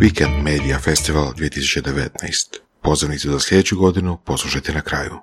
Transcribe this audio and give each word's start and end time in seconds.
Weekend 0.00 0.42
Media 0.42 0.78
Festival 0.78 1.32
2019. 1.32 2.58
Pozivnicu 2.82 3.30
za 3.30 3.40
sljedeću 3.40 3.76
godinu 3.76 4.18
poslušajte 4.24 4.72
na 4.72 4.80
kraju. 4.80 5.18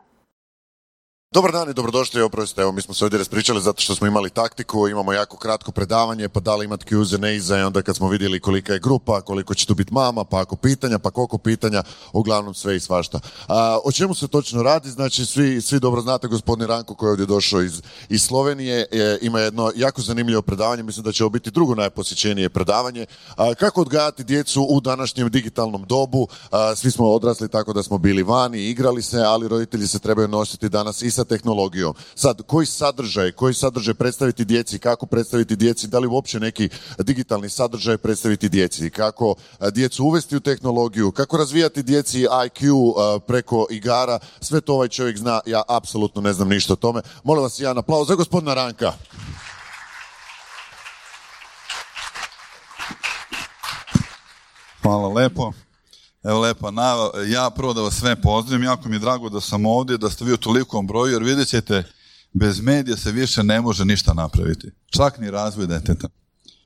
Dobar 1.33 1.51
dan 1.51 1.69
i 1.69 1.73
dobrodošli, 1.73 2.21
oprostite, 2.21 2.61
evo 2.61 2.71
mi 2.71 2.81
smo 2.81 2.93
se 2.93 3.05
ovdje 3.05 3.19
raspričali 3.19 3.61
zato 3.61 3.81
što 3.81 3.95
smo 3.95 4.07
imali 4.07 4.29
taktiku, 4.29 4.87
imamo 4.87 5.13
jako 5.13 5.37
kratko 5.37 5.71
predavanje, 5.71 6.29
pa 6.29 6.39
da 6.39 6.55
li 6.55 6.65
imati 6.65 6.95
iza 7.35 7.59
i 7.59 7.61
onda 7.61 7.81
kad 7.81 7.95
smo 7.95 8.09
vidjeli 8.09 8.39
kolika 8.39 8.73
je 8.73 8.79
grupa, 8.79 9.21
koliko 9.21 9.53
će 9.53 9.65
tu 9.65 9.75
biti 9.75 9.93
mama, 9.93 10.23
pa 10.23 10.41
ako 10.41 10.55
pitanja, 10.55 10.99
pa 10.99 11.11
koliko 11.11 11.37
pitanja, 11.37 11.83
uglavnom 12.11 12.53
sve 12.53 12.75
i 12.75 12.79
svašta. 12.79 13.19
A, 13.47 13.79
o 13.83 13.91
čemu 13.91 14.15
se 14.15 14.27
točno 14.27 14.63
radi? 14.63 14.89
Znači, 14.89 15.25
svi, 15.25 15.61
svi 15.61 15.79
dobro 15.79 16.01
znate 16.01 16.27
gospodin 16.27 16.67
Ranko 16.67 16.95
koji 16.95 17.07
je 17.07 17.11
ovdje 17.11 17.25
došao 17.25 17.61
iz, 17.61 17.81
iz 18.09 18.21
Slovenije, 18.21 18.87
je, 18.91 19.19
ima 19.21 19.39
jedno 19.39 19.71
jako 19.75 20.01
zanimljivo 20.01 20.41
predavanje, 20.41 20.83
mislim 20.83 21.03
da 21.03 21.11
će 21.11 21.23
ovo 21.23 21.29
biti 21.29 21.51
drugo 21.51 21.75
najposjećenije 21.75 22.49
predavanje. 22.49 23.05
A, 23.35 23.53
kako 23.53 23.81
odgajati 23.81 24.23
djecu 24.23 24.67
u 24.69 24.81
današnjem 24.81 25.29
digitalnom 25.29 25.83
dobu? 25.83 26.27
A, 26.51 26.75
svi 26.75 26.91
smo 26.91 27.11
odrasli 27.11 27.49
tako 27.49 27.73
da 27.73 27.83
smo 27.83 27.97
bili 27.97 28.23
vani, 28.23 28.69
igrali 28.69 29.01
se, 29.01 29.19
ali 29.19 29.47
roditelji 29.47 29.87
se 29.87 29.99
trebaju 29.99 30.27
nositi 30.27 30.69
danas 30.69 31.01
i 31.01 31.11
sa 31.11 31.22
tehnologijom. 31.23 31.93
Sad, 32.15 32.41
koji 32.47 32.65
sadržaj, 32.65 33.31
koji 33.31 33.53
sadržaj 33.53 33.93
predstaviti 33.93 34.45
djeci, 34.45 34.79
kako 34.79 35.05
predstaviti 35.05 35.55
djeci, 35.55 35.87
da 35.87 35.99
li 35.99 36.07
uopće 36.07 36.39
neki 36.39 36.69
digitalni 36.97 37.49
sadržaj 37.49 37.97
predstaviti 37.97 38.49
djeci, 38.49 38.89
kako 38.89 39.35
a, 39.59 39.69
djecu 39.69 40.03
uvesti 40.03 40.35
u 40.35 40.39
tehnologiju, 40.39 41.11
kako 41.11 41.37
razvijati 41.37 41.83
djeci 41.83 42.19
IQ 42.19 42.93
a, 42.97 43.19
preko 43.19 43.67
igara, 43.69 44.19
sve 44.41 44.61
to 44.61 44.73
ovaj 44.73 44.87
čovjek 44.87 45.17
zna, 45.17 45.39
ja 45.45 45.61
apsolutno 45.67 46.21
ne 46.21 46.33
znam 46.33 46.49
ništa 46.49 46.73
o 46.73 46.75
tome. 46.75 47.01
Molim 47.23 47.43
vas 47.43 47.59
jedan 47.59 47.77
aplauz 47.77 48.07
za 48.07 48.15
gospodina 48.15 48.53
Ranka. 48.53 48.93
Hvala 54.83 55.07
lepo. 55.07 55.51
Evo 56.23 56.39
lepa 56.39 56.71
nava. 56.71 57.11
Ja 57.27 57.49
prvo 57.49 57.73
da 57.73 57.81
vas 57.81 57.95
sve 57.95 58.21
pozdravim, 58.21 58.63
jako 58.63 58.89
mi 58.89 58.95
je 58.95 58.99
drago 58.99 59.29
da 59.29 59.41
sam 59.41 59.65
ovdje, 59.65 59.97
da 59.97 60.09
ste 60.09 60.25
vi 60.25 60.33
u 60.33 60.37
tolikom 60.37 60.87
broju, 60.87 61.13
jer 61.13 61.23
vidjet 61.23 61.47
ćete, 61.47 61.83
bez 62.33 62.61
medija 62.61 62.97
se 62.97 63.11
više 63.11 63.43
ne 63.43 63.61
može 63.61 63.85
ništa 63.85 64.13
napraviti. 64.13 64.71
Čak 64.89 65.17
ni 65.17 65.31
razvoj 65.31 65.67
deteta. 65.67 66.07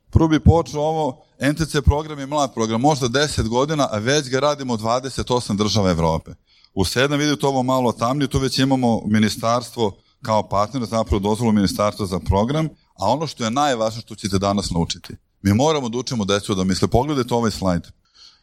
Prvo 0.09 0.27
bi 0.27 0.39
počeo 0.39 0.81
ovo, 0.81 1.23
NTC 1.51 1.75
program 1.85 2.19
je 2.19 2.25
mlad 2.25 2.53
program, 2.53 2.81
možda 2.81 3.07
10 3.07 3.47
godina, 3.47 3.87
a 3.91 3.97
već 3.97 4.29
ga 4.29 4.39
radimo 4.39 4.73
u 4.73 4.77
28 4.77 5.57
država 5.57 5.89
Evrope. 5.89 6.31
U 6.73 6.83
7 6.83 7.17
vidite 7.17 7.45
ovo 7.45 7.63
malo 7.63 7.91
tamnije, 7.91 8.27
tu 8.27 8.39
već 8.39 8.59
imamo 8.59 9.01
ministarstvo 9.05 9.97
kao 10.21 10.49
partner, 10.49 10.85
zapravo 10.85 11.19
dozvolu 11.19 11.51
ministarstva 11.51 12.05
za 12.05 12.19
program, 12.19 12.65
a 12.99 13.09
ono 13.09 13.27
što 13.27 13.43
je 13.43 13.51
najvažnije 13.51 14.01
što 14.01 14.15
ćete 14.15 14.39
danas 14.39 14.71
naučiti. 14.71 15.13
Mi 15.41 15.53
moramo 15.53 15.89
da 15.89 15.97
učimo 15.97 16.25
decu 16.25 16.55
da 16.55 16.63
misle. 16.63 16.87
Pogledajte 16.87 17.33
ovaj 17.33 17.51
slajd. 17.51 17.83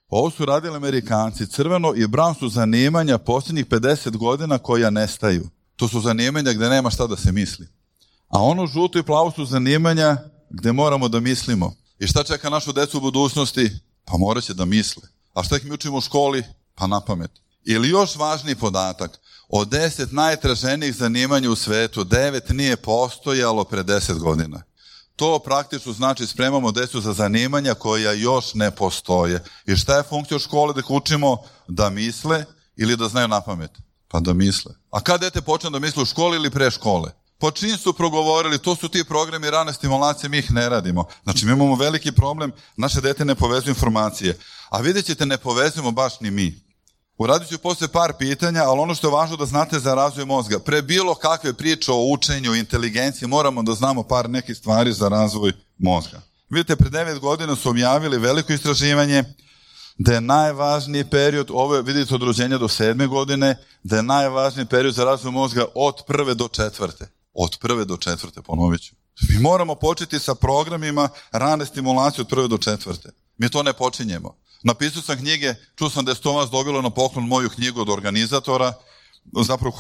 Ovo 0.09 0.31
su 0.31 0.45
radili 0.45 0.77
Amerikanci. 0.77 1.47
Crveno 1.47 1.95
i 1.97 2.07
brown 2.07 2.39
su 2.39 2.49
zanimanja 2.49 3.19
posljednjih 3.19 3.67
50 3.67 4.17
godina 4.17 4.59
koja 4.59 4.91
nestaju. 4.91 5.49
To 5.77 5.89
su 5.89 6.01
zanimanja 6.01 6.53
gde 6.53 6.69
nema 6.69 6.91
šta 6.91 7.07
da 7.07 7.17
se 7.17 7.33
misli. 7.33 7.69
A 8.29 8.43
ono 8.43 8.67
žuto 8.67 8.99
i 8.99 9.03
plavo 9.03 9.31
su 9.31 9.45
zanimanja 9.45 10.17
gde 10.51 10.73
moramo 10.73 11.09
da 11.09 11.21
mislimo. 11.21 11.75
I 11.99 12.07
šta 12.07 12.25
čeka 12.25 12.51
našu 12.51 12.73
decu 12.73 12.99
u 12.99 13.01
budućnosti? 13.01 13.71
Pa 14.05 14.17
morat 14.17 14.45
će 14.45 14.55
da 14.55 14.65
misle. 14.65 15.03
A 15.35 15.43
šta 15.43 15.57
ih 15.57 15.65
mi 15.65 15.73
učimo 15.73 15.97
u 15.97 16.01
školi? 16.01 16.45
Pa 16.75 16.87
na 16.87 17.01
pamet. 17.01 17.31
Ili 17.65 17.89
još 17.89 18.17
važniji 18.17 18.55
podatak, 18.55 19.21
od 19.49 19.69
deset 19.69 20.13
najtraženijih 20.13 20.95
zanimanja 20.95 21.51
u 21.51 21.57
svetu, 21.57 22.05
devet 22.05 22.49
nije 22.49 22.77
postojalo 22.77 23.65
pre 23.65 23.83
deset 23.83 24.19
godina. 24.19 24.63
To 25.17 25.39
praktično 25.39 25.93
znači 25.93 26.27
spremamo 26.27 26.73
decu 26.73 27.01
za 27.01 27.13
zanimanja 27.13 27.75
koja 27.75 28.13
još 28.13 28.55
ne 28.55 28.71
postoje. 28.71 29.45
I 29.67 29.77
šta 29.77 29.97
je 29.97 30.03
funkcija 30.03 30.39
škole 30.39 30.75
da 30.75 30.83
učimo 30.89 31.37
da 31.69 31.91
misle 31.91 32.45
ili 32.77 32.97
da 32.97 33.09
znaju 33.09 33.29
na 33.29 33.41
pamet? 33.41 33.71
Pa 34.09 34.21
da 34.21 34.33
misle. 34.33 34.75
A 34.91 35.01
kad 35.01 35.21
dete 35.21 35.41
počne 35.41 35.71
da 35.71 35.79
misle 35.79 36.03
u 36.03 36.07
školi 36.07 36.37
ili 36.37 36.51
pre 36.51 36.71
škole? 36.71 37.11
Po 37.39 37.51
čim 37.51 37.77
su 37.77 37.93
progovorili, 37.93 38.59
to 38.59 38.77
su 38.77 38.89
ti 38.89 39.05
programi 39.05 39.51
rane 39.51 39.73
stimulacije, 39.73 40.29
mi 40.29 40.39
ih 40.39 40.53
ne 40.53 40.69
radimo. 40.69 41.05
Znači, 41.23 41.47
mi 41.47 41.53
imamo 41.53 41.75
veliki 41.75 42.13
problem, 42.13 42.53
naše 42.77 43.01
dete 43.01 43.25
ne 43.25 43.35
povezuju 43.35 43.71
informacije. 43.71 44.39
A 44.71 44.81
vidjet 44.81 45.07
ćete, 45.07 45.27
ne 45.27 45.39
povezujemo 45.39 45.91
baš 45.91 46.21
ni 46.21 46.31
mi. 46.31 46.64
Uradit 47.19 47.49
ću 47.49 47.59
posle 47.59 47.89
par 47.89 48.13
pitanja, 48.19 48.63
ali 48.63 48.81
ono 48.81 48.95
što 48.95 49.09
je 49.09 49.13
važno 49.13 49.37
da 49.37 49.47
znate 49.47 49.79
za 49.79 49.95
razvoj 49.95 50.25
mozga. 50.25 50.59
Pre 50.59 50.83
bilo 50.83 51.15
kakve 51.15 51.53
priče 51.53 51.93
o 51.93 52.13
učenju, 52.13 52.55
inteligenciji, 52.55 53.29
moramo 53.29 53.63
da 53.63 53.75
znamo 53.75 54.03
par 54.03 54.31
nekih 54.31 54.57
stvari 54.57 54.93
za 54.93 55.09
razvoj 55.09 55.53
mozga. 55.79 56.21
Vidite, 56.51 56.77
pre 56.77 56.91
9 56.91 57.19
godina 57.19 57.57
su 57.57 57.71
objavili 57.71 58.19
veliko 58.19 58.53
istraživanje 58.53 59.25
da 59.99 60.13
je 60.13 60.21
najvažniji 60.21 61.05
period, 61.05 61.51
ovo 61.51 61.75
je, 61.75 61.83
vidite, 61.83 62.15
od 62.15 62.23
rođenja 62.23 62.59
do 62.59 62.69
sedme 62.69 63.07
godine, 63.07 63.57
da 63.83 63.97
je 63.97 64.03
najvažniji 64.03 64.67
period 64.67 64.95
za 64.95 65.05
razvoj 65.05 65.33
mozga 65.33 65.65
od 65.75 65.95
prve 66.07 66.35
do 66.35 66.49
četvrte. 66.49 67.07
Od 67.35 67.59
prve 67.61 67.85
do 67.85 67.97
četvrte, 67.97 68.43
ponovit 68.43 68.81
ću. 68.81 68.95
Mi 69.29 69.39
moramo 69.39 69.75
početi 69.75 70.19
sa 70.19 70.35
programima 70.35 71.09
rane 71.33 71.67
stimulacije 71.67 72.23
od 72.23 72.29
prve 72.29 72.49
do 72.49 72.59
četvrte. 72.59 73.11
Mi 73.39 73.49
to 73.49 73.63
ne 73.63 73.73
počinjemo. 73.73 74.37
Napisao 74.65 75.03
sam 75.03 75.17
knjige, 75.17 75.55
čuo 75.77 75.91
sam 75.91 76.05
da 76.05 76.11
je 76.11 76.15
Stomas 76.15 76.51
dobilo 76.51 76.83
na 76.83 76.91
poklon 76.91 77.27
moju 77.27 77.51
knjigu 77.51 77.81
od 77.81 77.89
organizatora, 77.89 78.73
zapravo 79.47 79.77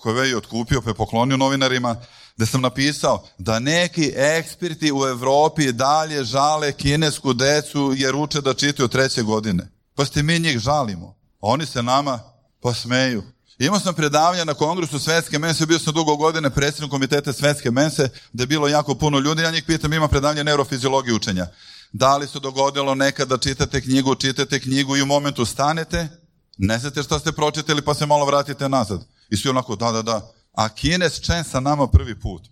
koje 0.00 0.28
je 0.28 0.36
otkupio 0.36 0.82
pa 0.82 0.90
je 0.90 0.94
poklonio 0.94 1.36
novinarima, 1.36 1.96
da 2.36 2.46
sam 2.46 2.60
napisao 2.60 3.24
da 3.38 3.58
neki 3.58 4.12
eksperti 4.16 4.92
u 4.92 5.06
Evropi 5.06 5.72
dalje 5.72 6.24
žale 6.24 6.72
kinesku 6.72 7.32
decu 7.32 7.92
jer 7.96 8.16
uče 8.16 8.40
da 8.40 8.54
čitaju 8.54 8.88
treće 8.88 9.22
godine. 9.22 9.68
Pa 9.94 10.04
ste 10.04 10.22
mi 10.22 10.38
njih 10.38 10.58
žalimo. 10.58 11.16
Oni 11.40 11.66
se 11.66 11.82
nama 11.82 12.20
posmeju. 12.62 13.22
Imao 13.58 13.80
sam 13.80 13.94
predavanja 13.94 14.44
na 14.44 14.54
kongresu 14.54 14.98
svetske 14.98 15.38
mense, 15.38 15.66
bio 15.66 15.78
sam 15.78 15.94
dugo 15.94 16.16
godine 16.16 16.50
predsjednik 16.50 16.90
komiteta 16.90 17.32
svetske 17.32 17.70
mense, 17.70 18.08
gde 18.32 18.42
je 18.42 18.46
bilo 18.46 18.68
jako 18.68 18.94
puno 18.94 19.18
ljudi, 19.18 19.42
ja 19.42 19.50
njih 19.50 19.64
pitam, 19.64 19.92
ima 19.92 20.08
predavanje 20.08 20.44
neurofiziologije 20.44 21.14
učenja. 21.14 21.46
Da 21.92 22.16
li 22.16 22.28
se 22.28 22.40
dogodilo 22.40 22.94
nekada 22.94 23.36
da 23.36 23.42
čitate 23.42 23.80
knjigu, 23.80 24.14
čitate 24.14 24.60
knjigu 24.60 24.96
i 24.96 25.02
u 25.02 25.06
momentu 25.06 25.44
stanete, 25.44 26.08
ne 26.58 26.78
znate 26.78 27.02
šta 27.02 27.18
ste 27.18 27.32
pročitali 27.32 27.82
pa 27.82 27.94
se 27.94 28.06
malo 28.06 28.26
vratite 28.26 28.68
nazad. 28.68 29.04
I 29.30 29.36
svi 29.36 29.50
onako, 29.50 29.76
da, 29.76 29.92
da, 29.92 30.02
da. 30.02 30.32
A 30.52 30.68
Kines 30.68 31.20
čen 31.20 31.44
sa 31.44 31.60
nama 31.60 31.86
prvi 31.86 32.20
put. 32.20 32.42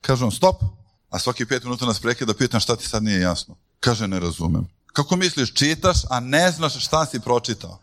Kažem, 0.00 0.30
stop. 0.30 0.62
A 1.10 1.18
svaki 1.18 1.46
pet 1.46 1.64
minuta 1.64 1.86
nas 1.86 2.00
prekida, 2.00 2.34
pitam 2.34 2.60
šta 2.60 2.76
ti 2.76 2.88
sad 2.88 3.02
nije 3.02 3.20
jasno. 3.20 3.56
Kaže, 3.80 4.08
ne 4.08 4.20
razumem. 4.20 4.68
Kako 4.86 5.16
misliš, 5.16 5.54
čitaš, 5.54 5.96
a 6.10 6.20
ne 6.20 6.50
znaš 6.50 6.84
šta 6.84 7.06
si 7.06 7.20
pročitao? 7.20 7.78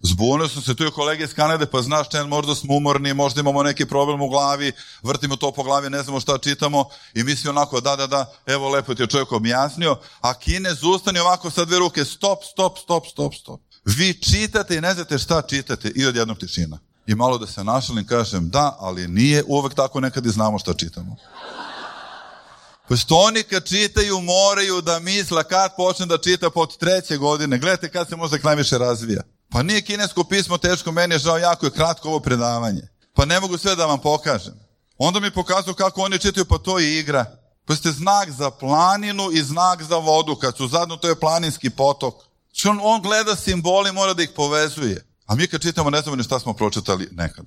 Zbunio 0.00 0.48
sam 0.48 0.62
se, 0.62 0.74
tu 0.74 0.84
je 0.84 0.90
kolege 0.90 1.24
iz 1.24 1.34
Kanade, 1.34 1.66
pa 1.66 1.82
znaš, 1.82 2.08
čen, 2.08 2.28
možda 2.28 2.54
smo 2.54 2.74
umorni, 2.74 3.14
možda 3.14 3.40
imamo 3.40 3.62
neki 3.62 3.86
problem 3.86 4.20
u 4.20 4.28
glavi, 4.28 4.72
vrtimo 5.02 5.36
to 5.36 5.52
po 5.52 5.62
glavi, 5.62 5.90
ne 5.90 6.02
znamo 6.02 6.20
šta 6.20 6.38
čitamo 6.38 6.84
i 7.14 7.24
misli 7.24 7.50
onako, 7.50 7.80
da, 7.80 7.96
da, 7.96 8.06
da, 8.06 8.32
evo 8.46 8.68
lepo 8.68 8.94
ti 8.94 9.02
je 9.02 9.06
čovjek 9.06 9.32
objasnio, 9.32 9.96
a 10.20 10.34
Kinez 10.34 10.84
ustani 10.84 11.18
ovako 11.18 11.50
sa 11.50 11.64
dve 11.64 11.78
ruke, 11.78 12.04
stop, 12.04 12.38
stop, 12.52 12.78
stop, 12.78 13.06
stop, 13.06 13.34
stop. 13.34 13.60
Vi 13.84 14.20
čitate 14.22 14.76
i 14.76 14.80
ne 14.80 14.94
znate 14.94 15.18
šta 15.18 15.42
čitate 15.42 15.88
i 15.88 16.06
odjednom 16.06 16.36
tišina. 16.36 16.78
I 17.06 17.14
malo 17.14 17.38
da 17.38 17.46
se 17.46 17.64
našalim, 17.64 18.06
kažem, 18.06 18.48
da, 18.48 18.76
ali 18.80 19.08
nije 19.08 19.44
uvek 19.46 19.74
tako, 19.74 20.00
nekad 20.00 20.26
i 20.26 20.30
znamo 20.30 20.58
šta 20.58 20.74
čitamo. 20.74 21.16
Pa 22.88 22.96
što 22.96 23.16
oni 23.16 23.42
kad 23.42 23.68
čitaju 23.68 24.20
moraju 24.20 24.80
da 24.80 24.98
misla 24.98 25.42
kad 25.42 25.76
počne 25.76 26.06
da 26.06 26.18
čita 26.18 26.50
pod 26.50 26.76
treće 26.76 27.16
godine. 27.16 27.58
Gledajte 27.58 27.88
kad 27.88 28.08
se 28.08 28.16
mozak 28.16 28.44
najviše 28.44 28.78
razvija. 28.78 29.22
Pa 29.50 29.62
nije 29.62 29.82
kinesko 29.82 30.24
pismo 30.24 30.58
teško, 30.58 30.92
meni 30.92 31.14
je 31.14 31.18
žao 31.18 31.38
jako 31.38 31.66
je 31.66 31.72
kratko 31.72 32.08
ovo 32.08 32.20
predavanje. 32.20 32.82
Pa 33.14 33.24
ne 33.24 33.40
mogu 33.40 33.58
sve 33.58 33.76
da 33.76 33.86
vam 33.86 34.00
pokažem. 34.00 34.54
Onda 34.98 35.20
mi 35.20 35.30
pokazuju 35.30 35.74
kako 35.74 36.00
oni 36.00 36.18
čitaju, 36.18 36.44
pa 36.44 36.58
to 36.58 36.78
je 36.78 36.98
igra. 36.98 37.24
Pa 37.64 37.74
ste 37.74 37.92
znak 37.92 38.30
za 38.30 38.50
planinu 38.50 39.30
i 39.32 39.42
znak 39.42 39.82
za 39.82 39.96
vodu. 39.96 40.36
Kad 40.36 40.56
su 40.56 40.68
zadno, 40.68 40.96
to 40.96 41.08
je 41.08 41.20
planinski 41.20 41.70
potok. 41.70 42.14
On, 42.68 42.80
on 42.82 43.02
gleda 43.02 43.36
simboli, 43.36 43.92
mora 43.92 44.14
da 44.14 44.22
ih 44.22 44.30
povezuje. 44.36 45.06
A 45.26 45.34
mi 45.34 45.46
kad 45.46 45.62
čitamo, 45.62 45.90
ne 45.90 46.00
znamo 46.00 46.16
ni 46.16 46.22
šta 46.22 46.38
smo 46.38 46.52
pročitali 46.52 47.08
nekad. 47.12 47.46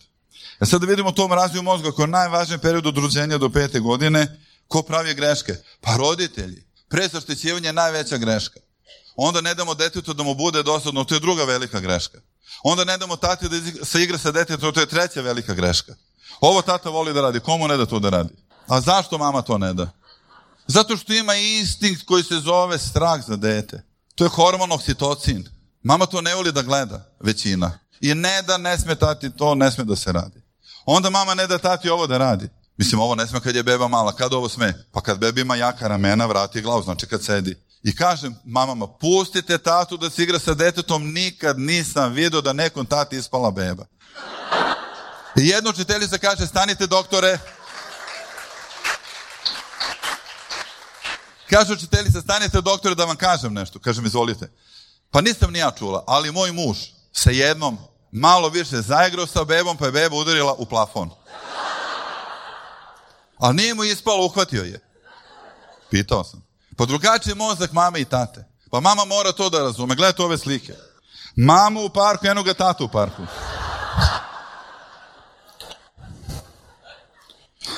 E 0.59 0.65
sad 0.65 0.81
da 0.81 0.87
vidimo 0.87 1.11
tom 1.11 1.33
razviju 1.33 1.63
mozga 1.63 1.91
koji 1.91 2.03
je 2.03 2.07
najvažniji 2.07 2.59
period 2.59 2.87
od 2.87 2.97
rođenja 2.97 3.37
do 3.37 3.49
pete 3.49 3.79
godine. 3.79 4.39
Ko 4.67 4.81
pravi 4.81 5.13
greške? 5.13 5.55
Pa 5.81 5.95
roditelji. 5.95 6.63
Prezaštećivanje 6.89 7.67
je 7.67 7.73
najveća 7.73 8.17
greška. 8.17 8.59
Onda 9.15 9.41
ne 9.41 9.55
damo 9.55 9.73
detetu 9.73 10.13
da 10.13 10.23
mu 10.23 10.35
bude 10.35 10.63
dosadno, 10.63 11.03
to 11.03 11.15
je 11.15 11.19
druga 11.19 11.43
velika 11.43 11.79
greška. 11.79 12.17
Onda 12.63 12.83
ne 12.83 12.97
damo 12.97 13.15
tati 13.15 13.49
da 13.49 13.85
se 13.85 14.03
igra 14.03 14.17
sa 14.17 14.31
detetom, 14.31 14.73
to 14.73 14.79
je 14.79 14.85
treća 14.85 15.21
velika 15.21 15.53
greška. 15.53 15.95
Ovo 16.41 16.61
tata 16.61 16.89
voli 16.89 17.13
da 17.13 17.21
radi, 17.21 17.39
komu 17.39 17.67
ne 17.67 17.77
da 17.77 17.85
to 17.85 17.99
da 17.99 18.09
radi? 18.09 18.33
A 18.67 18.81
zašto 18.81 19.17
mama 19.17 19.41
to 19.41 19.57
ne 19.57 19.73
da? 19.73 19.89
Zato 20.67 20.97
što 20.97 21.13
ima 21.13 21.35
instinkt 21.35 22.05
koji 22.05 22.23
se 22.23 22.39
zove 22.39 22.77
strah 22.77 23.21
za 23.27 23.35
dete. 23.35 23.83
To 24.15 24.23
je 24.23 24.29
hormon 24.29 24.71
oksitocin. 24.71 25.49
Mama 25.83 26.05
to 26.05 26.21
ne 26.21 26.35
voli 26.35 26.51
da 26.51 26.61
gleda, 26.61 27.05
većina. 27.19 27.79
I 28.01 28.13
ne 28.13 28.41
da 28.41 28.57
ne 28.57 28.77
sme 28.77 28.95
tati 28.95 29.29
to, 29.37 29.55
ne 29.55 29.71
sme 29.71 29.83
da 29.83 29.95
se 29.95 30.11
radi. 30.11 30.41
Onda 30.85 31.09
mama 31.09 31.33
ne 31.33 31.47
da 31.47 31.57
tati 31.57 31.89
ovo 31.89 32.07
da 32.07 32.17
radi. 32.17 32.49
Mislim, 32.77 33.01
ovo 33.01 33.15
ne 33.15 33.27
sme 33.27 33.39
kad 33.39 33.55
je 33.55 33.63
beba 33.63 33.87
mala. 33.87 34.15
Kad 34.15 34.33
ovo 34.33 34.49
sme? 34.49 34.85
Pa 34.91 35.01
kad 35.01 35.19
beba 35.19 35.41
ima 35.41 35.55
jaka 35.55 35.87
ramena, 35.87 36.25
vrati 36.25 36.61
glavu, 36.61 36.83
znači 36.83 37.05
kad 37.05 37.23
sedi. 37.23 37.55
I 37.83 37.95
kažem 37.95 38.35
mamama, 38.45 38.87
pustite 38.87 39.57
tatu 39.57 39.97
da 39.97 40.09
se 40.09 40.23
igra 40.23 40.39
sa 40.39 40.53
detetom, 40.53 41.13
nikad 41.13 41.59
nisam 41.59 42.13
vidio 42.13 42.41
da 42.41 42.53
nekom 42.53 42.85
tati 42.85 43.17
ispala 43.17 43.51
beba. 43.51 43.85
I 45.35 45.47
jedna 45.47 45.69
učiteljica 45.69 46.17
kaže, 46.17 46.47
stanite 46.47 46.87
doktore. 46.87 47.39
Kaže 51.49 51.73
učiteljica, 51.73 52.21
stanite 52.21 52.61
doktore 52.61 52.95
da 52.95 53.05
vam 53.05 53.15
kažem 53.15 53.53
nešto. 53.53 53.79
Kažem, 53.79 54.05
izvolite. 54.05 54.51
Pa 55.11 55.21
nisam 55.21 55.51
ni 55.51 55.59
ja 55.59 55.71
čula, 55.71 56.03
ali 56.07 56.31
moj 56.31 56.51
muž 56.51 56.77
se 57.13 57.37
jednom 57.37 57.77
malo 58.11 58.49
više 58.49 58.81
zaigrao 58.81 59.27
sa 59.27 59.43
bebom, 59.43 59.77
pa 59.77 59.85
je 59.85 59.91
beba 59.91 60.15
udarila 60.15 60.53
u 60.53 60.65
plafon. 60.65 61.09
Ali 63.37 63.55
nije 63.55 63.73
mu 63.73 63.83
ispalo, 63.83 64.25
uhvatio 64.25 64.63
je. 64.63 64.79
Pitao 65.89 66.23
sam. 66.23 66.50
Pa 66.81 66.85
drugačiji 66.85 67.35
mozak 67.35 67.71
mame 67.71 68.01
i 68.01 68.05
tate. 68.05 68.45
Pa 68.71 68.79
mama 68.79 69.05
mora 69.05 69.31
to 69.31 69.49
da 69.49 69.59
razume. 69.59 69.95
Gledajte 69.95 70.23
ove 70.23 70.37
slike. 70.37 70.73
Mamu 71.35 71.85
u 71.85 71.89
parku, 71.89 72.25
jednoga 72.25 72.53
tatu 72.53 72.85
u 72.85 72.87
parku. 72.87 73.21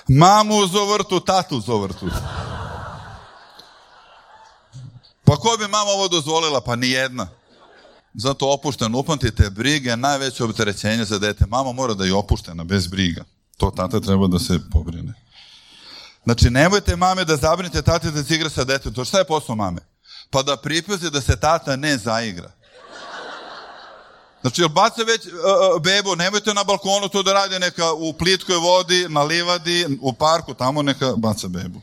Mamu 0.07 0.55
u 0.55 0.67
zovrtu, 0.67 1.19
tatu 1.19 1.57
u 1.57 1.61
zovrtu. 1.61 2.09
Pa 5.23 5.35
ko 5.35 5.55
bi 5.59 5.67
mama 5.67 5.91
ovo 5.91 6.07
dozvolila? 6.07 6.61
Pa 6.61 6.75
ni 6.75 6.89
jedna. 6.89 7.27
Zato 8.13 8.50
opušteno, 8.50 9.00
upamtite, 9.00 9.50
brige 9.50 9.89
je 9.89 9.97
najveće 9.97 10.44
opterećenje 10.44 11.05
za 11.05 11.19
dete. 11.19 11.45
Mama 11.47 11.71
mora 11.71 11.94
da 11.94 12.05
je 12.05 12.13
opuštena, 12.13 12.63
bez 12.63 12.88
briga. 12.88 13.23
To 13.57 13.71
tata 13.71 14.00
treba 14.00 14.27
da 14.27 14.39
se 14.39 14.59
pobrine. 14.71 15.13
Znači, 16.24 16.50
nemojte 16.50 16.96
mame 16.96 17.25
da 17.25 17.36
zabrinite 17.36 17.81
tate 17.81 18.12
da 18.12 18.24
se 18.24 18.36
igra 18.36 18.50
sa 18.50 18.64
detetom. 18.64 19.06
Šta 19.06 19.18
je 19.18 19.25
posao 19.25 19.56
mame? 19.56 19.81
Pa 20.30 20.44
da 20.44 20.58
pripazi 20.58 21.12
da 21.12 21.22
se 21.22 21.40
tata 21.40 21.75
ne 21.75 21.98
zaigra. 21.98 22.52
Znači, 24.42 24.62
jel 24.62 24.70
baca 24.70 25.04
već 25.04 25.25
uh, 25.25 25.81
bebo, 25.81 26.16
nemojte 26.16 26.54
na 26.54 26.64
balkonu 26.64 27.10
to 27.10 27.24
da 27.24 27.34
radi 27.34 27.60
neka 27.60 27.94
u 27.94 28.14
plitkoj 28.14 28.56
vodi, 28.56 29.06
na 29.10 29.24
livadi, 29.24 29.98
u 30.02 30.14
parku, 30.14 30.54
tamo 30.54 30.81
neka 30.81 31.14
baca 31.18 31.48
bebu. 31.48 31.81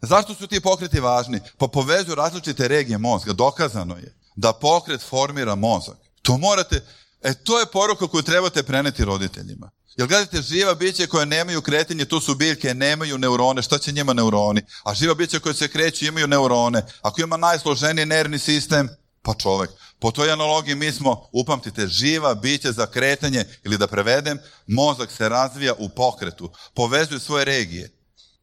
Zašto 0.00 0.34
su 0.34 0.46
ti 0.46 0.60
pokreti 0.60 1.00
važni? 1.00 1.40
Pa 1.58 1.68
povezuju 1.68 2.14
različite 2.14 2.68
regije 2.68 2.98
mozga. 2.98 3.32
Dokazano 3.32 3.96
je 3.96 4.14
da 4.36 4.52
pokret 4.52 5.02
formira 5.02 5.54
mozak. 5.54 5.96
To 6.22 6.38
morate, 6.38 6.84
e 7.22 7.34
to 7.34 7.58
je 7.60 7.66
poruka 7.66 8.06
koju 8.06 8.22
trebate 8.22 8.62
preneti 8.62 9.04
roditeljima. 9.04 9.70
Jer 9.96 10.08
gledajte, 10.08 10.42
živa 10.42 10.74
biće 10.74 11.06
koje 11.06 11.26
nemaju 11.26 11.62
kretenje, 11.62 12.04
to 12.04 12.20
su 12.20 12.34
biljke, 12.34 12.74
nemaju 12.74 13.18
neurone, 13.18 13.62
šta 13.62 13.78
će 13.78 13.92
njima 13.92 14.12
neuroni? 14.12 14.62
A 14.84 14.94
živa 14.94 15.14
biće 15.14 15.38
koje 15.38 15.54
se 15.54 15.68
kreću 15.68 16.04
imaju 16.04 16.26
neurone. 16.26 16.82
Ako 17.02 17.20
ima 17.20 17.36
najsloženiji 17.36 18.06
nervni 18.06 18.38
sistem, 18.38 18.88
pa 19.22 19.34
čovek. 19.34 19.70
Po 19.98 20.10
toj 20.10 20.32
analogiji 20.32 20.74
mi 20.74 20.92
smo, 20.92 21.28
upamtite, 21.32 21.86
živa 21.86 22.34
biće 22.34 22.72
za 22.72 22.86
kretanje, 22.86 23.44
ili 23.64 23.78
da 23.78 23.86
prevedem, 23.86 24.38
mozak 24.66 25.10
se 25.10 25.28
razvija 25.28 25.74
u 25.78 25.88
pokretu, 25.88 26.50
povezuje 26.74 27.20
svoje 27.20 27.44
regije 27.44 27.90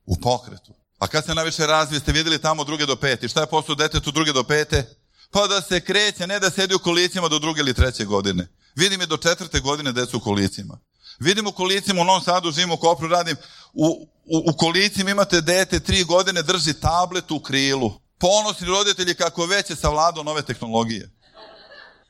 u 0.06 0.20
pokretu. 0.20 0.74
A 1.00 1.08
kad 1.08 1.26
se 1.26 1.36
najviše 1.36 1.68
razvije, 1.68 2.00
ste 2.00 2.12
vidjeli 2.12 2.42
tamo 2.42 2.64
druge 2.64 2.86
do 2.86 2.96
pete. 2.96 3.28
Šta 3.28 3.42
je 3.42 3.48
posao 3.48 3.76
detetu 3.76 4.12
druge 4.12 4.34
do 4.34 4.44
pete? 4.44 4.96
Pa 5.32 5.48
da 5.48 5.62
se 5.62 5.80
kreće, 5.80 6.28
ne 6.28 6.40
da 6.40 6.50
sedi 6.50 6.76
u 6.76 6.80
kolicima 6.80 7.28
do 7.28 7.40
druge 7.40 7.60
ili 7.60 7.74
treće 7.74 8.06
godine. 8.06 8.48
Vidim 8.76 9.02
je 9.02 9.08
do 9.08 9.18
četvrte 9.18 9.60
godine 9.60 9.92
decu 9.92 10.18
u 10.18 10.20
kolicima. 10.20 10.80
Vidim 11.22 11.48
u 11.48 11.52
kolicima, 11.52 12.02
u 12.02 12.06
Novom 12.06 12.24
Sadu 12.24 12.52
živim 12.52 12.72
u 12.72 12.78
Kopru, 12.78 13.08
radim, 13.08 13.36
u, 13.74 14.08
u, 14.26 14.52
u 14.52 14.58
kolicima 14.58 15.12
imate 15.12 15.42
dete, 15.42 15.80
tri 15.80 16.04
godine 16.04 16.42
drži 16.42 16.74
tablet 16.74 17.32
u 17.32 17.40
krilu. 17.40 17.94
Ponosni 18.20 18.68
roditelji 18.68 19.16
kako 19.16 19.46
već 19.46 19.70
je 19.70 19.76
savladao 19.76 20.24
nove 20.24 20.42
tehnologije. 20.42 21.10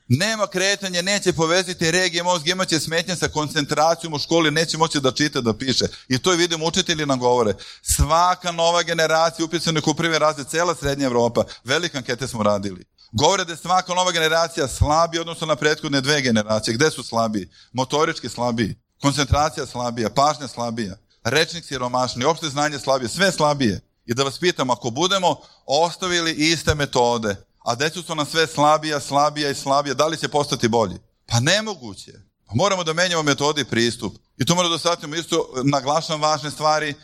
Nema 0.08 0.46
kretanja, 0.46 1.02
neće 1.02 1.32
poveziti 1.32 1.90
regije 1.90 2.22
mozga, 2.22 2.50
imaće 2.50 2.80
smetnje 2.80 3.16
sa 3.16 3.28
koncentracijom 3.28 4.14
u 4.14 4.18
školi, 4.18 4.50
neće 4.50 4.78
moći 4.78 5.00
da 5.00 5.12
čita, 5.12 5.40
da 5.40 5.58
piše. 5.58 5.84
I 6.08 6.18
to 6.18 6.30
vidim, 6.30 6.62
učitelji 6.62 7.06
nam 7.06 7.18
govore. 7.18 7.54
Svaka 7.82 8.52
nova 8.52 8.82
generacija 8.82 9.44
upisana 9.44 9.80
u 9.86 9.94
prvi 9.94 10.18
razred, 10.18 10.46
cela 10.48 10.74
srednja 10.74 11.06
Evropa. 11.06 11.44
Velike 11.64 11.98
ankete 11.98 12.28
smo 12.28 12.42
radili. 12.42 12.84
Govore 13.12 13.44
da 13.44 13.52
je 13.52 13.56
svaka 13.56 13.94
nova 13.94 14.12
generacija 14.12 14.68
slabija 14.68 15.20
odnosno 15.20 15.46
na 15.46 15.56
prethodne 15.56 16.00
dve 16.00 16.20
generacije. 16.20 16.74
Gde 16.74 16.90
su 16.90 17.02
slabiji? 17.02 17.48
Motorički 17.72 18.28
slabiji, 18.28 18.76
koncentracija 19.02 19.66
slabija, 19.66 20.10
pažnja 20.10 20.48
slabija, 20.48 20.96
rečnik 21.24 21.64
siromašni, 21.64 22.24
opšte 22.24 22.48
znanje 22.48 22.78
slabije, 22.78 23.08
sve 23.08 23.32
slabije. 23.32 23.80
I 24.06 24.14
da 24.14 24.22
vas 24.22 24.38
pitam, 24.38 24.70
ako 24.70 24.90
budemo 24.90 25.36
ostavili 25.66 26.32
iste 26.32 26.74
metode, 26.74 27.36
a 27.64 27.74
decu 27.74 28.02
su 28.02 28.14
nam 28.14 28.26
sve 28.26 28.46
slabija, 28.46 29.00
slabija 29.00 29.50
i 29.50 29.54
slabija, 29.54 29.94
da 29.94 30.06
li 30.06 30.18
će 30.18 30.28
postati 30.28 30.68
bolji? 30.68 30.98
Pa 31.26 31.40
nemoguće. 31.40 32.12
Pa 32.46 32.52
moramo 32.54 32.84
da 32.84 32.92
menjamo 32.92 33.22
metode 33.22 33.60
i 33.60 33.64
pristup. 33.64 34.16
I 34.38 34.44
tu 34.44 34.54
moramo 34.54 34.72
da 34.72 34.78
shvatimo 34.78 35.16
isto, 35.16 35.48
naglašam 35.64 36.20
važne 36.20 36.50
stvari, 36.50 36.90
e, 36.90 36.94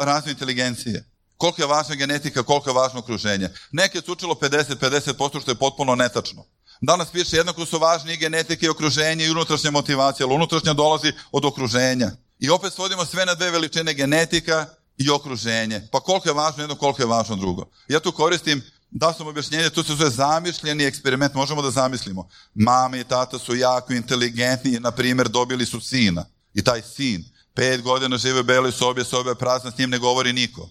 razvoj 0.00 0.32
inteligencije. 0.32 1.08
Koliko 1.36 1.62
je 1.62 1.66
važna 1.66 1.94
genetika, 1.94 2.42
koliko 2.42 2.70
je 2.70 2.74
važno 2.74 3.00
okruženje. 3.00 3.48
Neke 3.72 4.00
su 4.00 4.12
učilo 4.12 4.34
50-50%, 4.34 5.40
što 5.40 5.50
je 5.50 5.54
potpuno 5.54 5.94
netačno. 5.94 6.44
Danas 6.82 7.10
piše 7.10 7.36
jednako 7.36 7.66
su 7.66 7.78
važni 7.78 8.12
i 8.12 8.16
genetika 8.16 8.66
i 8.66 8.68
okruženje 8.68 9.26
i 9.26 9.30
unutrašnja 9.30 9.70
motivacija, 9.70 10.26
ali 10.26 10.34
unutrašnja 10.34 10.72
dolazi 10.72 11.12
od 11.32 11.44
okruženja. 11.44 12.10
I 12.38 12.50
opet 12.50 12.72
svodimo 12.72 13.04
sve 13.04 13.26
na 13.26 13.34
dve 13.34 13.50
veličine 13.50 13.94
genetika 13.94 14.66
i 14.98 15.10
okruženje. 15.10 15.88
Pa 15.92 16.00
koliko 16.00 16.28
je 16.28 16.32
važno 16.32 16.62
jedno, 16.62 16.76
koliko 16.76 17.02
je 17.02 17.06
važno 17.06 17.36
drugo. 17.36 17.70
Ja 17.88 18.00
tu 18.00 18.12
koristim 18.12 18.62
da 18.90 19.12
sam 19.12 19.26
objašnjenje, 19.26 19.70
to 19.70 19.82
se 19.82 19.94
zove 19.94 20.10
zamišljeni 20.10 20.84
eksperiment, 20.84 21.34
možemo 21.34 21.62
da 21.62 21.70
zamislimo. 21.70 22.28
Mama 22.54 22.96
i 22.96 23.04
tata 23.04 23.38
su 23.38 23.56
jako 23.56 23.92
inteligentni 23.92 24.70
i, 24.70 24.80
na 24.80 24.90
primjer, 24.90 25.28
dobili 25.28 25.66
su 25.66 25.80
sina. 25.80 26.24
I 26.54 26.62
taj 26.62 26.82
sin, 26.82 27.24
pet 27.54 27.82
godina 27.82 28.18
žive 28.18 28.40
u 28.40 28.44
beloj 28.44 28.72
sobi, 28.72 29.04
sobe 29.04 29.30
je 29.30 29.34
prazna, 29.34 29.70
s 29.70 29.78
njim 29.78 29.90
ne 29.90 29.98
govori 29.98 30.32
niko. 30.32 30.68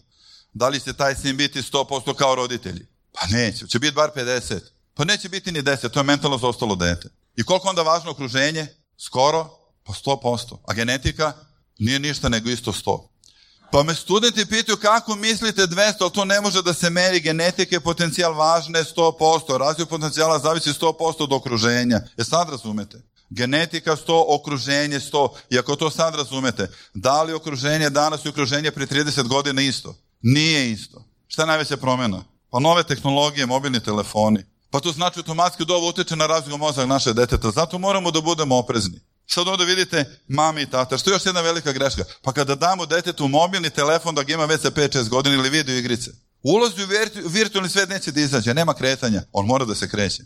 Da 0.54 0.70
li 0.70 0.80
će 0.80 0.94
taj 0.94 1.16
sin 1.16 1.38
biti 1.38 1.62
100% 1.62 2.16
kao 2.16 2.36
roditelji? 2.36 2.88
Pa 3.12 3.28
neće, 3.28 3.68
će 3.68 3.80
biti 3.80 3.96
bar 3.96 4.10
50. 4.16 4.60
Pa 4.94 5.06
neće 5.06 5.30
biti 5.30 5.52
ni 5.52 5.62
10, 5.62 5.90
to 5.90 6.00
je 6.00 6.04
mentalno 6.04 6.38
zaostalo 6.38 6.76
dete. 6.76 7.10
I 7.36 7.44
koliko 7.44 7.70
onda 7.70 7.82
važno 7.82 8.12
okruženje? 8.12 8.68
Skoro, 8.98 9.50
pa 9.84 9.94
100%. 9.94 10.58
A 10.68 10.74
genetika? 10.74 11.34
Nije 11.80 12.00
ništa 12.00 12.30
nego 12.30 12.50
isto 12.50 12.72
100. 12.72 13.12
Pa 13.72 13.84
me 13.84 13.96
studenti 13.96 14.46
pitaju 14.46 14.78
kako 14.78 15.16
mislite 15.16 15.62
200, 15.62 15.94
ali 16.00 16.12
to 16.12 16.26
ne 16.26 16.42
može 16.42 16.62
da 16.62 16.74
se 16.74 16.90
meri 16.90 17.20
genetike, 17.20 17.80
potencijal 17.80 18.34
važne 18.34 18.84
100%, 18.84 19.58
razvoj 19.58 19.86
potencijala 19.86 20.40
zavisi 20.40 20.70
100% 20.70 21.24
od 21.24 21.34
okruženja. 21.34 22.02
Je 22.18 22.26
sad 22.26 22.50
razumete? 22.50 23.02
Genetika 23.30 23.96
100, 23.96 24.24
okruženje 24.28 25.00
100. 25.00 25.30
I 25.50 25.60
ako 25.60 25.76
to 25.76 25.90
sad 25.90 26.16
razumete, 26.16 26.72
da 26.94 27.24
li 27.24 27.34
okruženje 27.34 27.90
danas 27.90 28.26
i 28.26 28.30
okruženje 28.30 28.72
pre 28.72 28.86
30 28.86 29.28
godina 29.28 29.62
isto? 29.62 29.96
Nije 30.22 30.72
isto. 30.72 31.04
Šta 31.28 31.42
je 31.42 31.48
najveća 31.48 31.78
promjena? 31.78 32.24
Pa 32.50 32.60
nove 32.60 32.84
tehnologije, 32.84 33.46
mobilni 33.46 33.80
telefoni. 33.80 34.46
Pa 34.72 34.80
to 34.80 34.92
znači 34.92 35.20
automatski 35.20 35.66
da 35.66 35.74
ovo 35.74 35.90
utiče 35.90 36.16
na 36.16 36.28
razvoj 36.28 36.58
mozak 36.58 36.88
naše 36.88 37.14
deteta. 37.14 37.52
Zato 37.52 37.78
moramo 37.78 38.12
da 38.12 38.22
budemo 38.22 38.58
oprezni. 38.58 39.00
Sad 39.28 39.48
ovdje 39.48 39.66
vidite 39.66 40.20
mami 40.28 40.62
i 40.62 40.66
tata. 40.66 40.98
Što 40.98 41.10
je 41.10 41.14
još 41.14 41.26
jedna 41.26 41.42
velika 41.42 41.72
greška? 41.72 42.04
Pa 42.22 42.34
kada 42.34 42.56
damo 42.56 42.86
detetu 42.86 43.28
mobilni 43.28 43.70
telefon 43.70 44.16
da 44.16 44.24
ga 44.24 44.34
ima 44.34 44.46
već 44.46 44.62
sa 44.62 44.72
5-6 44.72 45.10
godina 45.10 45.36
ili 45.36 45.50
video 45.50 45.76
igrice. 45.76 46.12
Ulazi 46.44 46.84
u 47.26 47.30
virtualni 47.30 47.70
svet 47.70 47.90
neće 47.90 48.12
da 48.12 48.22
izađe, 48.22 48.54
nema 48.54 48.74
kretanja. 48.74 49.24
On 49.32 49.46
mora 49.46 49.66
da 49.66 49.76
se 49.76 49.90
kreće. 49.90 50.24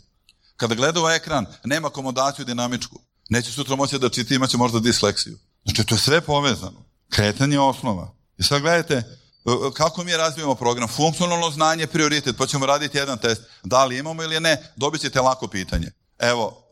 Kada 0.56 0.74
gleda 0.74 1.02
u 1.02 1.08
ekran, 1.08 1.46
nema 1.64 1.90
komodaciju 1.90 2.44
dinamičku. 2.44 3.00
Neće 3.28 3.52
sutra 3.52 3.76
moći 3.76 3.98
da 3.98 4.08
čiti, 4.08 4.34
imaće 4.34 4.56
možda 4.56 4.80
disleksiju. 4.80 5.38
Znači, 5.64 5.84
to 5.84 5.94
je 5.94 5.98
sve 5.98 6.20
povezano. 6.20 6.84
Kretanje 7.10 7.54
je 7.54 7.60
osnova. 7.60 8.14
I 8.38 8.42
sad 8.42 8.62
gledajte, 8.62 9.18
kako 9.74 10.04
mi 10.04 10.16
razvijemo 10.16 10.54
program? 10.54 10.88
Funkcionalno 10.88 11.50
znanje 11.50 11.82
je 11.82 11.86
prioritet, 11.86 12.36
pa 12.38 12.46
ćemo 12.46 12.66
raditi 12.66 12.98
jedan 12.98 13.18
test. 13.18 13.42
Da 13.64 13.84
li 13.84 13.98
imamo 13.98 14.22
ili 14.22 14.40
ne, 14.40 14.72
dobit 14.76 15.00
ćete 15.00 15.20
lako 15.20 15.48
pitanje. 15.48 15.90
Evo, 16.18 16.68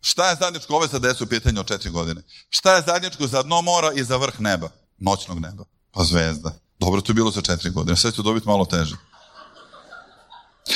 Šta 0.00 0.30
je 0.30 0.36
zajedničko 0.40 0.76
ove 0.76 0.86
za 0.86 0.98
desu 0.98 1.26
pitanje 1.26 1.60
od 1.60 1.66
četiri 1.66 1.90
godine? 1.90 2.22
Šta 2.48 2.76
je 2.76 2.82
zajedničko 2.86 3.26
za 3.26 3.42
dno 3.42 3.62
mora 3.62 3.92
i 3.92 4.04
za 4.04 4.16
vrh 4.16 4.40
neba? 4.40 4.68
Noćnog 4.98 5.38
neba. 5.38 5.64
Pa 5.92 6.04
zvezda. 6.04 6.52
Dobro, 6.78 7.00
to 7.00 7.10
je 7.10 7.14
bilo 7.14 7.30
za 7.30 7.42
četiri 7.42 7.70
godine. 7.70 7.96
Sve 7.96 8.12
ću 8.12 8.22
dobiti 8.22 8.48
malo 8.48 8.64
teže. 8.64 8.96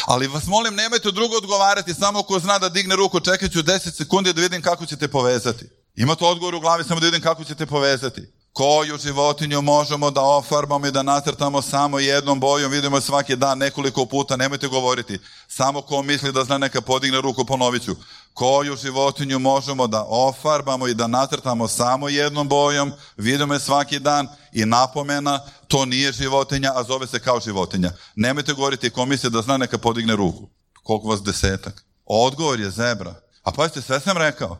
Ali 0.06 0.26
vas 0.26 0.46
molim, 0.46 0.74
nemojte 0.74 1.10
drugo 1.10 1.36
odgovarati, 1.36 1.94
samo 1.94 2.22
ko 2.22 2.38
zna 2.38 2.58
da 2.58 2.68
digne 2.68 2.96
ruku, 2.96 3.20
čekat 3.20 3.52
ću 3.52 3.62
10 3.62 3.96
sekundi 3.96 4.32
da 4.32 4.40
vidim 4.40 4.62
kako 4.62 4.86
ćete 4.86 5.08
povezati. 5.08 5.68
Imate 5.96 6.24
odgovor 6.24 6.54
u 6.54 6.60
glavi, 6.60 6.84
samo 6.84 7.00
da 7.00 7.06
vidim 7.06 7.22
kako 7.22 7.44
ćete 7.44 7.66
povezati. 7.66 8.32
Koju 8.54 8.98
životinju 8.98 9.62
možemo 9.62 10.10
da 10.10 10.20
ofarbamo 10.22 10.86
i 10.86 10.90
da 10.90 11.02
nacrtamo 11.02 11.62
samo 11.62 11.98
jednom 11.98 12.40
bojom, 12.40 12.72
vidimo 12.72 13.00
svaki 13.00 13.36
dan 13.36 13.58
nekoliko 13.58 14.06
puta, 14.06 14.36
nemojte 14.36 14.68
govoriti. 14.68 15.18
Samo 15.48 15.82
ko 15.82 16.02
misli 16.02 16.32
da 16.32 16.44
zna 16.44 16.58
neka 16.58 16.80
podigne 16.80 17.20
ruku, 17.20 17.44
ponovit 17.44 17.84
ću. 17.84 17.96
Koju 18.34 18.76
životinju 18.76 19.38
možemo 19.38 19.86
da 19.86 20.04
ofarbamo 20.08 20.88
i 20.88 20.94
da 20.94 21.06
nacrtamo 21.06 21.68
samo 21.68 22.08
jednom 22.08 22.48
bojom, 22.48 22.92
vidimo 23.16 23.54
je 23.54 23.60
svaki 23.60 23.98
dan 23.98 24.28
i 24.52 24.64
napomena, 24.64 25.40
to 25.68 25.84
nije 25.84 26.12
životinja, 26.12 26.72
a 26.74 26.82
zove 26.82 27.06
se 27.06 27.20
kao 27.20 27.40
životinja. 27.40 27.90
Nemojte 28.16 28.52
govoriti 28.52 28.90
ko 28.90 29.06
misli 29.06 29.30
da 29.30 29.42
zna 29.42 29.56
neka 29.56 29.78
podigne 29.78 30.16
ruku. 30.16 30.48
Koliko 30.82 31.08
vas 31.08 31.22
desetak? 31.22 31.84
Odgovor 32.06 32.60
je 32.60 32.70
zebra. 32.70 33.14
A 33.42 33.52
pazite, 33.52 33.82
sve 33.82 34.00
sam 34.00 34.16
rekao. 34.18 34.58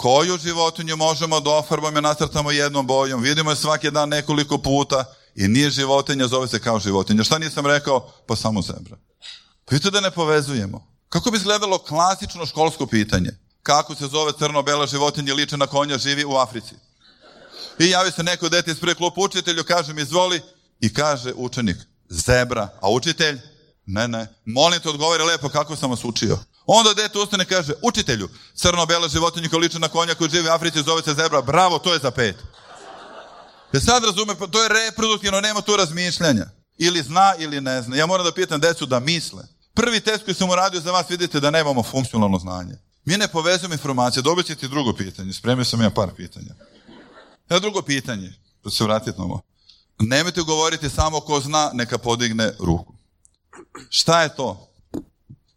Koju 0.00 0.38
životinju 0.38 0.96
možemo 0.96 1.40
da 1.40 1.50
ofarbamo 1.50 1.98
i 1.98 2.02
nacrtamo 2.02 2.50
jednom 2.50 2.86
bojom? 2.86 3.22
Vidimo 3.22 3.50
je 3.50 3.56
svaki 3.56 3.90
dan 3.90 4.08
nekoliko 4.08 4.58
puta 4.58 5.04
i 5.34 5.48
nije 5.48 5.70
životinja, 5.70 6.28
zove 6.28 6.48
se 6.48 6.60
kao 6.60 6.78
životinja. 6.78 7.24
Šta 7.24 7.38
nisam 7.38 7.66
rekao? 7.66 8.12
Pa 8.26 8.36
samo 8.36 8.62
zebra. 8.62 8.96
Pa 9.64 9.74
vidite 9.74 9.90
da 9.90 10.00
ne 10.00 10.10
povezujemo. 10.10 10.86
Kako 11.08 11.30
bi 11.30 11.36
izgledalo 11.36 11.78
klasično 11.78 12.46
školsko 12.46 12.86
pitanje? 12.86 13.30
Kako 13.62 13.94
se 13.94 14.06
zove 14.06 14.32
crno-bela 14.38 14.86
životinja 14.86 15.34
liče 15.34 15.56
na 15.56 15.66
konja 15.66 15.98
živi 15.98 16.24
u 16.24 16.36
Africi? 16.36 16.74
I 17.78 17.90
javi 17.90 18.10
se 18.10 18.22
neko 18.22 18.48
dete 18.48 18.70
iz 18.70 18.80
prve 18.80 18.94
klub 18.94 19.12
učitelju, 19.16 19.64
kaže 19.64 19.92
mi 19.92 20.02
izvoli 20.02 20.40
i 20.80 20.94
kaže 20.94 21.32
učenik 21.36 21.76
zebra, 22.08 22.68
a 22.80 22.90
učitelj 22.90 23.40
ne, 23.86 24.08
ne. 24.08 24.26
Molim 24.44 24.80
te 24.80 24.88
odgovori 24.88 25.22
lepo 25.22 25.48
kako 25.48 25.76
sam 25.76 25.90
vas 25.90 26.04
učio. 26.04 26.38
Onda 26.72 26.94
dete 26.94 27.18
ustane 27.18 27.44
kaže, 27.44 27.72
učitelju, 27.82 28.28
crno-bela 28.54 29.08
životinja 29.08 29.48
koja 29.48 29.60
liče 29.60 29.78
na 29.78 29.88
konja 29.88 30.14
koji 30.14 30.30
živi 30.30 30.48
u 30.48 30.52
Africi, 30.52 30.82
zove 30.82 31.02
se 31.02 31.14
zebra, 31.14 31.42
bravo, 31.42 31.78
to 31.78 31.92
je 31.92 31.98
za 31.98 32.10
pet. 32.10 32.36
Ja 33.72 33.80
sad 33.80 34.04
razume, 34.04 34.34
pa 34.38 34.46
to 34.46 34.62
je 34.62 34.68
reproduktivno, 34.68 35.40
nema 35.40 35.60
tu 35.60 35.76
razmišljanja. 35.76 36.46
Ili 36.78 37.02
zna 37.02 37.34
ili 37.38 37.60
ne 37.60 37.82
zna. 37.82 37.96
Ja 37.96 38.06
moram 38.06 38.26
da 38.26 38.32
pitam 38.32 38.60
decu 38.60 38.86
da 38.86 39.00
misle. 39.00 39.42
Prvi 39.74 40.00
test 40.00 40.24
koji 40.24 40.34
sam 40.34 40.50
uradio 40.50 40.80
za 40.80 40.92
vas, 40.92 41.10
vidite 41.10 41.40
da 41.40 41.50
nemamo 41.50 41.82
funkcionalno 41.82 42.38
znanje. 42.38 42.74
Mi 43.04 43.16
ne 43.16 43.28
povezujemo 43.28 43.74
informacije, 43.74 44.22
dobit 44.22 44.46
ćete 44.46 44.68
drugo 44.68 44.92
pitanje. 44.92 45.32
Spremio 45.32 45.64
sam 45.64 45.82
ja 45.82 45.90
par 45.90 46.08
pitanja. 46.16 46.54
Evo 47.48 47.60
drugo 47.60 47.82
pitanje, 47.82 48.32
da 48.64 48.70
se 48.70 48.84
vratiti 48.84 49.18
na 49.18 49.24
ovo. 49.24 49.40
Nemojte 49.98 50.40
govoriti 50.40 50.90
samo 50.90 51.20
ko 51.20 51.40
zna, 51.40 51.70
neka 51.74 51.98
podigne 51.98 52.52
ruku. 52.58 52.94
Šta 53.88 54.22
je 54.22 54.36
to? 54.36 54.69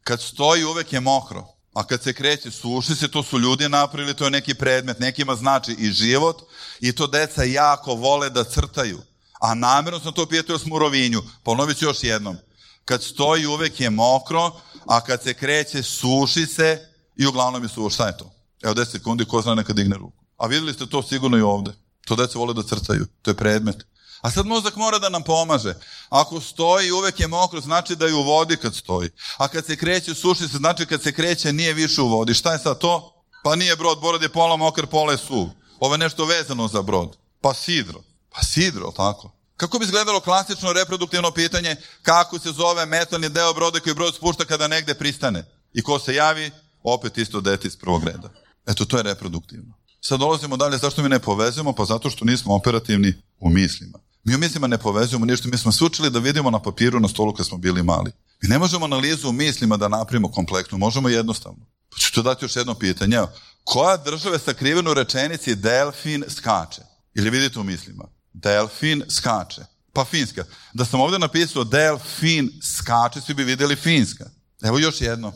Kad 0.04 0.22
stoji 0.22 0.64
uvek 0.64 0.94
je 0.94 1.00
mokro, 1.00 1.48
a 1.74 1.84
kad 1.84 2.04
se 2.04 2.14
kreće 2.14 2.52
suši 2.52 2.96
se, 2.96 3.08
to 3.08 3.24
su 3.24 3.40
ljudi 3.40 3.70
napravili, 3.70 4.14
to 4.14 4.24
je 4.24 4.32
neki 4.32 4.54
predmet, 4.54 5.00
nekima 5.00 5.36
znači 5.36 5.72
i 5.72 5.92
život 5.92 6.42
i 6.80 6.92
to 6.92 7.08
deca 7.08 7.44
jako 7.44 7.96
vole 7.96 8.30
da 8.30 8.44
crtaju. 8.44 9.02
A 9.42 9.54
namjerno 9.54 10.00
sam 10.00 10.14
to 10.14 10.26
pitao 10.26 10.58
s 10.58 10.66
murovinju. 10.66 11.22
Ponovit 11.44 11.78
ću 11.78 11.86
još 11.86 12.04
jednom. 12.04 12.38
Kad 12.86 13.04
stoji 13.04 13.46
uvek 13.46 13.80
je 13.80 13.90
mokro, 13.90 14.52
a 14.86 15.02
kad 15.02 15.24
se 15.24 15.34
kreće 15.34 15.84
suši 15.84 16.46
se 16.46 16.90
i 17.16 17.26
uglavnom 17.26 17.64
je 17.64 17.70
suš. 17.70 17.94
Šta 17.94 18.08
je 18.08 18.18
to? 18.18 18.32
Evo 18.64 18.74
10 18.74 18.86
sekundi, 18.86 19.26
ko 19.26 19.42
zna 19.42 19.56
neka 19.56 19.74
digne 19.74 19.98
ruku. 19.98 20.24
A 20.38 20.48
videli 20.48 20.74
ste 20.74 20.86
to 20.86 21.04
sigurno 21.04 21.38
i 21.38 21.42
ovde. 21.42 21.72
To 22.06 22.16
deca 22.16 22.40
vole 22.40 22.54
da 22.54 22.64
crtaju. 22.64 23.06
To 23.22 23.32
je 23.32 23.36
predmet. 23.36 23.86
A 24.24 24.32
sad 24.32 24.46
mozak 24.46 24.76
mora 24.76 25.00
da 25.00 25.10
nam 25.10 25.24
pomaže. 25.24 25.74
Ako 26.10 26.42
stoji 26.42 26.92
uvek 26.92 27.20
je 27.20 27.28
mokro, 27.28 27.62
znači 27.62 27.96
da 27.96 28.06
je 28.06 28.14
u 28.14 28.24
vodi 28.24 28.58
kad 28.58 28.76
stoji. 28.76 29.10
A 29.38 29.48
kad 29.48 29.66
se 29.66 29.76
kreće 29.76 30.14
suši 30.14 30.48
se, 30.48 30.58
znači 30.58 30.86
kad 30.86 31.02
se 31.04 31.12
kreće 31.12 31.54
nije 31.54 31.74
više 31.74 32.02
u 32.02 32.08
vodi. 32.08 32.34
Šta 32.34 32.54
je 32.54 32.60
sad 32.60 32.80
to? 32.80 33.24
Pa 33.44 33.56
nije 33.56 33.76
brod, 33.76 34.00
brod 34.00 34.22
je 34.22 34.30
pola 34.30 34.58
mokar, 34.58 34.88
pola 34.88 35.12
je 35.12 35.18
suv. 35.18 35.48
Ovo 35.80 35.94
je 35.94 35.98
nešto 35.98 36.26
vezano 36.26 36.68
za 36.68 36.82
brod. 36.82 37.18
Pa 37.42 37.54
sidro. 37.54 38.04
Pa 38.36 38.44
sidro, 38.44 38.92
tako? 38.92 39.32
Kako 39.58 39.80
bi 39.80 39.86
izgledalo 39.86 40.20
klasično 40.20 40.74
reproduktivno 40.74 41.32
pitanje 41.32 41.76
kako 42.02 42.40
se 42.40 42.52
zove 42.52 42.86
metalni 42.86 43.30
deo 43.30 43.54
broda 43.54 43.80
koji 43.80 43.96
brod 43.96 44.16
spušta 44.16 44.46
kada 44.46 44.68
negde 44.68 44.94
pristane? 44.94 45.46
I 45.74 45.82
ko 45.82 46.00
se 46.00 46.16
javi? 46.16 46.52
Opet 46.84 47.18
isto 47.18 47.42
dete 47.42 47.68
iz 47.68 47.78
prvog 47.78 48.04
reda. 48.04 48.30
Eto, 48.68 48.86
to 48.86 48.98
je 48.98 49.04
reproduktivno. 49.04 49.74
Sad 50.02 50.20
dolazimo 50.20 50.58
dalje, 50.58 50.78
zašto 50.78 51.02
mi 51.02 51.10
ne 51.10 51.20
povezujemo? 51.20 51.74
Pa 51.74 51.86
zato 51.86 52.10
što 52.10 52.26
nismo 52.26 52.56
operativni 52.56 53.14
u 53.40 53.50
mislima. 53.50 54.00
Mi 54.24 54.36
u 54.36 54.38
mislima 54.38 54.68
ne 54.68 54.78
povezujemo 54.78 55.26
ništa, 55.26 55.48
mi 55.48 55.58
smo 55.58 55.72
se 55.72 55.84
učili 55.84 56.10
da 56.10 56.20
vidimo 56.20 56.52
na 56.52 56.60
papiru 56.60 57.00
na 57.00 57.08
stolu 57.08 57.34
kad 57.34 57.46
smo 57.46 57.58
bili 57.58 57.84
mali. 57.84 58.12
Mi 58.42 58.50
ne 58.50 58.60
možemo 58.60 58.86
analizu 58.86 59.30
u 59.30 59.32
mislima 59.32 59.78
da 59.78 59.88
napravimo 59.88 60.32
kompleksnu, 60.32 60.78
možemo 60.78 61.10
jednostavno. 61.10 61.66
Pa 61.90 61.98
ću 61.98 62.14
to 62.14 62.22
dati 62.22 62.46
još 62.46 62.56
jedno 62.56 62.74
pitanje. 62.74 63.20
Koja 63.64 63.98
država 63.98 64.36
je 64.36 64.40
sakrivena 64.40 64.92
u 64.92 64.94
rečenici 64.94 65.56
delfin 65.56 66.24
skače? 66.30 66.82
Ili 67.14 67.30
vidite 67.30 67.60
u 67.60 67.64
mislima? 67.64 68.06
Delfin 68.34 69.04
skače. 69.10 69.62
Pa 69.94 70.06
finska. 70.06 70.46
Da 70.74 70.86
sam 70.86 71.02
ovde 71.02 71.20
napisao 71.20 71.64
delfin 71.64 72.52
skače, 72.78 73.22
svi 73.22 73.34
bi 73.34 73.44
videli 73.44 73.76
finska. 73.76 74.30
Evo 74.64 74.80
još 74.80 75.02
jedno. 75.02 75.34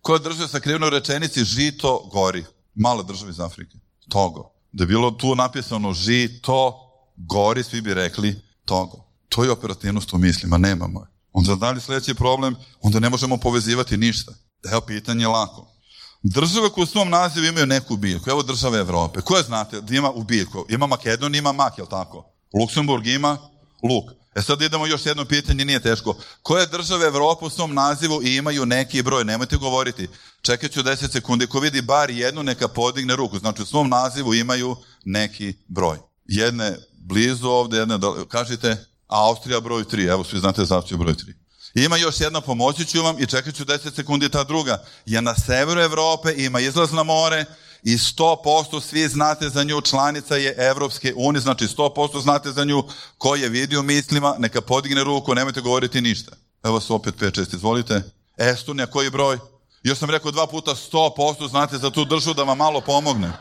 Koja 0.00 0.18
država 0.18 0.44
je 0.44 0.48
sakrivena 0.48 0.86
u 0.86 0.90
rečenici 0.90 1.44
žito 1.44 2.08
gori? 2.12 2.44
Mala 2.74 3.02
država 3.02 3.30
iz 3.30 3.40
Afrike. 3.40 3.78
Togo. 4.08 4.50
Da 4.72 4.82
je 4.82 4.88
bilo 4.88 5.10
tu 5.10 5.34
napisano 5.34 5.92
žito 5.92 6.83
gori, 7.16 7.62
svi 7.62 7.80
bi 7.80 7.94
rekli 7.94 8.42
Togo. 8.64 9.04
To 9.28 9.44
je 9.44 9.50
operativnost 9.50 10.12
u 10.12 10.18
mislima, 10.18 10.58
nemamo 10.58 11.00
je. 11.00 11.06
Onda 11.32 11.54
dalje 11.54 11.80
sledeći 11.80 12.14
problem, 12.14 12.56
onda 12.80 13.00
ne 13.00 13.10
možemo 13.10 13.36
povezivati 13.36 13.96
ništa. 13.96 14.32
Evo 14.72 14.80
pitanje 14.80 15.26
lako. 15.26 15.74
Države 16.22 16.70
koje 16.70 16.82
u 16.82 16.86
svom 16.86 17.10
nazivu 17.10 17.46
imaju 17.46 17.66
neku 17.66 17.96
biljku, 17.96 18.30
evo 18.30 18.42
države 18.42 18.78
Evrope, 18.78 19.20
koje 19.20 19.42
znate 19.42 19.80
da 19.80 19.94
ima 19.94 20.10
u 20.10 20.24
biljku? 20.24 20.66
Ima 20.68 20.86
Makedonija, 20.86 21.38
ima 21.38 21.52
mak, 21.52 21.78
jel 21.78 21.86
tako? 21.86 22.24
Luksemburg 22.60 23.06
ima 23.06 23.38
luk. 23.82 24.10
E 24.34 24.42
sad 24.42 24.62
idemo 24.62 24.86
još 24.86 25.06
jedno 25.06 25.24
pitanje, 25.24 25.64
nije 25.64 25.80
teško. 25.80 26.16
Koje 26.42 26.66
države 26.66 27.06
Evrope 27.06 27.44
u 27.44 27.50
svom 27.50 27.74
nazivu 27.74 28.22
imaju 28.22 28.66
neki 28.66 29.02
broj? 29.02 29.24
Nemojte 29.24 29.56
govoriti. 29.56 30.08
Čekat 30.42 30.70
ću 30.70 30.82
10 30.82 31.12
sekundi. 31.12 31.46
Ko 31.46 31.60
vidi 31.60 31.82
bar 31.82 32.10
jednu, 32.10 32.42
neka 32.42 32.68
podigne 32.68 33.16
ruku. 33.16 33.38
Znači 33.38 33.62
u 33.62 33.66
svom 33.66 33.88
nazivu 33.88 34.34
imaju 34.34 34.76
neki 35.04 35.54
broj. 35.68 35.98
Jedne 36.24 36.76
blizu 37.04 37.48
ovde, 37.48 37.76
jedne 37.76 37.98
dole. 37.98 38.28
Kažite 38.28 38.86
Austrija 39.06 39.60
broj 39.60 39.84
3. 39.84 40.10
Evo 40.10 40.24
svi 40.24 40.38
znate 40.38 40.64
za 40.64 40.76
Austriju 40.76 40.98
broj 40.98 41.14
3. 41.14 41.32
Ima 41.74 41.96
još 41.96 42.20
jedna, 42.20 42.40
pomoći 42.40 42.84
ću 42.84 43.02
vam 43.02 43.16
i 43.18 43.26
čekat 43.26 43.54
ću 43.54 43.64
10 43.64 43.94
sekundi 43.94 44.28
ta 44.28 44.44
druga. 44.44 44.84
Je 45.06 45.22
na 45.22 45.34
severu 45.34 45.80
Evrope, 45.80 46.34
ima 46.36 46.60
izlaz 46.60 46.92
na 46.92 47.02
more 47.02 47.44
i 47.82 47.96
100% 47.96 48.80
svi 48.80 49.08
znate 49.08 49.48
za 49.48 49.64
nju, 49.64 49.80
članica 49.80 50.36
je 50.36 50.54
Evropske 50.58 51.14
unije, 51.16 51.40
znači 51.40 51.64
100% 51.64 52.22
znate 52.22 52.52
za 52.52 52.64
nju, 52.64 52.82
ko 53.18 53.34
je 53.34 53.48
vidio 53.48 53.82
mislima, 53.82 54.34
neka 54.38 54.60
podigne 54.60 55.04
ruku, 55.04 55.34
nemojte 55.34 55.60
govoriti 55.60 56.00
ništa. 56.00 56.32
Evo 56.64 56.80
su 56.80 56.94
opet 56.94 57.14
5-6, 57.20 57.54
izvolite. 57.54 58.02
Estonija, 58.36 58.86
koji 58.86 59.10
broj? 59.10 59.38
Još 59.82 59.98
sam 59.98 60.10
rekao 60.10 60.30
dva 60.30 60.46
puta 60.46 60.74
100% 60.92 61.48
znate 61.48 61.78
za 61.78 61.90
tu 61.90 62.04
državu 62.04 62.34
da 62.34 62.42
vam 62.42 62.58
malo 62.58 62.80
pomogne. 62.80 63.32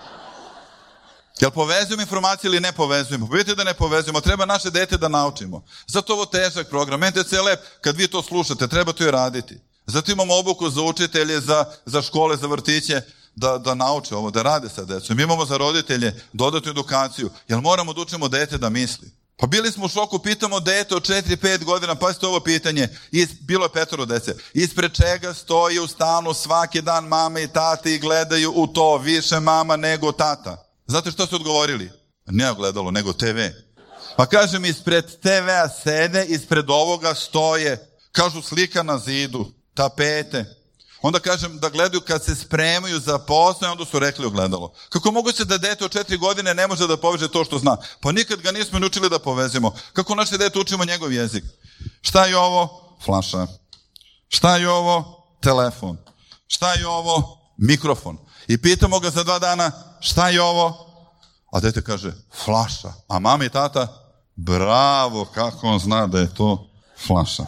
Jel 1.39 1.51
povezujemo 1.51 2.01
informacije 2.01 2.47
ili 2.47 2.59
ne 2.59 2.71
povezujemo? 2.71 3.27
Vidite 3.31 3.55
da 3.55 3.63
ne 3.63 3.73
povezujemo, 3.73 4.21
treba 4.21 4.45
naše 4.45 4.69
dete 4.69 4.97
da 4.97 5.07
naučimo. 5.07 5.63
Zato 5.87 6.13
ovo 6.13 6.25
težak 6.25 6.69
program. 6.69 6.99
MTC 6.99 7.31
je 7.31 7.41
lep, 7.41 7.59
kad 7.81 7.97
vi 7.97 8.07
to 8.07 8.23
slušate, 8.23 8.67
treba 8.67 8.93
to 8.93 9.03
i 9.03 9.11
raditi. 9.11 9.59
Zato 9.85 10.11
imamo 10.11 10.35
obuku 10.35 10.69
za 10.69 10.81
učitelje, 10.81 11.39
za, 11.39 11.65
za 11.85 12.01
škole, 12.01 12.37
za 12.37 12.47
vrtiće, 12.47 13.01
da, 13.35 13.57
da 13.57 13.73
nauče 13.73 14.15
ovo, 14.15 14.31
da 14.31 14.41
rade 14.41 14.69
sa 14.69 14.85
decom. 14.85 15.17
Mi 15.17 15.23
imamo 15.23 15.45
za 15.45 15.57
roditelje 15.57 16.23
dodatnu 16.33 16.71
edukaciju, 16.71 17.29
jer 17.47 17.61
moramo 17.61 17.93
da 17.93 18.01
učimo 18.01 18.27
dete 18.27 18.57
da 18.57 18.69
misli. 18.69 19.11
Pa 19.37 19.47
bili 19.47 19.71
smo 19.71 19.85
u 19.85 19.89
šoku, 19.89 20.19
pitamo 20.19 20.59
dete 20.59 20.95
od 20.95 21.07
4-5 21.07 21.63
godina, 21.63 21.95
pazite 21.95 22.27
ovo 22.27 22.39
pitanje, 22.39 22.89
is, 23.11 23.29
bilo 23.41 23.65
je 23.65 23.71
petoro 23.73 24.05
dece, 24.05 24.35
ispred 24.53 24.91
čega 24.93 25.33
stoji 25.33 25.79
u 25.79 25.87
stanu 25.87 26.33
svaki 26.33 26.81
dan 26.81 27.05
mama 27.05 27.39
i 27.39 27.47
tata 27.47 27.89
i 27.89 27.99
gledaju 27.99 28.53
u 28.55 28.67
to 28.67 28.97
više 28.97 29.39
mama 29.39 29.75
nego 29.75 30.11
tata. 30.11 30.62
Znate 30.87 31.11
što 31.11 31.27
su 31.27 31.35
odgovorili? 31.35 31.91
Ne 32.25 32.51
ogledalo, 32.51 32.91
nego 32.91 33.13
TV. 33.13 33.39
Pa 34.17 34.25
kažem, 34.25 34.65
ispred 34.65 35.05
TV-a 35.21 35.69
sede, 35.69 36.25
ispred 36.25 36.69
ovoga 36.69 37.15
stoje, 37.15 37.97
kažu 38.11 38.41
slika 38.41 38.83
na 38.83 38.97
zidu, 38.97 39.51
tapete. 39.73 40.45
Onda 41.01 41.19
kažem 41.19 41.59
da 41.59 41.69
gledaju 41.69 42.01
kad 42.01 42.23
se 42.23 42.35
spremaju 42.35 42.99
za 42.99 43.19
posao, 43.19 43.71
onda 43.71 43.85
su 43.85 43.99
rekli 43.99 44.25
ogledalo. 44.25 44.73
Kako 44.89 45.11
moguće 45.11 45.45
da 45.45 45.57
dete 45.57 45.85
od 45.85 45.91
četiri 45.91 46.17
godine 46.17 46.53
ne 46.53 46.67
može 46.67 46.87
da 46.87 46.97
poveže 46.97 47.27
to 47.27 47.45
što 47.45 47.59
zna? 47.59 47.77
Pa 48.01 48.11
nikad 48.11 48.41
ga 48.41 48.51
nismo 48.51 48.79
naučili 48.79 49.09
da 49.09 49.19
povezemo. 49.19 49.75
Kako 49.93 50.15
naše 50.15 50.37
dete 50.37 50.59
učimo 50.59 50.85
njegov 50.85 51.13
jezik? 51.13 51.43
Šta 52.01 52.25
je 52.25 52.37
ovo? 52.37 52.95
Flaša. 53.05 53.47
Šta 54.27 54.57
je 54.57 54.69
ovo? 54.69 55.25
Telefon. 55.41 55.97
Šta 56.47 56.73
je 56.73 56.87
ovo? 56.87 57.37
Mikrofon. 57.57 58.17
I 58.47 58.57
pitamo 58.57 58.99
ga 58.99 59.09
za 59.09 59.23
dva 59.23 59.39
dana, 59.39 59.71
šta 60.03 60.29
je 60.29 60.41
ovo? 60.41 60.89
A 61.51 61.59
dete 61.59 61.81
kaže, 61.81 62.13
flaša. 62.45 62.93
A 63.07 63.19
mama 63.19 63.45
i 63.45 63.49
tata, 63.49 63.87
bravo, 64.35 65.25
kako 65.25 65.67
on 65.67 65.79
zna 65.79 66.07
da 66.07 66.19
je 66.19 66.35
to 66.35 66.69
flaša. 67.07 67.45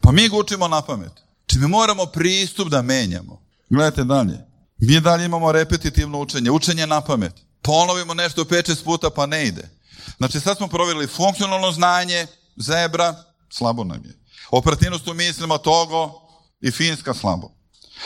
Pa 0.00 0.12
mi 0.12 0.28
ga 0.28 0.36
učimo 0.36 0.68
na 0.68 0.82
pamet. 0.82 1.12
Či 1.46 1.58
mi 1.58 1.68
moramo 1.68 2.06
pristup 2.06 2.68
da 2.68 2.82
menjamo. 2.82 3.42
Gledajte 3.70 4.04
dalje. 4.04 4.38
Mi 4.78 5.00
dalje 5.00 5.24
imamo 5.24 5.52
repetitivno 5.52 6.20
učenje, 6.20 6.50
učenje 6.50 6.86
na 6.86 7.00
pamet. 7.00 7.32
Ponovimo 7.62 8.14
nešto 8.14 8.44
5-6 8.44 8.84
puta 8.84 9.10
pa 9.10 9.26
ne 9.26 9.46
ide. 9.46 9.68
Znači 10.16 10.40
sad 10.40 10.56
smo 10.56 10.68
provjerili 10.68 11.06
funkcionalno 11.06 11.72
znanje, 11.72 12.26
zebra, 12.56 13.24
slabo 13.50 13.84
nam 13.84 14.04
je. 14.04 14.18
Operativnost 14.50 15.08
u 15.08 15.14
mislima, 15.14 15.58
togo 15.58 16.12
i 16.60 16.70
finska, 16.70 17.14
slabo. 17.14 17.50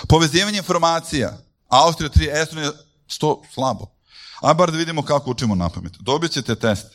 Povezivanje 0.08 0.58
informacija, 0.58 1.38
Austrija 1.68 2.10
3, 2.10 2.42
Estonija 2.42 2.72
100, 3.08 3.40
slabo. 3.54 3.86
A 4.40 4.54
bar 4.54 4.70
da 4.70 4.78
vidimo 4.78 5.02
kako 5.02 5.30
učimo 5.30 5.54
na 5.54 5.68
pamet. 5.68 5.92
Dobit 6.00 6.32
ćete 6.32 6.54
test. 6.54 6.86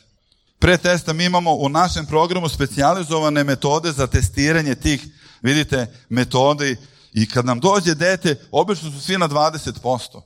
Pre 0.58 0.76
testa 0.76 1.12
mi 1.12 1.24
imamo 1.24 1.54
u 1.54 1.68
našem 1.68 2.06
programu 2.06 2.48
specijalizovane 2.48 3.44
metode 3.44 3.92
za 3.92 4.06
testiranje 4.06 4.74
tih, 4.74 5.06
vidite, 5.42 5.86
metode 6.08 6.76
i 7.12 7.28
kad 7.28 7.46
nam 7.46 7.60
dođe 7.60 7.94
dete, 7.94 8.36
obično 8.50 8.90
su 8.90 9.00
svi 9.00 9.18
na 9.18 9.28
20%. 9.28 10.20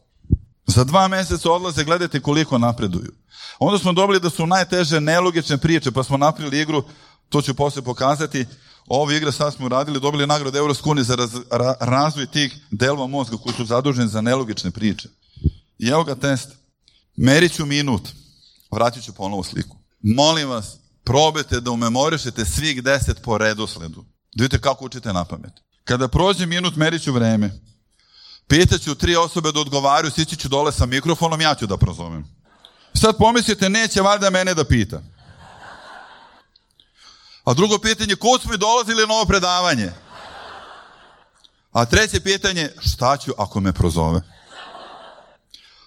Za 0.67 0.85
dva 0.85 1.09
mjeseca 1.09 1.51
odlaze, 1.51 1.85
gledajte 1.85 2.21
koliko 2.21 2.59
napreduju. 2.59 3.13
Onda 3.59 3.79
smo 3.79 3.93
dobili 3.93 4.21
da 4.21 4.31
su 4.31 4.47
najteže 4.47 5.01
nelogične 5.01 5.59
priče, 5.59 5.91
pa 5.91 6.03
smo 6.03 6.17
napravili 6.17 6.61
igru, 6.61 6.85
to 7.29 7.43
ću 7.43 7.55
poslije 7.55 7.83
pokazati, 7.83 8.47
ove 8.87 9.17
igre 9.17 9.33
sad 9.33 9.55
smo 9.55 9.67
uradili, 9.67 10.01
dobili 10.01 10.27
nagradu 10.27 10.59
Evropske 10.59 10.91
unije 10.91 11.05
za 11.05 11.17
razvoj 11.81 12.27
tih 12.27 12.57
delova 12.71 13.07
mozga 13.07 13.37
koji 13.37 13.55
su 13.55 13.65
zaduženi 13.65 14.09
za 14.09 14.21
nelogične 14.21 14.71
priče. 14.71 15.09
I 15.79 15.89
evo 15.89 16.05
ga 16.05 16.15
test. 16.15 16.49
Merit 17.17 17.57
ću 17.57 17.67
minut. 17.67 18.09
Vratit 18.71 19.05
ću 19.05 19.13
ponovo 19.13 19.43
sliku. 19.43 19.77
Molim 20.01 20.49
vas, 20.49 20.77
probajte 21.05 21.61
da 21.61 21.71
umemorišete 21.71 22.45
svih 22.45 22.83
deset 22.83 23.23
po 23.23 23.39
redosledu. 23.39 24.05
Da 24.35 24.43
vidite 24.43 24.61
kako 24.61 24.85
učite 24.85 25.13
na 25.13 25.25
pamet. 25.25 25.53
Kada 25.85 26.09
prođe 26.09 26.47
minut, 26.47 26.77
merit 26.77 27.03
ću 27.03 27.13
vreme. 27.13 27.61
Pitaću 28.49 28.95
tri 28.95 29.17
osobe 29.17 29.53
da 29.53 29.61
odgovaraju, 29.61 30.11
sići 30.11 30.37
ću 30.37 30.49
dole 30.49 30.73
sa 30.73 30.87
mikrofonom, 30.87 31.41
ja 31.41 31.55
ću 31.55 31.67
da 31.67 31.77
prozovem. 31.77 32.25
Sad 32.95 33.17
pomislite, 33.17 33.69
neće 33.69 34.01
valjda 34.01 34.31
mene 34.31 34.55
da 34.55 34.65
pita. 34.65 35.03
A 37.45 37.55
drugo 37.55 37.79
pitanje, 37.79 38.15
kud 38.15 38.43
smo 38.43 38.55
i 38.55 38.59
dolazili 38.59 39.07
na 39.07 39.15
ovo 39.15 39.25
predavanje? 39.25 39.93
A 41.73 41.85
treće 41.85 42.21
pitanje, 42.21 42.71
šta 42.81 43.17
ću 43.17 43.33
ako 43.39 43.61
me 43.61 43.73
prozove? 43.73 44.21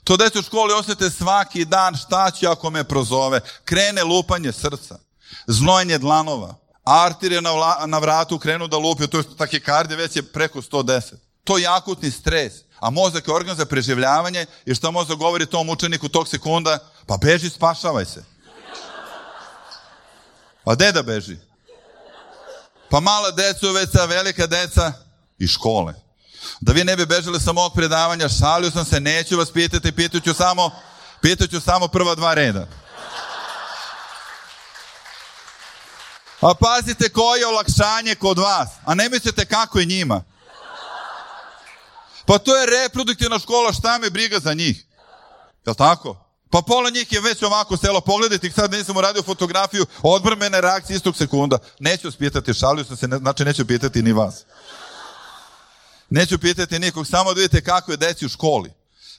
To 0.03 0.17
dete 0.17 0.39
u 0.39 0.41
školi 0.41 0.73
osjete 0.73 1.09
svaki 1.09 1.65
dan 1.65 1.95
šta 1.95 2.31
ću 2.31 2.49
ako 2.49 2.69
me 2.69 2.83
prozove. 2.83 3.41
Krene 3.65 4.03
lupanje 4.03 4.51
srca, 4.51 4.99
znojenje 5.47 5.97
dlanova, 5.97 6.55
artirije 6.83 7.41
na, 7.41 7.51
na 7.85 7.99
vratu 7.99 8.39
krenu 8.39 8.67
da 8.67 8.77
lupio, 8.77 9.07
to 9.07 9.17
je 9.17 9.37
takikardija 9.37 9.97
već 9.97 10.15
je 10.15 10.23
preko 10.23 10.61
110. 10.61 11.13
To 11.43 11.57
je 11.57 11.67
akutni 11.67 12.11
stres. 12.11 12.53
A 12.79 12.89
mozak 12.89 13.27
je 13.27 13.33
organ 13.33 13.55
za 13.55 13.65
preživljavanje 13.65 14.45
i 14.65 14.75
šta 14.75 14.91
mozak 14.91 15.17
govori 15.17 15.45
tom 15.45 15.69
učeniku 15.69 16.09
tog 16.09 16.27
sekunda? 16.27 16.79
Pa 17.05 17.17
beži, 17.17 17.49
spašavaj 17.49 18.05
se. 18.05 18.23
Pa 20.63 20.75
gde 20.75 20.91
da 20.91 21.03
beži? 21.03 21.37
Pa 22.89 22.99
mala 22.99 23.31
deca, 23.31 23.71
već 23.71 23.89
velika 24.09 24.47
deca 24.47 24.93
i 25.37 25.47
škole. 25.47 25.93
Da 26.61 26.73
vi 26.73 26.83
ne 26.83 26.95
bi 26.95 27.05
bežali 27.05 27.39
sa 27.39 27.51
mog 27.51 27.73
predavanja, 27.73 28.29
šalio 28.29 28.71
sam 28.71 28.85
se, 28.85 28.99
neću 28.99 29.37
vas 29.37 29.51
pitati, 29.51 29.91
pitaću 29.91 30.33
samo, 30.33 30.71
pitaću 31.21 31.61
samo 31.61 31.87
prva 31.87 32.15
dva 32.15 32.33
reda. 32.33 32.67
A 36.41 36.53
pazite 36.53 37.09
koje 37.09 37.39
je 37.39 37.47
olakšanje 37.47 38.15
kod 38.15 38.39
vas, 38.39 38.69
a 38.85 38.95
ne 38.95 39.09
mislite 39.09 39.45
kako 39.45 39.79
je 39.79 39.85
njima. 39.85 40.23
Pa 42.25 42.37
to 42.37 42.55
je 42.55 42.65
reproduktivna 42.65 43.39
škola, 43.39 43.73
šta 43.73 43.97
me 43.97 44.09
briga 44.09 44.39
za 44.39 44.53
njih? 44.53 44.85
Jel 45.65 45.75
tako? 45.75 46.17
Pa 46.49 46.61
pola 46.61 46.89
njih 46.89 47.13
je 47.13 47.21
već 47.21 47.43
ovako 47.43 47.77
selo, 47.77 48.01
pogledajte 48.01 48.47
ih 48.47 48.53
sad, 48.53 48.71
nisam 48.71 48.97
uradio 48.97 49.23
fotografiju, 49.23 49.85
odbrmene 50.01 50.61
reakcije 50.61 50.95
istog 50.95 51.17
sekunda. 51.17 51.57
Neću 51.79 52.07
vas 52.07 52.15
pitati, 52.15 52.53
šalio 52.53 52.85
sam 52.85 52.97
se, 52.97 53.07
znači 53.07 53.45
neću 53.45 53.67
pitati 53.67 54.01
ni 54.01 54.11
vas. 54.11 54.45
Neću 56.11 56.39
pitati 56.39 56.79
nikog, 56.79 57.07
samo 57.07 57.33
da 57.33 57.41
vidite 57.41 57.61
kako 57.61 57.91
je 57.91 57.97
deci 57.97 58.25
u 58.25 58.29
školi. 58.29 58.71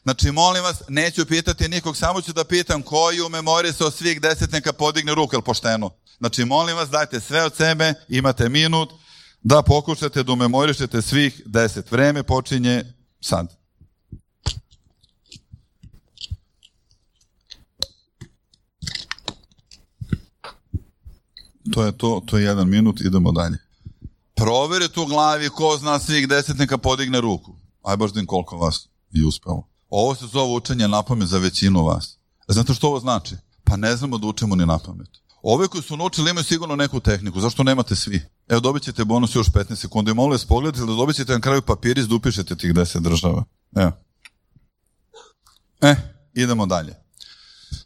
Znači, 0.03 0.31
molim 0.31 0.63
vas, 0.63 0.83
neću 0.89 1.27
pitati 1.27 1.69
nikog, 1.69 1.97
samo 1.97 2.21
ću 2.21 2.33
da 2.33 2.45
pitam 2.45 2.83
koji 2.83 3.21
u 3.21 3.31
se 3.73 3.85
od 3.85 3.95
svih 3.95 4.21
deset 4.21 4.53
neka 4.53 4.73
podigne 4.73 5.15
ruku, 5.15 5.35
jel 5.35 5.43
pošteno? 5.43 5.91
Znači, 6.19 6.45
molim 6.45 6.77
vas, 6.77 6.91
dajte 6.91 7.21
sve 7.21 7.45
od 7.45 7.57
sebe, 7.57 7.95
imate 8.09 8.49
minut, 8.49 8.93
da 9.43 9.63
pokušate 9.63 10.23
da 10.23 10.33
umemorišete 10.33 11.03
svih 11.03 11.43
deset. 11.47 11.91
Vreme 11.91 12.23
počinje 12.23 12.85
sad. 13.21 13.47
To 21.73 21.85
je 21.85 21.99
to, 21.99 22.23
to 22.27 22.39
je 22.39 22.45
jedan 22.45 22.69
minut, 22.69 23.01
idemo 23.01 23.33
dalje. 23.33 23.72
Proverite 24.43 25.01
u 25.01 25.07
glavi 25.07 25.49
ko 25.49 25.77
zna 25.77 25.99
svih 25.99 26.29
deset, 26.29 26.59
neka 26.59 26.79
podigne 26.79 27.21
ruku. 27.21 27.55
Aj 27.83 27.97
baš 27.97 28.13
din 28.13 28.27
koliko 28.27 28.57
vas 28.57 28.89
je 29.11 29.27
uspelo. 29.27 29.69
Ovo 29.91 30.15
se 30.15 30.27
zove 30.27 30.53
učenje 30.53 30.89
na 30.89 31.03
pamet 31.03 31.29
za 31.29 31.39
većinu 31.39 31.85
vas. 31.85 32.19
Znate 32.49 32.75
što 32.75 32.87
ovo 32.87 33.01
znači? 33.01 33.35
Pa 33.65 33.77
ne 33.77 33.97
znamo 33.97 34.19
da 34.19 34.27
učimo 34.27 34.57
ni 34.57 34.67
na 34.67 34.79
pamet. 34.79 35.09
Ove 35.43 35.69
koji 35.69 35.83
su 35.83 35.97
naučili 35.97 36.31
imaju 36.31 36.45
sigurno 36.45 36.77
neku 36.77 37.01
tehniku. 37.01 37.41
Zašto 37.41 37.63
nemate 37.63 37.97
svi? 37.97 38.23
Evo 38.49 38.61
dobit 38.61 38.83
ćete 38.83 39.05
bonus 39.05 39.35
još 39.35 39.47
15 39.47 39.75
sekundi. 39.75 40.15
Molim 40.15 40.33
vas 40.33 40.45
pogledajte 40.45 40.87
da 40.87 40.93
dobit 40.93 41.17
ćete 41.17 41.33
na 41.33 41.41
kraju 41.41 41.63
papirić 41.63 42.05
da 42.05 42.15
upišete 42.15 42.57
tih 42.57 42.75
10 42.75 42.99
država. 43.01 43.45
Evo. 43.77 43.93
E, 45.81 45.97
idemo 46.35 46.67
dalje. 46.67 47.02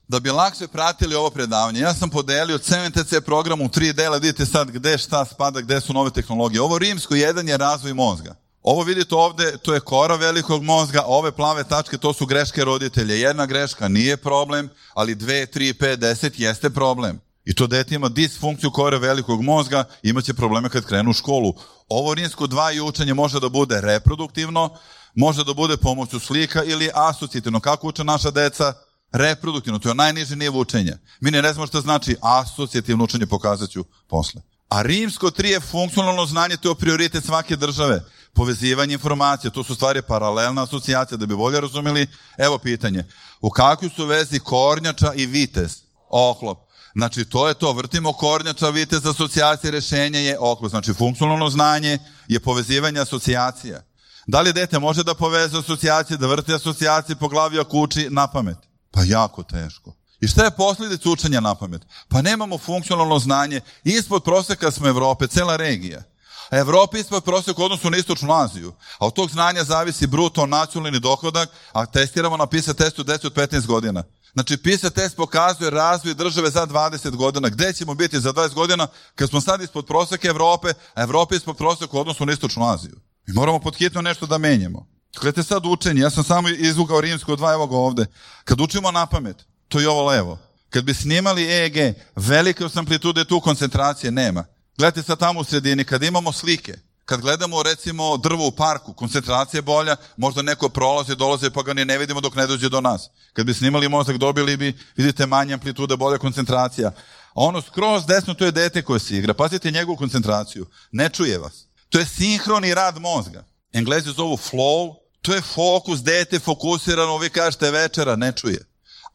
Da 0.08 0.20
bi 0.20 0.30
lakše 0.30 0.68
pratili 0.68 1.14
ovo 1.14 1.30
predavanje, 1.30 1.80
ja 1.80 1.94
sam 1.94 2.10
podelio 2.10 2.58
CMTC 2.58 3.24
program 3.24 3.60
u 3.60 3.68
tri 3.68 3.92
dela, 3.92 4.16
vidite 4.16 4.46
sad 4.46 4.70
gde 4.70 4.98
šta 4.98 5.24
spada, 5.24 5.60
gde 5.60 5.80
su 5.80 5.92
nove 5.92 6.10
tehnologije. 6.10 6.60
Ovo 6.60 6.78
rimsko 6.78 7.14
jedan 7.14 7.48
je 7.48 7.56
razvoj 7.56 7.94
mozga. 7.94 8.34
Ovo 8.62 8.82
vidite 8.82 9.14
ovde, 9.14 9.56
to 9.56 9.74
je 9.74 9.80
kora 9.80 10.16
velikog 10.16 10.62
mozga, 10.62 11.02
ove 11.06 11.32
plave 11.32 11.64
tačke, 11.64 11.98
to 11.98 12.12
su 12.12 12.26
greške 12.26 12.64
roditelja. 12.64 13.14
Jedna 13.14 13.46
greška 13.46 13.88
nije 13.88 14.16
problem, 14.16 14.68
ali 14.94 15.14
dve, 15.14 15.46
tri, 15.46 15.74
pet, 15.74 16.00
deset 16.00 16.40
jeste 16.40 16.70
problem. 16.70 17.20
I 17.44 17.54
to 17.54 17.66
dete 17.66 17.94
ima 17.94 18.08
disfunkciju 18.08 18.70
kore 18.70 18.98
velikog 18.98 19.42
mozga, 19.42 19.84
imaće 20.02 20.34
probleme 20.34 20.68
kad 20.68 20.84
krenu 20.84 21.10
u 21.10 21.12
školu. 21.12 21.54
Ovo 21.88 22.14
rimsko 22.14 22.46
dva 22.46 22.72
i 22.72 22.80
učenje 22.80 23.14
može 23.14 23.40
da 23.40 23.48
bude 23.48 23.80
reproduktivno, 23.80 24.70
može 25.14 25.44
da 25.44 25.54
bude 25.54 25.76
pomoću 25.76 26.20
slika 26.20 26.64
ili 26.64 26.90
asocijativno. 26.94 27.60
Kako 27.60 27.88
uče 27.88 28.04
naša 28.04 28.30
deca? 28.30 28.72
Reproduktivno, 29.12 29.78
to 29.78 29.88
je 29.88 29.94
najniži 29.94 30.36
nivo 30.36 30.60
učenja. 30.60 30.98
Mi 31.20 31.30
ne 31.30 31.52
znamo 31.52 31.66
što 31.66 31.80
znači 31.80 32.16
asocijativno 32.22 33.04
učenje, 33.04 33.26
pokazat 33.26 33.70
ću 33.70 33.84
posle. 34.08 34.42
A 34.68 34.82
rimsko 34.82 35.30
tri 35.30 35.50
je 35.50 35.60
funkcionalno 35.60 36.26
znanje, 36.26 36.56
to 36.56 36.68
je 36.68 36.74
prioritet 36.74 37.24
svake 37.24 37.56
države. 37.56 38.04
Povezivanje 38.34 38.92
informacija, 38.92 39.50
to 39.50 39.64
su 39.64 39.74
stvari 39.74 40.02
paralelna 40.02 40.62
asocijacija, 40.62 41.18
da 41.18 41.26
bi 41.26 41.36
bolje 41.36 41.60
razumeli. 41.60 42.06
Evo 42.38 42.58
pitanje, 42.58 43.04
u 43.40 43.50
kakvoj 43.50 43.90
su 43.96 44.06
vezi 44.06 44.38
kornjača 44.38 45.12
i 45.14 45.26
vitez? 45.26 45.76
Oklop. 46.08 46.58
Znači, 46.94 47.24
to 47.24 47.48
je 47.48 47.54
to, 47.54 47.72
vrtimo 47.72 48.12
kornjača, 48.12 48.68
vitez, 48.68 49.06
asocijacije, 49.06 49.70
rešenje 49.70 50.18
je 50.18 50.38
oklop. 50.38 50.70
Znači, 50.70 50.92
funkcionalno 50.92 51.50
znanje 51.50 51.98
je 52.28 52.40
povezivanje 52.40 53.00
asocijacija. 53.00 53.82
Da 54.26 54.40
li 54.40 54.52
dete 54.52 54.78
može 54.78 55.04
da 55.04 55.14
poveze 55.14 55.58
asocijacije, 55.58 56.16
da 56.16 56.26
vrti 56.26 56.54
asocijacije 56.54 57.16
po 57.16 57.28
glavi 57.28 57.60
ako 57.60 57.78
uči 57.78 58.08
na 58.10 58.26
pamet? 58.26 58.56
Pa 58.96 59.02
jako 59.04 59.42
teško. 59.42 59.94
I 60.20 60.28
šta 60.28 60.44
je 60.44 60.50
posljedica 60.50 61.10
učenja 61.10 61.40
na 61.40 61.54
pamet? 61.54 61.82
Pa 62.08 62.22
nemamo 62.22 62.58
funkcionalno 62.58 63.18
znanje. 63.18 63.60
Ispod 63.84 64.24
proseka 64.24 64.70
smo 64.70 64.88
Evrope, 64.88 65.26
cela 65.26 65.56
regija. 65.56 66.02
A 66.50 66.58
Evropa 66.58 66.98
ispod 66.98 67.24
proseka 67.24 67.62
u 67.62 67.64
odnosu 67.64 67.90
na 67.90 67.96
istočnu 67.96 68.32
Aziju. 68.32 68.72
A 68.98 69.06
od 69.06 69.12
tog 69.12 69.30
znanja 69.30 69.64
zavisi 69.64 70.06
bruto 70.06 70.46
nacionalni 70.46 71.00
dohodak, 71.00 71.48
a 71.72 71.86
testiramo 71.86 72.36
na 72.36 72.46
PISA 72.46 72.74
testu 72.74 73.02
deci 73.02 73.26
od 73.26 73.34
15 73.34 73.66
godina. 73.66 74.02
Znači, 74.32 74.56
PISA 74.56 74.90
test 74.90 75.16
pokazuje 75.16 75.70
razvoj 75.70 76.14
države 76.14 76.50
za 76.50 76.66
20 76.66 77.16
godina. 77.16 77.48
Gde 77.48 77.72
ćemo 77.72 77.94
biti 77.94 78.20
za 78.20 78.32
20 78.32 78.54
godina 78.54 78.86
kad 79.14 79.28
smo 79.28 79.40
sad 79.40 79.60
ispod 79.60 79.86
proseka 79.86 80.28
Evrope, 80.28 80.72
a 80.94 81.02
Evropa 81.02 81.34
ispod 81.34 81.56
proseka 81.56 81.96
u 81.96 82.00
odnosu 82.00 82.26
na 82.26 82.32
istočnu 82.32 82.68
Aziju? 82.68 82.96
Mi 83.26 83.34
moramo 83.34 83.58
podhitno 83.58 84.02
nešto 84.02 84.26
da 84.26 84.38
menjamo. 84.38 84.95
Gledajte 85.20 85.42
sad 85.42 85.66
učenje, 85.66 86.00
ja 86.00 86.10
sam 86.10 86.24
samo 86.24 86.48
izvukao 86.48 87.00
rimsko 87.00 87.36
dva, 87.36 87.52
evo 87.52 87.66
ga 87.66 87.76
ovde. 87.76 88.06
Kad 88.44 88.60
učimo 88.60 88.90
na 88.90 89.06
pamet, 89.06 89.36
to 89.68 89.80
je 89.80 89.88
ovo 89.88 90.04
levo. 90.04 90.38
Kad 90.70 90.84
bi 90.84 90.94
snimali 90.94 91.44
EEG, 91.44 91.94
velike 92.16 92.64
amplitude 92.74 93.24
tu 93.24 93.40
koncentracije 93.40 94.10
nema. 94.10 94.44
Gledajte 94.78 95.02
sad 95.02 95.18
tamo 95.18 95.40
u 95.40 95.44
sredini, 95.44 95.84
kad 95.84 96.02
imamo 96.02 96.32
slike, 96.32 96.78
kad 97.04 97.20
gledamo 97.20 97.62
recimo 97.62 98.16
drvo 98.16 98.46
u 98.46 98.50
parku, 98.50 98.92
koncentracija 98.92 99.58
je 99.58 99.62
bolja, 99.62 99.96
možda 100.16 100.42
neko 100.42 100.68
prolazi, 100.68 101.16
dolazi 101.16 101.50
pa 101.50 101.62
ga 101.62 101.74
ni 101.74 101.84
ne 101.84 101.98
vidimo 101.98 102.20
dok 102.20 102.34
ne 102.34 102.46
dođe 102.46 102.68
do 102.68 102.80
nas. 102.80 103.10
Kad 103.32 103.46
bi 103.46 103.54
snimali 103.54 103.88
mozak 103.88 104.16
dobili 104.16 104.56
bi, 104.56 104.78
vidite, 104.96 105.26
manje 105.26 105.54
amplitude, 105.54 105.96
bolja 105.96 106.18
koncentracija. 106.18 106.88
A 106.88 106.94
ono 107.34 107.62
skroz 107.62 108.06
desno 108.06 108.34
to 108.34 108.44
je 108.44 108.52
dete 108.52 108.82
koje 108.82 109.00
se 109.00 109.16
igra. 109.16 109.34
Pazite 109.34 109.70
njegovu 109.70 109.96
koncentraciju. 109.96 110.66
Ne 110.92 111.08
čuje 111.08 111.38
vas. 111.38 111.66
To 111.88 111.98
je 111.98 112.06
sinhroni 112.06 112.74
rad 112.74 112.98
mozga. 112.98 113.44
Englezi 113.72 114.10
zovu 114.10 114.36
flow, 114.36 115.05
to 115.26 115.34
je 115.34 115.40
fokus, 115.40 116.02
dete 116.02 116.38
fokusirano, 116.38 117.18
vi 117.18 117.30
kažete 117.30 117.70
večera, 117.70 118.16
ne 118.16 118.32
čuje. 118.32 118.64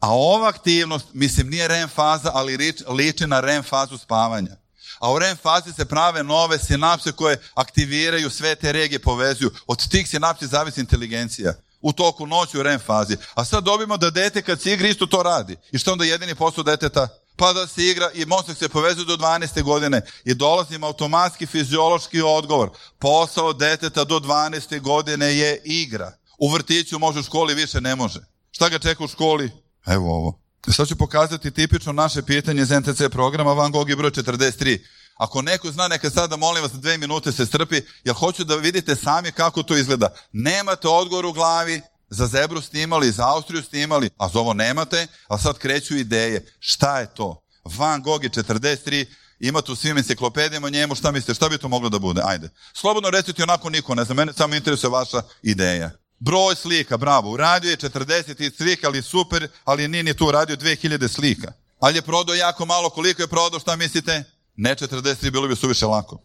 A 0.00 0.10
ova 0.10 0.48
aktivnost, 0.48 1.06
mislim, 1.12 1.48
nije 1.48 1.68
REM 1.68 1.88
faza, 1.88 2.30
ali 2.34 2.74
liči 2.88 3.26
na 3.26 3.40
REM 3.40 3.62
fazu 3.62 3.98
spavanja. 3.98 4.56
A 5.00 5.12
u 5.12 5.18
REM 5.18 5.36
fazi 5.36 5.72
se 5.72 5.84
prave 5.84 6.22
nove 6.22 6.58
sinapse 6.58 7.12
koje 7.12 7.40
aktiviraju 7.54 8.30
sve 8.30 8.54
te 8.54 8.72
regije, 8.72 8.98
povezuju. 8.98 9.50
Od 9.66 9.88
tih 9.88 10.08
sinapsi 10.08 10.46
zavisi 10.46 10.80
inteligencija 10.80 11.54
u 11.80 11.92
toku 11.92 12.26
noći 12.26 12.58
u 12.58 12.62
REM 12.62 12.80
fazi. 12.80 13.16
A 13.34 13.44
sad 13.44 13.64
dobimo 13.64 13.96
da 13.96 14.10
dete 14.10 14.42
kad 14.42 14.60
se 14.60 14.72
igra 14.72 14.88
isto 14.88 15.06
to 15.06 15.22
radi. 15.22 15.56
I 15.72 15.78
što 15.78 15.92
onda 15.92 16.04
jedini 16.04 16.34
posao 16.34 16.64
deteta? 16.64 17.08
Pa 17.42 17.52
da 17.52 17.66
se 17.66 17.86
igra 17.86 18.10
i 18.14 18.26
mozak 18.26 18.58
se 18.58 18.68
povezuje 18.68 19.04
do 19.04 19.16
12. 19.16 19.62
godine 19.62 20.02
i 20.24 20.34
dolazim 20.34 20.84
automatski 20.84 21.46
fiziološki 21.46 22.20
odgovor. 22.20 22.70
Posao 22.98 23.52
deteta 23.52 24.04
do 24.04 24.18
12. 24.18 24.80
godine 24.80 25.26
je 25.36 25.60
igra. 25.64 26.12
U 26.38 26.48
vrtiću 26.48 26.98
može, 26.98 27.20
u 27.20 27.22
školi 27.22 27.54
više 27.54 27.80
ne 27.80 27.96
može. 27.96 28.20
Šta 28.50 28.68
ga 28.68 28.78
čeka 28.78 29.04
u 29.04 29.08
školi? 29.08 29.50
Evo 29.86 30.14
ovo. 30.14 30.40
Sad 30.68 30.88
ću 30.88 30.96
pokazati 30.96 31.50
tipično 31.50 31.92
naše 31.92 32.22
pitanje 32.22 32.62
iz 32.62 32.70
NTC 32.70 33.02
programa 33.10 33.52
Van 33.52 33.72
Gogh 33.72 33.90
i 33.90 33.96
broj 33.96 34.10
43. 34.10 34.78
Ako 35.16 35.42
neko 35.42 35.70
zna, 35.70 35.88
neka 35.88 36.10
sada 36.10 36.36
molim 36.36 36.62
vas 36.62 36.72
dve 36.72 36.98
minute 36.98 37.32
se 37.32 37.46
strpi, 37.46 37.80
jer 38.04 38.14
hoću 38.14 38.44
da 38.44 38.56
vidite 38.56 38.96
sami 38.96 39.32
kako 39.32 39.62
to 39.62 39.76
izgleda. 39.76 40.08
Nemate 40.32 40.88
odgovor 40.88 41.26
u 41.26 41.32
glavi, 41.32 41.82
za 42.12 42.26
Zebru 42.26 42.60
ste 42.60 42.82
imali, 42.82 43.12
za 43.12 43.28
Austriju 43.28 43.62
ste 43.62 43.80
imali, 43.80 44.10
a 44.18 44.28
za 44.28 44.38
ovo 44.38 44.54
nemate, 44.54 45.06
a 45.28 45.38
sad 45.38 45.58
kreću 45.58 45.96
ideje. 45.96 46.46
Šta 46.60 46.98
je 46.98 47.14
to? 47.14 47.42
Van 47.64 48.02
Gogh 48.02 48.24
je 48.24 48.30
43, 48.30 49.06
imate 49.40 49.72
u 49.72 49.76
svim 49.76 49.98
enciklopedijama 49.98 50.70
njemu, 50.70 50.94
šta 50.94 51.10
mislite, 51.10 51.34
šta 51.34 51.48
bi 51.48 51.58
to 51.58 51.68
moglo 51.68 51.88
da 51.88 51.98
bude? 51.98 52.22
Ajde. 52.24 52.48
Slobodno 52.74 53.10
recite 53.10 53.42
onako 53.42 53.70
niko, 53.70 53.94
ne 53.94 54.04
znam, 54.04 54.16
mene 54.16 54.32
samo 54.32 54.54
interesuje 54.54 54.90
vaša 54.90 55.22
ideja. 55.42 55.90
Broj 56.18 56.54
slika, 56.54 56.96
bravo, 56.96 57.30
uradio 57.30 57.70
je 57.70 57.76
40 57.76 58.56
slika, 58.56 58.86
ali 58.86 59.02
super, 59.02 59.48
ali 59.64 59.88
nije 59.88 60.02
ni 60.02 60.14
tu 60.14 60.26
uradio 60.26 60.56
2000 60.56 61.08
slika. 61.08 61.52
Ali 61.80 61.98
je 61.98 62.02
prodao 62.02 62.34
jako 62.34 62.64
malo, 62.64 62.90
koliko 62.90 63.22
je 63.22 63.28
prodao, 63.28 63.60
šta 63.60 63.76
mislite? 63.76 64.24
Ne 64.56 64.74
43, 64.74 65.30
bilo 65.30 65.48
bi 65.48 65.56
suviše 65.56 65.86
lako. 65.86 66.18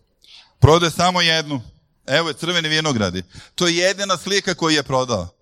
Prodao 0.59 0.87
je 0.87 0.91
samo 0.91 1.21
jednu. 1.21 1.61
Evo 2.07 2.27
je 2.27 2.33
crveni 2.33 2.69
vinogradi. 2.69 3.23
To 3.55 3.67
je 3.67 3.77
jedina 3.77 4.17
slika 4.17 4.53
koju 4.53 4.75
je 4.75 4.83
prodao. 4.83 5.36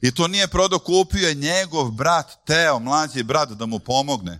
I 0.00 0.10
to 0.10 0.28
nije 0.28 0.48
prodao, 0.48 0.78
kupio 0.78 1.28
je 1.28 1.34
njegov 1.34 1.90
brat 1.90 2.26
Teo, 2.46 2.78
mlađi 2.78 3.22
brat, 3.22 3.48
da 3.48 3.66
mu 3.66 3.78
pomogne. 3.78 4.38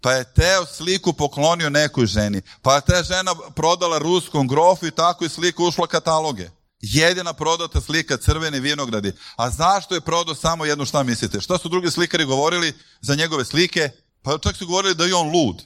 Pa 0.00 0.12
je 0.12 0.32
Teo 0.34 0.66
sliku 0.66 1.12
poklonio 1.12 1.70
nekoj 1.70 2.06
ženi. 2.06 2.42
Pa 2.62 2.74
je 2.74 2.80
ta 2.80 3.02
žena 3.02 3.34
prodala 3.54 3.98
ruskom 3.98 4.48
grofu 4.48 4.86
i 4.86 4.90
tako 4.90 5.24
i 5.24 5.28
slika 5.28 5.62
ušla 5.62 5.86
kataloge. 5.86 6.50
Jedina 6.80 7.32
prodata 7.32 7.80
slika 7.80 8.16
crveni 8.16 8.60
vinogradi. 8.60 9.12
A 9.36 9.50
zašto 9.50 9.94
je 9.94 10.00
prodao 10.00 10.34
samo 10.34 10.64
jednu, 10.64 10.84
šta 10.84 11.02
mislite? 11.02 11.40
Šta 11.40 11.58
su 11.58 11.68
drugi 11.68 11.90
slikari 11.90 12.24
govorili 12.24 12.72
za 13.00 13.14
njegove 13.14 13.44
slike? 13.44 13.90
Pa 14.22 14.38
čak 14.38 14.56
su 14.56 14.66
govorili 14.66 14.94
da 14.94 15.04
je 15.04 15.14
on 15.14 15.30
lud. 15.30 15.62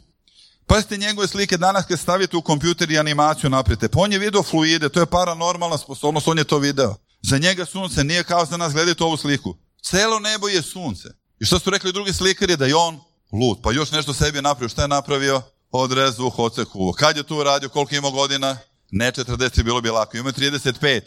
Pazite 0.66 0.97
njegove 0.97 1.29
slike 1.29 1.57
danas 1.57 1.87
kad 1.87 1.99
stavite 1.99 2.37
u 2.37 2.43
kompjuter 2.43 2.90
i 2.90 2.99
animaciju 2.99 3.51
naprite. 3.51 3.88
Pa 3.88 4.01
on 4.01 4.12
je 4.12 4.19
video 4.19 4.43
fluide, 4.43 4.88
to 4.88 5.01
je 5.01 5.07
paranormalna 5.07 5.79
sposobnost, 5.79 6.29
on 6.29 6.38
je 6.38 6.45
to 6.45 6.59
video. 6.59 6.97
Za 7.22 7.38
njega 7.38 7.66
sunce 7.66 8.04
nije 8.04 8.24
kao 8.24 8.44
za 8.44 8.56
nas, 8.56 8.72
gledajte 8.72 9.04
ovu 9.04 9.16
sliku. 9.16 9.56
Celo 9.83 10.18
nebo 10.18 10.48
je 10.48 10.62
sunce. 10.62 11.09
I 11.40 11.44
što 11.44 11.59
su 11.59 11.70
rekli 11.70 11.92
drugi 11.92 12.12
slikari? 12.12 12.56
Da 12.56 12.66
je 12.66 12.76
on 12.76 13.00
lud. 13.33 13.59
Pa 13.62 13.72
još 13.72 13.90
nešto 13.90 14.14
sebi 14.14 14.42
napravio. 14.42 14.68
Šta 14.68 14.83
je 14.83 14.88
napravio? 14.88 15.42
Odrezu, 15.70 16.30
hoceku. 16.30 16.92
Kad 16.98 17.16
je 17.16 17.22
tu 17.22 17.42
radio? 17.42 17.68
Koliko 17.68 17.94
ima 17.94 18.11
godina? 18.11 18.56
Ne 18.90 19.12
40, 19.12 19.62
bilo 19.62 19.80
bi 19.80 19.90
lako. 19.90 20.16
Ima 20.16 20.33
35. 20.33 21.00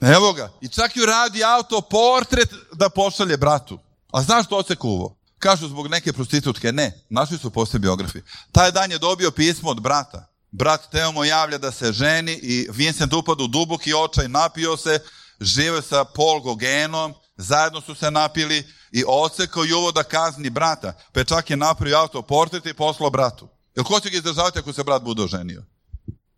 Evo 0.00 0.32
ga. 0.32 0.52
I 0.60 0.68
čak 0.68 0.96
i 0.96 1.06
radi 1.06 1.44
auto 1.44 1.80
portret 1.80 2.54
da 2.72 2.88
pošalje 2.88 3.36
bratu. 3.36 3.78
A 4.12 4.22
znaš 4.22 4.46
što 4.46 4.56
oce 4.56 4.76
kuvo? 4.76 5.16
Kažu 5.38 5.68
zbog 5.68 5.88
neke 5.88 6.12
prostitutke. 6.12 6.72
Ne, 6.72 7.04
našli 7.08 7.38
su 7.38 7.50
posle 7.50 7.78
biografi. 7.78 8.22
Taj 8.52 8.72
dan 8.72 8.90
je 8.90 8.98
dobio 8.98 9.30
pismo 9.30 9.70
od 9.70 9.80
brata. 9.80 10.27
Brat 10.50 10.90
Teo 10.90 11.12
mu 11.12 11.24
javlja 11.24 11.58
da 11.58 11.72
se 11.72 11.92
ženi 11.92 12.32
i 12.32 12.68
Vincent 12.70 13.12
upadu 13.12 13.44
u 13.44 13.48
duboki 13.48 13.94
očaj, 13.94 14.28
napio 14.28 14.76
se, 14.76 15.00
žive 15.40 15.82
sa 15.82 16.04
Paul 16.04 16.40
Gogenom, 16.40 17.14
zajedno 17.36 17.80
su 17.80 17.94
se 17.94 18.10
napili 18.10 18.66
i 18.92 19.04
ocekao 19.06 19.64
Juvo 19.64 19.92
da 19.92 20.02
kazni 20.02 20.50
brata, 20.50 20.92
pa 21.12 21.24
čak 21.24 21.50
je 21.50 21.56
napravio 21.56 21.98
autoportret 21.98 22.66
i 22.66 22.74
poslao 22.74 23.10
bratu. 23.10 23.48
Jel 23.76 23.84
ko 23.84 24.00
će 24.00 24.10
ga 24.10 24.16
izdržavati 24.16 24.58
ako 24.58 24.72
se 24.72 24.84
brat 24.84 25.02
bude 25.02 25.22
oženio? 25.22 25.62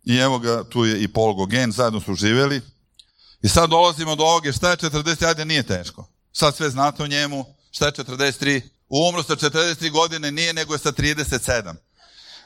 I 0.05 0.17
evo 0.17 0.39
ga, 0.39 0.65
tu 0.65 0.85
je 0.85 1.03
i 1.03 1.09
Paul 1.09 1.35
Gogen, 1.35 1.73
zajedno 1.73 2.01
su 2.01 2.15
živjeli. 2.15 2.61
I 3.43 3.49
sad 3.49 3.71
dolazimo 3.71 4.17
do 4.17 4.25
ovoga, 4.25 4.53
šta 4.53 4.71
je 4.71 4.77
40, 4.77 5.27
ajde 5.27 5.45
nije 5.45 5.63
teško. 5.63 6.09
Sad 6.33 6.57
sve 6.57 6.71
znate 6.71 7.03
o 7.03 7.07
njemu, 7.07 7.45
šta 7.71 7.87
je 7.87 7.93
43? 7.93 8.63
Umro 8.89 9.23
sa 9.23 9.37
43 9.37 9.91
godine 9.91 10.31
nije, 10.31 10.53
nego 10.53 10.75
je 10.75 10.79
sa 10.79 10.93
37. 10.93 11.75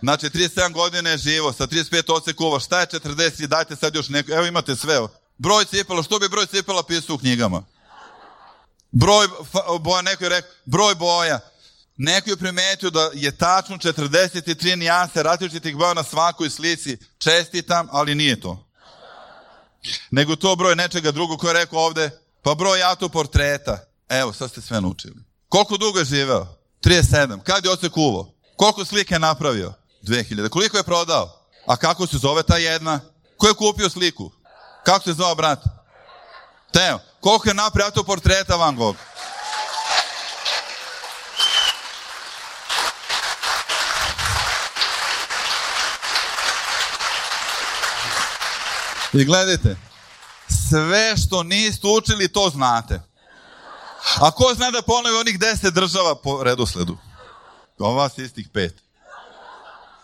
Znači, 0.04 0.26
37 0.26 0.72
godine 0.72 1.10
je 1.10 1.18
živo, 1.18 1.52
sa 1.52 1.66
35 1.66 2.12
ocekuva, 2.12 2.60
šta 2.60 2.80
je 2.80 2.86
40, 2.86 3.46
dajte 3.46 3.76
sad 3.76 3.94
još 3.94 4.08
neko, 4.08 4.32
evo 4.32 4.46
imate 4.46 4.76
sve. 4.76 5.00
Broj 5.38 5.64
cipela, 5.64 6.02
što 6.02 6.18
bi 6.18 6.28
broj 6.28 6.46
cipela 6.46 6.82
pisao 6.82 7.14
u 7.14 7.18
knjigama? 7.18 7.64
Broj 8.90 9.28
boja, 9.80 10.02
neko 10.02 10.24
je 10.24 10.28
rekao, 10.28 10.50
broj 10.64 10.94
boja. 10.94 11.40
Neko 11.96 12.30
je 12.30 12.36
primetio 12.36 12.90
da 12.90 13.10
je 13.14 13.36
tačno 13.36 13.76
43 13.76 14.76
nijanse 14.76 15.22
različitih 15.22 15.76
boja 15.76 15.94
na 15.94 16.02
svakoj 16.02 16.50
slici. 16.50 16.98
Čestitam, 17.18 17.88
ali 17.90 18.14
nije 18.14 18.40
to. 18.40 18.66
Nego 20.10 20.36
to 20.36 20.56
broj 20.56 20.76
nečega 20.76 21.10
drugog 21.10 21.40
koji 21.40 21.48
je 21.48 21.54
rekao 21.54 21.78
ovde, 21.78 22.10
pa 22.42 22.54
broj 22.54 22.82
autoportreta. 22.82 23.78
Evo, 24.08 24.32
sad 24.32 24.50
ste 24.50 24.60
sve 24.60 24.80
naučili. 24.80 25.16
Koliko 25.48 25.76
dugo 25.76 25.98
je 25.98 26.04
živeo? 26.04 26.46
37. 26.82 27.42
Kad 27.42 27.64
je 27.64 27.70
oce 27.70 27.88
kuvo? 27.88 28.34
Koliko 28.56 28.84
slike 28.84 29.14
je 29.14 29.18
napravio? 29.18 29.83
2000. 30.04 30.48
Koliko 30.48 30.76
je 30.76 30.82
prodao? 30.82 31.40
A 31.66 31.76
kako 31.76 32.06
se 32.06 32.18
zove 32.18 32.42
ta 32.42 32.56
jedna? 32.56 33.00
Ko 33.36 33.48
je 33.48 33.54
kupio 33.54 33.90
sliku? 33.90 34.32
Kako 34.84 35.04
se 35.04 35.12
zove 35.12 35.34
brat? 35.34 35.64
Teo. 36.72 36.98
Koliko 37.20 37.48
je 37.48 37.54
napravio 37.54 37.86
autoportreta 37.86 38.56
Van 38.56 38.76
Gogh? 38.76 38.98
I 49.12 49.24
gledajte, 49.24 49.76
sve 50.70 51.16
što 51.16 51.42
niste 51.42 51.86
učili, 51.86 52.28
to 52.28 52.50
znate. 52.50 53.02
A 54.20 54.30
ko 54.30 54.54
zna 54.54 54.70
da 54.70 54.82
ponovi 54.82 55.16
onih 55.16 55.38
deset 55.38 55.74
država 55.74 56.14
po 56.14 56.42
redosledu? 56.42 56.96
Ova 57.78 58.02
vas 58.02 58.18
istih 58.18 58.48
pet. 58.52 58.83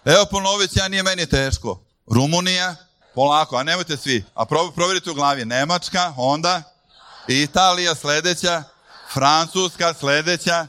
Evo 0.05 0.27
ponovit 0.31 0.77
ja, 0.77 0.89
nije 0.89 1.03
meni 1.03 1.27
teško. 1.27 1.81
Rumunija, 2.07 2.77
polako, 3.15 3.57
a 3.57 3.63
nemojte 3.63 3.97
svi. 3.97 4.25
A 4.35 4.45
provjerite 4.75 5.11
u 5.11 5.15
glavi. 5.15 5.45
Nemačka, 5.45 6.15
onda 6.17 6.63
Italija 7.29 7.95
sledeća, 7.95 8.63
Francuska 9.13 9.95
sledeća, 9.95 10.67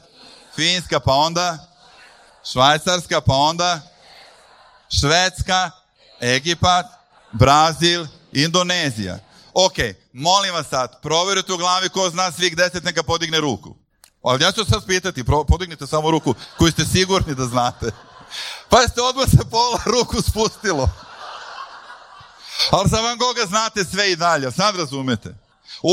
Finska 0.56 1.00
pa 1.00 1.12
onda, 1.12 1.58
Švajcarska 2.52 3.20
pa 3.20 3.34
onda, 3.34 3.80
Švedska, 5.00 5.70
Egipat, 6.20 6.86
Brazil, 7.32 8.06
Indonezija. 8.32 9.18
Ok, 9.54 9.76
molim 10.12 10.54
vas 10.54 10.66
sad, 10.68 11.00
provjerite 11.02 11.52
u 11.52 11.56
glavi 11.56 11.88
ko 11.88 12.10
zna 12.10 12.32
svih 12.32 12.56
deset, 12.56 12.84
neka 12.84 13.02
podigne 13.02 13.40
ruku. 13.40 13.76
Ali 14.22 14.44
ja 14.44 14.52
ću 14.52 14.64
sad 14.64 14.86
pitati, 14.86 15.24
podignite 15.48 15.86
samo 15.86 16.10
ruku 16.10 16.34
koju 16.58 16.72
ste 16.72 16.84
sigurni 16.84 17.34
da 17.34 17.44
znate. 17.46 17.90
Pa 18.68 18.78
odmah 19.08 19.28
se 19.30 19.50
pola 19.50 19.80
ruku 19.84 20.22
spustilo. 20.22 20.88
Ali 22.70 22.88
za 22.88 23.00
Van 23.00 23.18
Gogha 23.18 23.46
znate 23.46 23.84
sve 23.84 24.12
i 24.12 24.16
dalje, 24.16 24.50
sad 24.50 24.76
razumete. 24.76 25.34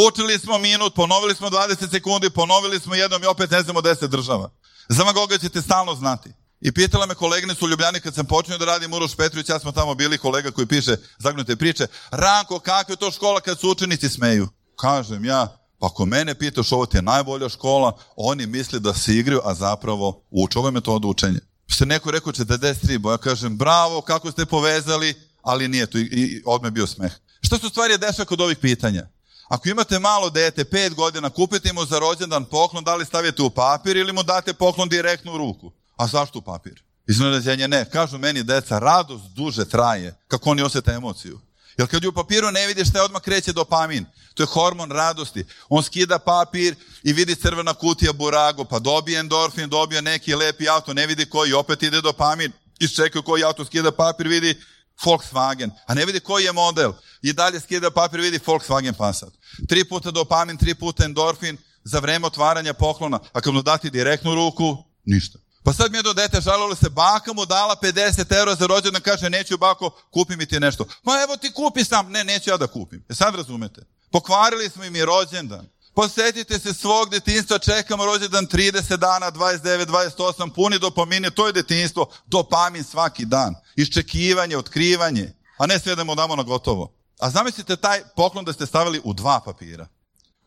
Učili 0.08 0.40
smo 0.40 0.58
minut, 0.58 0.96
ponovili 0.96 1.36
smo 1.36 1.50
20 1.50 1.90
sekundi, 1.90 2.30
ponovili 2.30 2.80
smo 2.80 2.96
jednom 2.96 3.24
i 3.24 3.26
opet 3.26 3.52
ne 3.52 3.62
znamo 3.62 3.82
10 3.82 4.08
država. 4.08 4.50
Za 4.90 5.04
Van 5.04 5.14
Gogha 5.14 5.38
ćete 5.38 5.62
stalno 5.62 5.96
znati. 5.96 6.30
I 6.62 6.72
pitala 6.72 7.06
me 7.06 7.16
koleginicu 7.16 7.66
u 7.66 7.70
Ljubljani 7.70 8.00
kad 8.00 8.16
sam 8.16 8.26
počinio 8.26 8.58
da 8.58 8.66
radim 8.66 8.94
Uroš 8.94 9.16
Petrović, 9.16 9.50
ja 9.50 9.60
smo 9.60 9.72
tamo 9.72 9.96
bili 9.96 10.18
kolega 10.18 10.52
koji 10.52 10.68
piše 10.68 10.98
zagnute 11.18 11.56
priče. 11.56 11.88
Ranko, 12.12 12.60
kakva 12.60 12.94
je 12.94 12.98
to 12.98 13.12
škola 13.12 13.42
kad 13.42 13.60
su 13.60 13.70
učenici 13.70 14.10
smeju? 14.10 14.48
Kažem 14.76 15.26
ja, 15.26 15.58
pa 15.80 15.88
ako 15.88 16.06
mene 16.06 16.36
pitaš 16.36 16.72
ovo 16.72 16.86
ti 16.86 16.98
je 16.98 17.02
najbolja 17.02 17.50
škola, 17.50 17.98
oni 18.16 18.46
misle 18.46 18.80
da 18.80 18.94
se 18.94 19.16
igraju, 19.16 19.42
a 19.44 19.54
zapravo 19.54 20.24
uče. 20.32 20.60
Ovo 20.60 20.68
je 20.68 20.72
metoda 20.72 21.08
učenja. 21.08 21.40
Ste 21.72 21.86
neko 21.86 22.12
rekao 22.12 22.34
43, 22.34 22.98
bo 22.98 23.12
ja 23.12 23.18
kažem 23.18 23.58
bravo, 23.58 24.02
kako 24.02 24.32
ste 24.32 24.46
povezali, 24.46 25.14
ali 25.42 25.68
nije 25.68 25.86
to 25.86 25.98
i, 25.98 26.02
i 26.02 26.42
odme 26.46 26.72
bio 26.72 26.88
smeh. 26.88 27.12
Šta 27.42 27.58
su 27.58 27.70
stvari 27.70 27.98
dešava 27.98 28.26
kod 28.26 28.42
ovih 28.42 28.58
pitanja? 28.58 29.08
Ako 29.48 29.70
imate 29.70 30.00
malo 30.00 30.30
dete, 30.30 30.66
pet 30.66 30.94
godina, 30.94 31.30
kupite 31.30 31.74
mu 31.74 31.86
za 31.86 32.00
rođendan 32.00 32.46
poklon, 32.46 32.84
da 32.84 32.96
li 32.96 33.06
stavite 33.06 33.42
u 33.42 33.50
papir 33.50 33.98
ili 33.98 34.14
mu 34.14 34.24
date 34.24 34.54
poklon 34.54 34.90
direktno 34.90 35.34
u 35.34 35.38
ruku? 35.38 35.72
A 35.98 36.08
zašto 36.08 36.40
u 36.40 36.42
papir? 36.42 36.84
Iznenađenje 37.08 37.68
ne. 37.68 37.90
Kažu 37.90 38.18
meni 38.18 38.44
deca, 38.44 38.80
radost 38.80 39.24
duže 39.36 39.66
traje. 39.66 40.16
Kako 40.28 40.50
oni 40.50 40.62
osjete 40.62 40.92
emociju? 40.92 41.40
Jer 41.80 41.88
kad 41.88 42.04
je 42.04 42.10
u 42.10 42.14
papiru 42.14 42.52
ne 42.52 42.68
vidiš 42.68 42.90
šta 42.90 43.04
odmah 43.04 43.22
kreće 43.22 43.54
dopamin. 43.54 44.06
To 44.34 44.44
je 44.44 44.48
hormon 44.48 44.92
radosti. 44.92 45.46
On 45.70 45.84
skida 45.84 46.20
papir 46.20 46.76
i 47.04 47.14
vidi 47.14 47.36
crvena 47.36 47.74
kutija 47.74 48.14
burago, 48.14 48.64
pa 48.64 48.80
dobije 48.80 49.20
endorfin, 49.20 49.70
dobije 49.70 50.02
neki 50.02 50.36
lepi 50.36 50.70
auto, 50.70 50.94
ne 50.94 51.08
vidi 51.08 51.26
koji, 51.26 51.54
opet 51.54 51.84
ide 51.84 52.02
dopamin. 52.02 52.52
Iščekaju 52.80 53.24
koji 53.24 53.44
auto 53.44 53.66
skida 53.66 53.92
papir, 53.92 54.28
vidi 54.28 54.56
Volkswagen, 55.04 55.72
a 55.88 55.94
ne 55.94 56.06
vidi 56.06 56.20
koji 56.20 56.46
je 56.46 56.52
model. 56.52 56.94
I 57.22 57.34
dalje 57.34 57.60
skida 57.60 57.92
papir, 57.92 58.20
vidi 58.20 58.40
Volkswagen 58.46 58.94
Passat. 58.94 59.34
Tri 59.70 59.84
puta 59.84 60.12
dopamin, 60.12 60.58
tri 60.58 60.76
puta 60.76 61.06
endorfin 61.06 61.58
za 61.84 62.00
vreme 62.00 62.28
otvaranja 62.28 62.74
poklona. 62.74 63.20
A 63.34 63.42
kad 63.42 63.54
mu 63.54 63.62
dati 63.62 63.90
direktnu 63.90 64.36
ruku, 64.36 64.78
ništa. 65.06 65.40
Pa 65.64 65.74
sad 65.74 65.92
mi 65.92 65.98
je 65.98 66.04
do 66.04 66.14
dete 66.14 66.42
žalilo 66.42 66.76
se, 66.76 66.90
baka 66.90 67.34
mu 67.34 67.46
dala 67.46 67.76
50 67.82 68.38
eura 68.38 68.56
za 68.56 68.68
rođendan, 68.68 69.02
kaže 69.02 69.30
neću 69.30 69.58
bako, 69.58 69.90
kupi 70.14 70.36
mi 70.36 70.46
ti 70.46 70.60
nešto. 70.60 70.86
Ma 71.04 71.14
evo 71.24 71.38
ti 71.38 71.52
kupi 71.52 71.84
sam, 71.84 72.12
ne, 72.12 72.24
neću 72.24 72.50
ja 72.50 72.58
da 72.58 72.68
kupim. 72.68 73.06
E 73.10 73.14
sad 73.14 73.36
razumete. 73.36 73.82
Pokvarili 74.12 74.70
smo 74.70 74.84
im 74.84 74.96
i 74.96 75.06
rođendan. 75.06 75.68
Posjetite 75.94 76.60
se 76.60 76.74
svog 76.74 77.10
detinstva, 77.10 77.58
čekamo 77.60 78.06
rođendan 78.06 78.48
30 78.48 78.98
dana, 78.98 79.32
29, 79.32 79.86
28, 79.86 80.54
puni 80.56 80.80
dopamine, 80.80 81.30
to 81.30 81.48
je 81.48 81.54
detinstvo, 81.54 82.10
dopamin 82.26 82.84
svaki 82.84 83.26
dan. 83.26 83.56
Iščekivanje, 83.76 84.58
otkrivanje, 84.58 85.34
a 85.58 85.66
ne 85.66 85.80
sve 85.80 85.96
da 85.96 86.04
mu 86.04 86.16
damo 86.16 86.36
na 86.36 86.44
gotovo. 86.44 86.94
A 87.20 87.30
zamislite 87.30 87.76
taj 87.76 88.02
poklon 88.16 88.46
da 88.46 88.54
ste 88.54 88.66
stavili 88.66 89.02
u 89.04 89.14
dva 89.14 89.40
papira. 89.46 89.88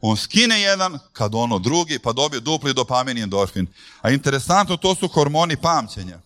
On 0.04 0.16
skine 0.16 0.60
jedan, 0.60 0.98
kad 1.12 1.34
ono 1.34 1.58
drugi, 1.58 1.98
pa 1.98 2.12
dobije 2.12 2.40
dupli 2.40 2.74
dopamin 2.74 3.18
i 3.18 3.22
endorfin. 3.22 3.66
A 4.00 4.10
interesantno, 4.10 4.76
to 4.76 4.94
su 4.94 5.08
hormoni 5.08 5.56
pamćenja. 5.56 6.20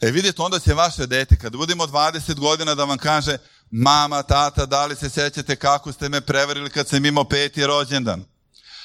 E 0.00 0.10
vidite, 0.10 0.42
onda 0.42 0.58
će 0.58 0.74
vaše 0.74 1.06
dete, 1.06 1.36
kad 1.36 1.56
budemo 1.56 1.86
20 1.86 2.34
godina 2.34 2.74
da 2.74 2.84
vam 2.84 2.98
kaže 2.98 3.38
mama, 3.70 4.22
tata, 4.22 4.66
da 4.66 4.86
li 4.86 4.96
se 4.96 5.10
sećate 5.10 5.56
kako 5.56 5.92
ste 5.92 6.08
me 6.08 6.20
prevarili 6.20 6.70
kad 6.70 6.88
sam 6.88 7.06
imao 7.06 7.24
peti 7.24 7.66
rođendan? 7.66 8.24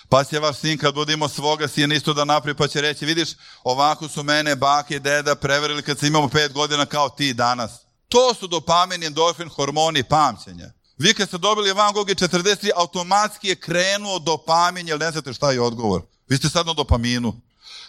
Pa 0.10 0.24
će 0.24 0.40
vaš 0.40 0.58
sin 0.58 0.78
kad 0.78 0.94
budemo 0.94 1.28
svoga 1.28 1.68
sina 1.68 1.96
isto 1.96 2.14
da 2.14 2.26
napravi, 2.26 2.58
pa 2.58 2.68
će 2.68 2.82
reći, 2.82 3.06
vidiš, 3.06 3.30
ovako 3.64 4.08
su 4.08 4.24
mene 4.24 4.56
bake 4.56 4.96
i 4.96 5.00
deda 5.00 5.36
prevarili 5.36 5.82
kad 5.82 6.00
sam 6.00 6.08
imao 6.08 6.30
pet 6.30 6.54
godina 6.54 6.86
kao 6.86 7.10
ti 7.10 7.34
danas. 7.34 7.72
To 8.10 8.34
su 8.34 8.48
dopamin, 8.48 9.04
endorfin, 9.04 9.50
hormoni 9.50 10.04
pamćenja. 10.04 10.72
Vi 11.02 11.14
kad 11.14 11.28
ste 11.28 11.38
dobili 11.38 11.74
Van 11.74 11.94
Gogh 11.94 12.10
43, 12.10 12.70
automatski 12.76 13.48
je 13.48 13.56
krenuo 13.56 14.20
dopamin, 14.20 14.88
jer 14.88 15.00
ne 15.00 15.12
znate 15.12 15.34
šta 15.34 15.52
je 15.52 15.62
odgovor. 15.62 16.02
Vi 16.30 16.38
ste 16.38 16.50
sad 16.50 16.66
na 16.66 16.74
dopaminu. 16.74 17.42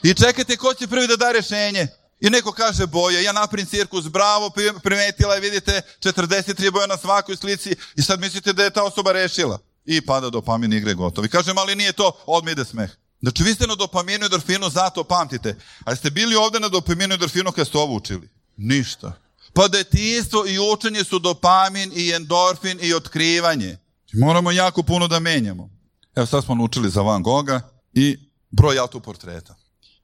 I 0.02 0.14
čekajte 0.14 0.56
ko 0.56 0.74
će 0.74 0.86
prvi 0.86 1.06
da 1.06 1.16
da 1.16 1.32
rešenje. 1.32 1.88
I 2.20 2.30
neko 2.30 2.52
kaže 2.52 2.86
boja, 2.86 3.20
ja 3.20 3.32
napravim 3.32 3.66
cirkus, 3.66 4.08
bravo, 4.08 4.50
primetila 4.82 5.34
je, 5.34 5.40
vidite, 5.40 5.82
43 6.00 6.70
boja 6.70 6.86
na 6.86 6.96
svakoj 6.96 7.36
slici 7.36 7.76
i 7.96 8.02
sad 8.02 8.20
mislite 8.20 8.52
da 8.52 8.64
je 8.64 8.70
ta 8.70 8.82
osoba 8.82 9.12
rešila. 9.12 9.58
I 9.84 10.00
pada 10.00 10.30
dopamin 10.30 10.72
igre 10.72 10.94
gotovi. 10.94 11.28
Kažem, 11.28 11.58
ali 11.58 11.76
nije 11.76 11.92
to, 11.92 12.12
odmah 12.26 12.52
ide 12.52 12.64
smeh. 12.64 12.90
Znači, 13.20 13.42
vi 13.42 13.54
ste 13.54 13.66
na 13.66 13.74
dopaminu 13.74 14.24
i 14.24 14.26
endorfinu, 14.26 14.70
zato 14.70 15.04
pamtite. 15.04 15.56
A 15.84 15.96
ste 15.96 16.10
bili 16.10 16.36
ovde 16.36 16.60
na 16.60 16.68
dopaminu 16.68 17.12
i 17.12 17.14
endorfinu 17.14 17.52
kad 17.52 17.66
ste 17.66 17.78
ovo 17.78 17.94
učili? 17.94 18.28
Ništa. 18.56 19.21
Pa 19.52 19.68
detinstvo 19.68 20.46
i 20.46 20.58
učenje 20.74 21.04
su 21.04 21.18
dopamin 21.18 21.92
i 21.94 22.12
endorfin 22.12 22.78
i 22.82 22.94
otkrivanje. 22.94 23.78
Moramo 24.12 24.50
jako 24.50 24.82
puno 24.82 25.08
da 25.08 25.20
menjamo. 25.20 25.70
Evo 26.14 26.26
sad 26.26 26.44
smo 26.44 26.54
naučili 26.54 26.90
za 26.90 27.02
Van 27.02 27.22
Gogha 27.22 27.60
i 27.92 28.18
broj 28.50 28.78
autoportreta. 28.78 29.54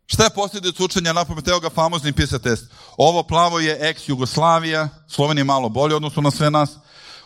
Šta 0.06 0.24
je 0.24 0.30
posljedica 0.30 0.84
učenja 0.84 1.12
napamet? 1.12 1.48
Evo 1.48 1.60
ga 1.60 1.70
famozni 1.70 2.12
PISA 2.12 2.38
test. 2.38 2.64
Ovo 2.96 3.22
plavo 3.22 3.60
je 3.60 3.78
ex-Jugoslavija, 3.80 4.88
Slovenija 5.08 5.44
malo 5.44 5.68
bolje 5.68 5.94
odnosno 5.94 6.22
na 6.22 6.30
sve 6.30 6.50
nas. 6.50 6.70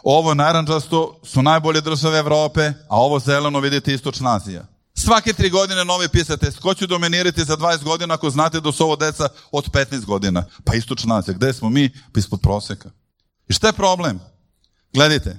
Ovo 0.02 0.34
naranđasto 0.34 1.20
su 1.24 1.42
najbolje 1.42 1.80
države 1.80 2.18
Evrope, 2.18 2.72
a 2.88 3.00
ovo 3.00 3.18
zeleno 3.18 3.60
vidite 3.60 3.94
istočna 3.94 4.36
Azija. 4.36 4.66
Svake 4.94 5.32
tri 5.32 5.50
godine 5.50 5.84
novi 5.84 6.08
PISA 6.08 6.36
test. 6.36 6.58
Ko 6.58 6.74
će 6.74 6.86
dominirati 6.86 7.44
za 7.44 7.56
20 7.56 7.84
godina 7.84 8.14
ako 8.14 8.30
znate 8.30 8.60
da 8.60 8.72
su 8.72 8.84
ovo 8.84 8.96
deca 8.96 9.28
od 9.52 9.70
15 9.70 10.04
godina? 10.04 10.44
Pa 10.64 10.74
istočna 10.74 11.18
Azija. 11.18 11.34
Gde 11.34 11.52
smo 11.52 11.70
mi? 11.70 11.90
Pa 12.12 12.20
ispod 12.20 12.40
proseka. 12.40 12.90
I 13.48 13.52
šta 13.52 13.66
je 13.66 13.72
problem? 13.72 14.20
Gledajte, 14.92 15.38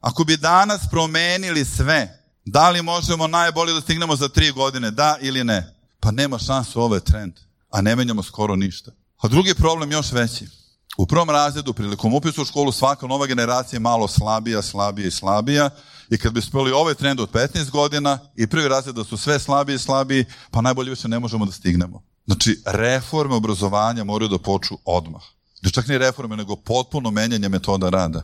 ako 0.00 0.24
bi 0.24 0.36
danas 0.36 0.80
promenili 0.90 1.64
sve, 1.64 2.24
da 2.44 2.70
li 2.70 2.82
možemo 2.82 3.26
najbolje 3.26 3.72
da 3.72 3.80
stignemo 3.80 4.16
za 4.16 4.28
tri 4.28 4.50
godine? 4.50 4.90
Da 4.90 5.16
ili 5.20 5.44
ne? 5.44 5.74
Pa 6.00 6.10
nema 6.10 6.38
šansu, 6.38 6.80
ovo 6.80 6.94
je 6.94 7.04
trend. 7.04 7.32
A 7.70 7.80
ne 7.80 7.96
menjamo 7.96 8.22
skoro 8.22 8.56
ništa. 8.56 8.90
A 9.22 9.28
drugi 9.28 9.54
problem 9.54 9.92
još 9.92 10.12
veći. 10.12 10.46
U 10.96 11.06
prvom 11.06 11.30
razredu, 11.30 11.72
prilikom 11.72 12.14
upisa 12.14 12.42
u 12.42 12.44
školu, 12.44 12.72
svaka 12.72 13.06
nova 13.06 13.26
generacija 13.26 13.76
je 13.76 13.80
malo 13.80 14.08
slabija, 14.08 14.62
slabija 14.62 15.08
i 15.08 15.10
slabija. 15.10 15.70
I 16.10 16.18
kad 16.18 16.32
bi 16.32 16.42
speli 16.42 16.72
ovaj 16.72 16.94
trend 16.94 17.20
od 17.20 17.30
15 17.30 17.70
godina 17.70 18.18
i 18.36 18.46
prvi 18.46 18.68
razred 18.68 18.94
da 18.94 19.04
su 19.04 19.16
sve 19.16 19.38
slabiji 19.38 19.76
i 19.76 19.78
slabiji, 19.78 20.24
pa 20.50 20.60
najbolje 20.60 20.90
više 20.90 21.08
ne 21.08 21.18
možemo 21.18 21.46
da 21.46 21.52
stignemo. 21.52 22.02
Znači, 22.26 22.62
reforme 22.66 23.34
obrazovanja 23.34 24.04
moraju 24.04 24.28
da 24.28 24.38
poču 24.38 24.78
odmah. 24.84 25.22
Da 25.62 25.70
čak 25.70 25.86
ne 25.88 25.98
reforme, 25.98 26.36
nego 26.36 26.56
potpuno 26.56 27.10
menjanje 27.10 27.48
metoda 27.48 27.88
rada. 27.88 28.22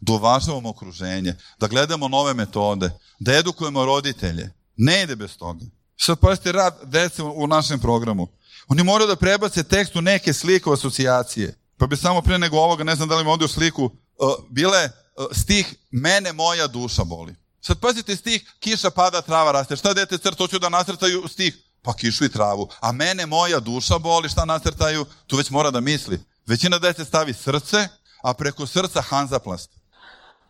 Da 0.00 0.12
uvažavamo 0.12 0.68
okruženje, 0.68 1.34
da 1.60 1.66
gledamo 1.66 2.08
nove 2.08 2.34
metode, 2.34 2.90
da 3.20 3.32
edukujemo 3.32 3.84
roditelje. 3.84 4.52
Ne 4.76 5.02
ide 5.02 5.16
bez 5.16 5.36
toga. 5.36 5.64
Sad 5.96 6.18
pazite 6.18 6.52
rad 6.52 6.78
dece 6.84 7.22
u 7.22 7.46
našem 7.46 7.80
programu. 7.80 8.28
Oni 8.68 8.82
moraju 8.82 9.08
da 9.08 9.16
prebace 9.16 9.62
tekst 9.62 9.96
u 9.96 10.00
neke 10.00 10.32
slike 10.32 10.70
u 10.70 10.72
asocijacije. 10.72 11.59
Pa 11.80 11.86
bi 11.86 11.96
samo 11.96 12.22
pre 12.22 12.38
nego 12.38 12.56
ovoga, 12.56 12.84
ne 12.84 12.94
znam 12.94 13.08
da 13.08 13.16
li 13.16 13.22
ima 13.22 13.30
ovdje 13.30 13.44
u 13.44 13.48
sliku, 13.48 13.84
uh, 13.84 14.34
bile 14.50 14.84
uh, 14.84 15.26
stih 15.32 15.74
Mene 15.90 16.32
moja 16.32 16.66
duša 16.66 17.04
boli. 17.04 17.34
Sad 17.60 17.80
pazite 17.80 18.16
stih 18.16 18.52
Kiša 18.58 18.90
pada, 18.90 19.22
trava 19.22 19.52
raste. 19.52 19.76
Šta 19.76 19.94
dete 19.94 20.18
crta, 20.18 20.44
hoću 20.44 20.58
da 20.58 20.68
nasrtaju 20.68 21.28
stih? 21.28 21.58
Pa 21.82 21.92
kišu 21.92 22.24
i 22.24 22.28
travu. 22.28 22.68
A 22.80 22.92
mene 22.92 23.26
moja 23.26 23.60
duša 23.60 23.98
boli, 23.98 24.28
šta 24.28 24.44
nasrtaju? 24.44 25.06
Tu 25.26 25.36
već 25.36 25.50
mora 25.50 25.70
da 25.70 25.80
misli. 25.80 26.20
Većina 26.46 26.78
dece 26.78 27.04
stavi 27.04 27.34
srce, 27.34 27.88
a 28.22 28.34
preko 28.34 28.66
srca 28.66 29.02
hanzaplast. 29.02 29.70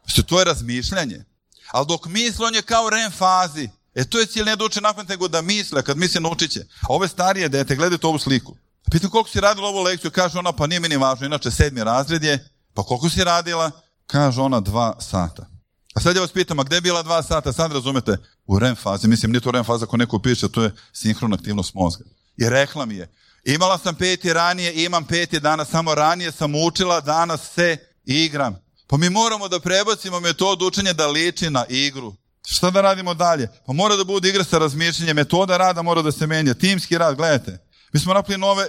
Što 0.06 0.22
to 0.22 0.38
je 0.38 0.44
razmišljanje. 0.44 1.24
Ali 1.72 1.86
dok 1.86 2.06
misli, 2.06 2.44
on 2.44 2.54
je 2.54 2.62
kao 2.62 2.90
REM 2.90 3.10
fazi. 3.10 3.68
E 3.94 4.04
to 4.04 4.18
je 4.18 4.26
cilj 4.26 4.44
ne 4.44 4.56
da 4.56 4.64
uče 4.64 4.80
napamet, 4.80 5.08
nego 5.08 5.28
da 5.28 5.42
misle, 5.42 5.82
kad 5.82 5.96
misle 5.96 6.20
naučit 6.20 6.50
će. 6.50 6.60
A 6.60 6.86
ove 6.88 7.08
starije 7.08 7.48
dete, 7.48 7.76
gledajte 7.76 8.06
ovu 8.06 8.18
sliku. 8.18 8.56
Pitam 8.90 9.10
koliko 9.10 9.30
si 9.30 9.40
radila 9.40 9.68
ovu 9.68 9.82
lekciju, 9.82 10.10
kaže 10.10 10.38
ona, 10.38 10.52
pa 10.52 10.66
nije 10.66 10.80
mi 10.80 10.88
ni 10.88 10.96
važno, 10.96 11.26
inače 11.26 11.50
sedmi 11.50 11.84
razred 11.84 12.24
je, 12.24 12.48
pa 12.74 12.82
koliko 12.82 13.08
si 13.08 13.24
radila? 13.24 13.70
Kaže 14.06 14.40
ona, 14.40 14.60
dva 14.60 15.00
sata. 15.00 15.46
A 15.94 16.00
sad 16.00 16.16
ja 16.16 16.22
vas 16.22 16.32
pitam, 16.32 16.58
a 16.58 16.62
gde 16.62 16.76
je 16.76 16.80
bila 16.80 17.02
dva 17.02 17.22
sata? 17.22 17.52
Sad 17.52 17.72
razumete, 17.72 18.16
u 18.46 18.58
REM 18.58 18.76
fazi, 18.76 19.08
mislim, 19.08 19.32
nije 19.32 19.40
to 19.40 19.50
REM 19.50 19.64
faza 19.64 19.84
ako 19.84 19.96
neko 19.96 20.18
piše, 20.18 20.48
to 20.48 20.62
je 20.62 20.72
sinhrona 20.92 21.34
aktivnost 21.34 21.74
mozga. 21.74 22.04
I 22.36 22.48
rekla 22.48 22.86
mi 22.86 22.94
je, 22.94 23.08
imala 23.44 23.78
sam 23.78 23.94
peti 23.94 24.32
ranije, 24.32 24.84
imam 24.84 25.04
peti 25.04 25.40
danas, 25.40 25.68
samo 25.68 25.94
ranije 25.94 26.32
sam 26.32 26.54
učila, 26.54 27.00
danas 27.00 27.40
se 27.54 27.76
igram. 28.04 28.56
Pa 28.86 28.96
mi 28.96 29.10
moramo 29.10 29.48
da 29.48 29.60
prebacimo 29.60 30.20
metodu 30.20 30.66
učenja 30.66 30.92
da 30.92 31.06
liči 31.06 31.50
na 31.50 31.64
igru. 31.68 32.14
Šta 32.46 32.70
da 32.70 32.80
radimo 32.80 33.14
dalje? 33.14 33.48
Pa 33.66 33.72
mora 33.72 33.96
da 33.96 34.04
bude 34.04 34.28
igra 34.28 34.44
sa 34.44 34.58
razmišljanjem, 34.58 35.16
metoda 35.16 35.56
rada 35.56 35.82
mora 35.82 36.02
da 36.02 36.12
se 36.12 36.26
menja, 36.26 36.54
timski 36.54 36.98
rad, 36.98 37.16
gledajte. 37.16 37.69
Mi 37.92 38.00
smo 38.00 38.14
napravili 38.14 38.40
nove, 38.40 38.66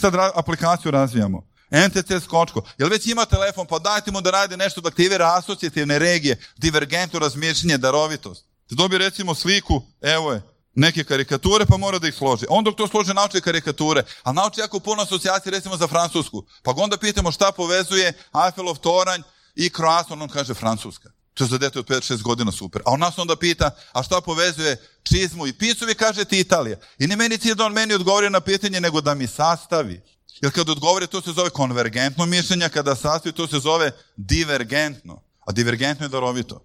sad 0.00 0.14
aplikaciju 0.34 0.90
razvijamo. 0.90 1.54
NTT 1.70 2.24
skočko. 2.24 2.62
Jel 2.78 2.88
već 2.88 3.06
ima 3.06 3.24
telefon, 3.24 3.66
pa 3.66 3.78
dajte 3.78 4.10
mu 4.10 4.20
da 4.20 4.30
radi 4.30 4.56
nešto 4.56 4.80
da 4.80 4.88
aktivira 4.88 5.34
asocijativne 5.38 5.98
regije, 5.98 6.36
divergentno 6.56 7.18
razmišljanje, 7.18 7.78
darovitost. 7.78 8.46
Da 8.70 8.76
dobije 8.76 8.98
recimo 8.98 9.34
sliku, 9.34 9.82
evo 10.00 10.32
je, 10.32 10.42
neke 10.74 11.04
karikature, 11.04 11.66
pa 11.66 11.76
mora 11.76 11.98
da 11.98 12.08
ih 12.08 12.14
složi. 12.14 12.46
On 12.48 12.64
dok 12.64 12.76
to 12.76 12.88
složi 12.88 13.14
nauči 13.14 13.40
karikature, 13.40 14.04
a 14.22 14.32
nauči 14.32 14.60
jako 14.60 14.80
puno 14.80 15.02
asocijacije 15.02 15.50
recimo 15.50 15.76
za 15.76 15.86
Francusku. 15.86 16.44
Pa 16.62 16.72
ga 16.72 16.82
onda 16.82 16.96
pitamo 16.96 17.32
šta 17.32 17.52
povezuje 17.52 18.12
Eiffelov 18.46 18.76
toranj 18.76 19.22
i 19.54 19.70
Croissant, 19.70 20.22
on 20.22 20.28
kaže 20.28 20.54
Francuska. 20.54 21.10
To 21.34 21.44
je 21.44 21.48
za 21.48 21.58
dete 21.58 21.78
od 21.78 21.86
5-6 21.86 22.22
godina 22.22 22.52
super. 22.52 22.82
A 22.84 22.90
on 22.90 23.00
nas 23.00 23.18
onda 23.18 23.36
pita, 23.36 23.70
a 23.92 24.02
šta 24.02 24.20
povezuje 24.20 24.76
čizmu 25.04 25.46
i 25.46 25.52
picu, 25.52 25.86
vi 25.86 25.94
kažete 25.94 26.38
Italija. 26.38 26.76
I 26.98 27.06
ne 27.06 27.16
meni 27.16 27.38
cilj 27.38 27.54
da 27.54 27.64
on 27.64 27.72
meni 27.72 27.94
odgovori 27.94 28.30
na 28.30 28.40
pitanje, 28.40 28.80
nego 28.80 29.00
da 29.00 29.14
mi 29.14 29.26
sastavi. 29.26 30.00
Jer 30.42 30.52
kad 30.52 30.68
odgovori, 30.68 31.06
to 31.06 31.20
se 31.20 31.32
zove 31.32 31.50
konvergentno 31.50 32.26
mišljenje, 32.26 32.68
kada 32.68 32.96
sastavi, 32.96 33.32
to 33.32 33.46
se 33.46 33.58
zove 33.58 33.92
divergentno. 34.16 35.22
A 35.46 35.52
divergentno 35.52 36.06
je 36.06 36.10
darovito. 36.10 36.64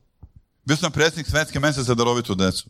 Bio 0.66 0.78
sam 0.78 0.92
predsjednik 0.92 1.30
svetske 1.30 1.60
mense 1.60 1.84
za 1.84 1.96
darovitu 1.96 2.36
decu. 2.36 2.70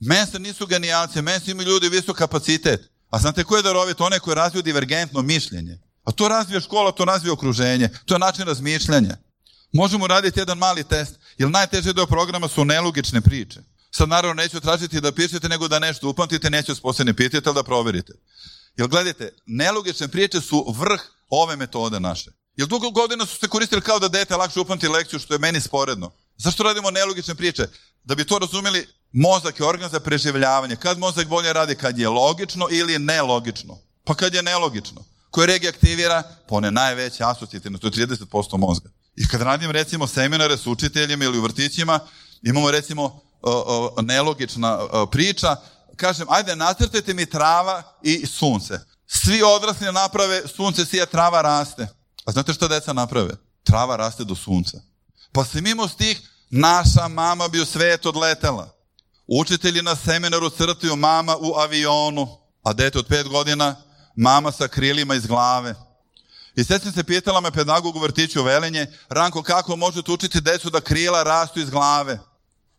Mense 0.00 0.38
nisu 0.38 0.66
genijalci, 0.66 1.22
mense 1.22 1.50
imaju 1.50 1.68
ljudi 1.68 1.88
visok 1.88 2.16
kapacitet. 2.16 2.90
A 3.10 3.18
znate 3.18 3.44
ko 3.44 3.56
je 3.56 3.62
darovito? 3.62 4.04
One 4.04 4.18
koji 4.18 4.34
razviju 4.34 4.62
divergentno 4.62 5.22
mišljenje. 5.22 5.78
A 6.04 6.12
to 6.12 6.28
razvije 6.28 6.60
škola, 6.60 6.92
to 6.92 7.04
razvije 7.04 7.32
okruženje. 7.32 7.88
To 8.04 8.14
je 8.14 8.18
način 8.18 8.44
razmišljanja. 8.44 9.16
Možemo 9.72 10.06
raditi 10.06 10.40
jedan 10.40 10.58
mali 10.58 10.84
test, 10.84 11.18
jer 11.38 11.50
najteži 11.50 11.92
deo 11.92 12.06
programa 12.06 12.48
su 12.48 12.64
nelogične 12.64 13.20
priče. 13.20 13.60
Sad 13.94 14.08
naravno 14.08 14.42
neću 14.42 14.60
tražiti 14.60 15.00
da 15.00 15.12
pišete, 15.12 15.48
nego 15.48 15.68
da 15.68 15.78
nešto 15.78 16.08
upamtite, 16.08 16.50
neću 16.50 16.74
sposobni 16.74 17.14
pitati, 17.14 17.48
ali 17.48 17.54
da 17.54 17.62
proverite. 17.62 18.12
Jer 18.76 18.88
gledajte, 18.88 19.34
nelogične 19.46 20.08
priče 20.08 20.40
su 20.40 20.74
vrh 20.78 21.00
ove 21.30 21.56
metode 21.56 22.00
naše. 22.00 22.30
Jer 22.56 22.68
dugo 22.68 22.90
godina 22.90 23.26
su 23.26 23.38
se 23.38 23.48
koristili 23.48 23.82
kao 23.82 23.98
da 23.98 24.08
dete 24.08 24.36
lakše 24.36 24.60
upamti 24.60 24.88
lekciju, 24.88 25.18
što 25.18 25.34
je 25.34 25.38
meni 25.38 25.60
sporedno. 25.60 26.10
Zašto 26.36 26.62
radimo 26.62 26.90
nelogične 26.90 27.34
priče? 27.34 27.66
Da 28.04 28.14
bi 28.14 28.24
to 28.24 28.38
razumeli, 28.38 28.88
mozak 29.12 29.60
je 29.60 29.66
organ 29.66 29.90
za 29.90 30.00
preživljavanje. 30.00 30.76
Kad 30.76 30.98
mozak 30.98 31.28
bolje 31.28 31.52
radi? 31.52 31.74
Kad 31.74 31.98
je 31.98 32.08
logično 32.08 32.68
ili 32.70 32.98
nelogično? 32.98 33.78
Pa 34.04 34.14
kad 34.14 34.34
je 34.34 34.42
nelogično. 34.42 35.04
Koje 35.30 35.46
regije 35.46 35.68
aktivira? 35.68 36.22
Pa 36.48 36.54
one 36.54 36.70
najveće 36.70 37.24
asocijativne, 37.24 37.78
to 37.78 37.86
je 37.86 37.90
30% 37.90 38.56
mozga. 38.58 38.90
I 39.16 39.28
kad 39.28 39.42
radim 39.42 39.70
recimo 39.70 40.06
seminare 40.06 40.56
s 40.56 40.66
učiteljima 40.66 41.24
ili 41.24 41.38
u 41.38 41.42
vrtićima, 41.42 42.00
imamo 42.42 42.70
recimo 42.70 43.20
nelogična 44.02 44.78
priča, 45.10 45.56
kažem, 45.96 46.26
ajde 46.30 46.56
nacrtajte 46.56 47.14
mi 47.14 47.26
trava 47.26 47.82
i 48.02 48.26
sunce. 48.26 48.80
Svi 49.06 49.42
odrasli 49.42 49.92
naprave, 49.92 50.42
sunce 50.56 50.84
sija, 50.84 51.06
trava 51.06 51.42
raste. 51.42 51.88
A 52.24 52.32
znate 52.32 52.52
što 52.52 52.68
deca 52.68 52.92
naprave? 52.92 53.34
Trava 53.64 53.96
raste 53.96 54.24
do 54.24 54.34
sunca. 54.34 54.80
Pa 55.32 55.44
se 55.44 55.60
mimo 55.60 55.88
stih, 55.88 56.20
naša 56.50 57.08
mama 57.08 57.48
bi 57.48 57.60
u 57.60 57.66
svet 57.66 58.06
odletela. 58.06 58.68
Učitelji 59.26 59.82
na 59.82 59.96
seminaru 59.96 60.50
crtaju 60.50 60.96
mama 60.96 61.36
u 61.36 61.54
avionu, 61.54 62.38
a 62.62 62.72
dete 62.72 62.98
od 62.98 63.06
pet 63.06 63.28
godina, 63.28 63.76
mama 64.16 64.52
sa 64.52 64.68
krilima 64.68 65.14
iz 65.14 65.26
glave. 65.26 65.74
I 66.56 66.64
sad 66.64 66.82
se 66.94 67.04
pitala 67.04 67.40
me 67.40 67.50
pedagog 67.50 67.96
u 67.96 68.00
vrtiću 68.00 68.42
Velenje, 68.42 68.86
Ranko, 69.08 69.42
kako 69.42 69.76
možete 69.76 70.12
učiti 70.12 70.40
decu 70.40 70.70
da 70.70 70.80
krila 70.80 71.22
rastu 71.22 71.60
iz 71.60 71.70
glave? 71.70 72.18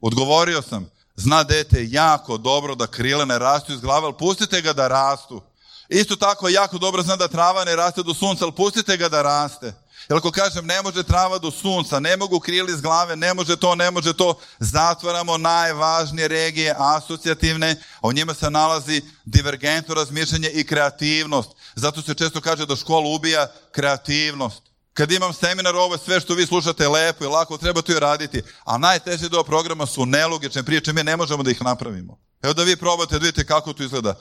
Odgovorio 0.05 0.61
sam, 0.61 0.89
zna 1.15 1.43
dete 1.43 1.87
jako 1.89 2.37
dobro 2.37 2.75
da 2.75 2.87
krila 2.87 3.25
ne 3.25 3.39
rastu 3.39 3.73
iz 3.73 3.81
glave, 3.81 4.05
ali 4.05 4.17
pustite 4.19 4.61
ga 4.61 4.73
da 4.73 4.87
rastu. 4.87 5.41
Isto 5.89 6.15
tako 6.15 6.49
jako 6.49 6.77
dobro 6.77 7.03
zna 7.03 7.15
da 7.15 7.27
trava 7.27 7.63
ne 7.65 7.75
raste 7.75 8.03
do 8.03 8.13
sunca, 8.13 8.45
ali 8.45 8.55
pustite 8.55 8.97
ga 8.97 9.09
da 9.09 9.21
raste. 9.21 9.65
Jer 10.09 10.17
ako 10.17 10.31
kažem 10.31 10.65
ne 10.65 10.81
može 10.81 11.03
trava 11.03 11.37
do 11.37 11.51
sunca, 11.51 11.99
ne 11.99 12.17
mogu 12.17 12.39
krili 12.39 12.73
iz 12.73 12.81
glave, 12.81 13.15
ne 13.15 13.33
može 13.33 13.55
to, 13.55 13.75
ne 13.75 13.91
može 13.91 14.13
to, 14.13 14.39
zatvaramo 14.59 15.37
najvažnije 15.37 16.27
regije 16.27 16.75
asocijativne, 16.77 17.75
a 18.01 18.07
u 18.07 18.13
njima 18.13 18.33
se 18.33 18.49
nalazi 18.49 19.01
divergentno 19.25 19.95
razmišljanje 19.95 20.49
i 20.49 20.63
kreativnost. 20.63 21.49
Zato 21.75 22.01
se 22.01 22.13
često 22.13 22.41
kaže 22.41 22.65
da 22.65 22.75
škola 22.75 23.07
ubija 23.07 23.47
kreativnost. 23.71 24.72
Kad 24.93 25.11
imam 25.11 25.33
seminar, 25.33 25.75
ovo 25.75 25.97
sve 25.97 26.19
što 26.19 26.33
vi 26.33 26.45
slušate 26.45 26.83
je 26.83 26.89
lepo 26.89 27.23
i 27.23 27.27
lako, 27.27 27.57
treba 27.57 27.81
to 27.81 27.91
i 27.91 27.99
raditi. 27.99 28.41
A 28.63 28.77
najteži 28.77 29.29
deo 29.29 29.43
programa 29.43 29.85
su 29.85 30.05
nelogične 30.05 30.63
priče, 30.63 30.93
mi 30.93 31.03
ne 31.03 31.17
možemo 31.17 31.43
da 31.43 31.51
ih 31.51 31.61
napravimo. 31.61 32.19
Evo 32.41 32.53
da 32.53 32.63
vi 32.63 32.75
probate 32.75 33.19
da 33.19 33.25
vidite 33.25 33.45
kako 33.45 33.73
to 33.73 33.83
izgleda. 33.83 34.15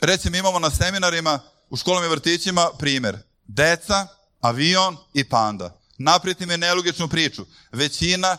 Recimo 0.00 0.36
imamo 0.36 0.58
na 0.58 0.70
seminarima 0.70 1.40
u 1.70 1.76
školama 1.76 2.06
i 2.06 2.10
vrtićima 2.10 2.70
primer. 2.78 3.18
Deca, 3.46 4.06
avion 4.40 4.96
i 5.14 5.24
panda. 5.24 5.80
Napravite 5.98 6.46
mi 6.46 6.56
nelogičnu 6.56 7.08
priču. 7.08 7.46
Većina, 7.72 8.36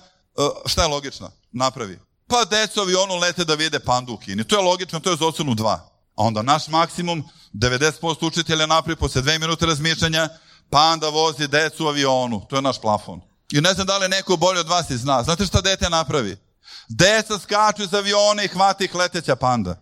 šta 0.66 0.82
je 0.82 0.88
logično? 0.88 1.32
Napravi. 1.52 2.00
Pa 2.28 2.46
deca 2.46 2.82
avionu 2.82 3.16
lete 3.16 3.46
da 3.46 3.54
vide 3.54 3.80
pandu 3.80 4.14
u 4.14 4.18
Kini. 4.18 4.44
To 4.44 4.56
je 4.56 4.62
logično, 4.62 5.00
to 5.00 5.12
je 5.12 5.18
za 5.18 5.26
ocenu 5.26 5.56
2. 5.56 5.68
A 5.68 5.80
onda 6.16 6.42
naš 6.42 6.68
maksimum, 6.68 7.24
90% 7.54 8.26
učitelja 8.28 8.66
napravi 8.66 8.96
posle 8.96 9.22
dve 9.22 9.40
minute 9.40 9.66
razmišljanja, 9.66 10.30
panda 10.70 11.10
vozi 11.10 11.48
decu 11.48 11.86
u 11.86 11.88
avionu. 11.88 12.46
To 12.50 12.56
je 12.56 12.62
naš 12.62 12.82
plafon. 12.82 13.22
I 13.52 13.62
ne 13.62 13.74
znam 13.74 13.88
da 13.88 13.98
li 13.98 14.10
neko 14.10 14.38
bolje 14.38 14.60
od 14.60 14.68
vas 14.68 14.90
i 14.90 14.98
zna. 14.98 15.24
Znate 15.24 15.46
šta 15.46 15.62
dete 15.62 15.90
napravi? 15.90 16.38
Deca 16.88 17.40
skaču 17.40 17.84
iz 17.84 17.94
aviona 17.94 18.44
i 18.44 18.48
hvati 18.48 18.86
ih 18.86 18.96
leteća 18.96 19.36
panda. 19.36 19.82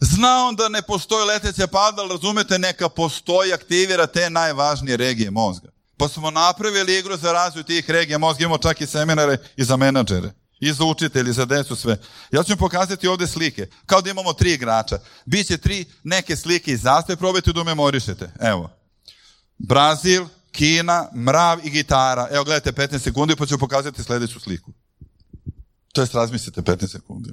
Zna 0.00 0.46
on 0.46 0.56
da 0.56 0.68
ne 0.68 0.82
postoji 0.82 1.26
leteća 1.26 1.66
panda, 1.66 2.02
ali 2.02 2.10
razumete, 2.10 2.58
neka 2.58 2.88
postoji, 2.88 3.52
aktivira 3.52 4.06
te 4.06 4.30
najvažnije 4.30 4.96
regije 4.96 5.30
mozga. 5.30 5.68
Pa 5.96 6.08
smo 6.08 6.30
napravili 6.30 6.98
igru 6.98 7.16
za 7.16 7.32
razvoj 7.32 7.62
tih 7.62 7.90
regija 7.90 8.18
mozga, 8.18 8.44
imamo 8.44 8.58
čak 8.58 8.80
i 8.80 8.86
seminare 8.86 9.38
i 9.56 9.64
za 9.64 9.76
menadžere, 9.76 10.30
i 10.60 10.72
za 10.72 10.84
učitelji, 10.84 11.30
i 11.30 11.32
za 11.32 11.44
decu, 11.44 11.76
sve. 11.76 11.98
Ja 12.32 12.42
ću 12.42 12.52
vam 12.52 12.58
pokazati 12.58 13.08
ovde 13.08 13.26
slike, 13.26 13.68
kao 13.86 14.00
da 14.00 14.10
imamo 14.10 14.32
tri 14.32 14.52
igrača. 14.52 14.98
Biće 15.24 15.58
tri 15.58 15.84
neke 16.04 16.36
slike 16.36 16.72
i 16.72 16.76
zastave, 16.76 17.16
probajte 17.16 17.52
da 17.52 17.60
umemorišete. 17.60 18.30
Evo. 18.40 18.81
Brazil, 19.62 20.26
Kina, 20.52 21.08
mrav 21.14 21.66
i 21.66 21.70
gitara. 21.70 22.28
Evo, 22.30 22.44
gledajte 22.44 22.72
15 22.72 22.98
sekundi, 22.98 23.36
pa 23.36 23.46
ću 23.46 23.58
pokazati 23.58 24.02
sledeću 24.02 24.40
sliku. 24.40 24.72
To 25.92 26.00
jest 26.00 26.14
razmislite 26.14 26.62
15 26.62 26.86
sekundi. 26.86 27.30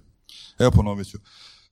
Evo 0.59 0.71
ponovit 0.71 1.09
ću. 1.09 1.17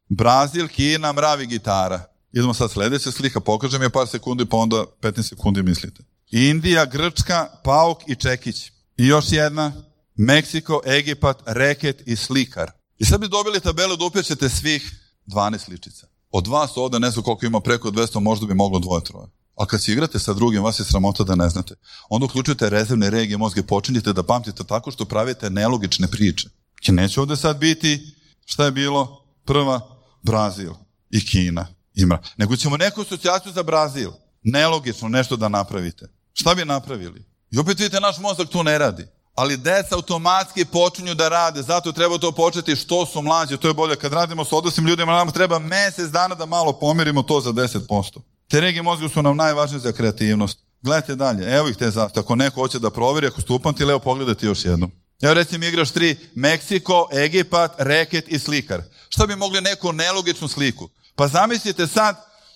Brazil, 0.10 0.68
Kina, 0.68 1.14
mravi 1.14 1.46
gitara. 1.48 2.04
Idemo 2.32 2.54
sad 2.54 2.72
sledeća 2.72 3.12
slika, 3.12 3.40
pokažem 3.40 3.82
je 3.82 3.90
par 3.90 4.08
sekundi, 4.08 4.46
pa 4.46 4.58
onda 4.58 4.86
15 5.02 5.22
sekundi 5.22 5.64
mislite. 5.64 6.04
Indija, 6.32 6.86
Grčka, 6.86 7.48
Pauk 7.64 7.98
i 8.08 8.16
Čekić. 8.16 8.72
I 8.98 9.08
još 9.08 9.26
jedna, 9.32 9.74
Meksiko, 10.16 10.82
Egipat, 10.86 11.44
reket 11.46 12.02
i 12.06 12.16
slikar. 12.16 12.72
I 12.98 13.06
sad 13.06 13.22
bi 13.22 13.28
dobili 13.28 13.60
tabelu 13.60 13.96
da 13.96 14.06
upjećete 14.06 14.50
svih 14.50 15.00
12 15.28 15.58
sličica. 15.58 16.08
Od 16.32 16.48
vas 16.48 16.78
ovde 16.78 17.00
ne 17.00 17.12
znam 17.12 17.24
koliko 17.24 17.46
ima 17.46 17.60
preko 17.60 17.92
200, 17.92 18.20
možda 18.20 18.46
bi 18.46 18.54
moglo 18.54 18.80
dvoje 18.80 19.04
troje. 19.04 19.28
A 19.58 19.66
kad 19.66 19.82
se 19.82 19.92
igrate 19.92 20.20
sa 20.20 20.34
drugim, 20.34 20.64
vas 20.64 20.80
je 20.80 20.86
sramota 20.86 21.24
da 21.24 21.36
ne 21.36 21.50
znate. 21.50 21.76
Onda 22.10 22.26
uključujete 22.26 22.70
rezervne 22.70 23.10
regije 23.10 23.38
mozga 23.38 23.60
i 23.60 23.68
počinjete 23.68 24.14
da 24.14 24.24
pamtite 24.24 24.64
tako 24.64 24.92
što 24.92 25.06
pravite 25.06 25.50
nelogične 25.50 26.08
priče. 26.08 26.50
Će 26.82 26.92
neće 26.92 27.22
ovde 27.22 27.36
sad 27.36 27.58
biti 27.58 28.16
šta 28.46 28.66
je 28.66 28.72
bilo 28.72 29.26
prva 29.46 29.82
Brazil 30.24 30.74
i 31.10 31.26
Kina 31.26 31.68
ima. 31.94 32.20
Nego 32.38 32.56
ćemo 32.56 32.78
neku 32.78 33.02
asocijaciju 33.02 33.54
za 33.54 33.64
Brazil. 33.64 34.12
Nelogično 34.44 35.10
nešto 35.10 35.36
da 35.36 35.50
napravite. 35.50 36.10
Šta 36.34 36.56
bi 36.56 36.66
napravili? 36.66 37.26
I 37.52 37.60
opet 37.60 37.80
vidite, 37.80 38.00
naš 38.00 38.18
mozak 38.18 38.50
tu 38.50 38.64
ne 38.64 38.78
radi. 38.78 39.08
Ali 39.36 39.58
deca 39.58 39.96
automatski 39.96 40.66
počinju 40.66 41.14
da 41.14 41.30
rade, 41.30 41.62
zato 41.62 41.92
treba 41.92 42.18
to 42.18 42.32
početi 42.32 42.76
što 42.76 43.06
su 43.06 43.22
mlađi, 43.22 43.58
to 43.58 43.68
je 43.68 43.74
bolje. 43.74 43.96
Kad 43.96 44.14
radimo 44.14 44.46
s 44.46 44.54
odraslim 44.54 44.88
ljudima, 44.88 45.12
nam 45.12 45.32
treba 45.32 45.60
mesec 45.60 46.10
dana 46.10 46.36
da 46.36 46.46
malo 46.46 46.80
pomerimo 46.80 47.24
to 47.24 47.42
za 47.42 47.52
10%. 47.52 48.20
Te 48.48 48.62
regije 48.62 48.84
mozga 48.84 49.10
su 49.10 49.22
nam 49.22 49.38
najvažnije 49.38 49.80
za 49.80 49.92
kreativnost. 49.92 50.60
Gledajte 50.82 51.16
dalje, 51.16 51.56
evo 51.58 51.70
ih 51.70 51.78
te 51.78 51.86
zastavke. 51.86 52.20
Ako 52.20 52.36
neko 52.36 52.62
hoće 52.62 52.80
da 52.80 52.90
proveri, 52.90 53.28
ako 53.28 53.42
ste 53.42 53.54
upamtili, 53.54 53.92
evo 53.92 54.00
pogledajte 54.00 54.46
još 54.46 54.66
jednom. 54.66 54.92
Evo 55.22 55.34
recimo 55.34 55.66
igraš 55.66 55.92
tri, 55.92 56.18
Meksiko, 56.36 57.08
Egipat, 57.14 57.72
reket 57.78 58.26
i 58.28 58.40
slikar. 58.40 58.82
Šta 59.10 59.26
bi 59.26 59.36
mogli 59.36 59.62
neku 59.62 59.94
nelogičnu 59.94 60.48
sliku? 60.48 60.90
Pa 61.16 61.28
zamislite 61.28 61.88
sad 61.88 62.16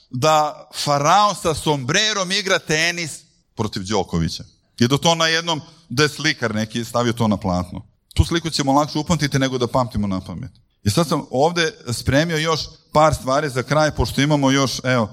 da 0.10 0.68
faraon 0.76 1.36
sa 1.36 1.54
sombrerom 1.54 2.32
igra 2.32 2.60
tenis 2.60 3.20
protiv 3.56 3.84
Đokovića. 3.84 4.44
I 4.80 4.88
da 4.88 4.98
to 4.98 5.16
na 5.16 5.28
jednom, 5.28 5.62
da 5.90 6.04
je 6.04 6.10
slikar 6.10 6.56
neki 6.56 6.86
stavio 6.86 7.14
to 7.14 7.28
na 7.28 7.38
platno. 7.38 7.86
Tu 8.14 8.26
sliku 8.26 8.50
ćemo 8.50 8.74
lakše 8.74 9.00
upamtiti 9.00 9.40
nego 9.40 9.58
da 9.58 9.68
pamtimo 9.68 10.08
na 10.08 10.22
pamet. 10.22 10.52
I 10.84 10.90
sad 10.90 11.08
sam 11.08 11.26
ovde 11.32 11.72
spremio 11.94 12.38
još 12.38 12.62
par 12.94 13.16
stvari 13.16 13.50
za 13.50 13.64
kraj, 13.64 13.92
pošto 13.92 14.22
imamo 14.22 14.52
još, 14.52 14.72
evo, 14.84 15.10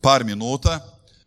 par 0.00 0.24
minuta. 0.24 0.80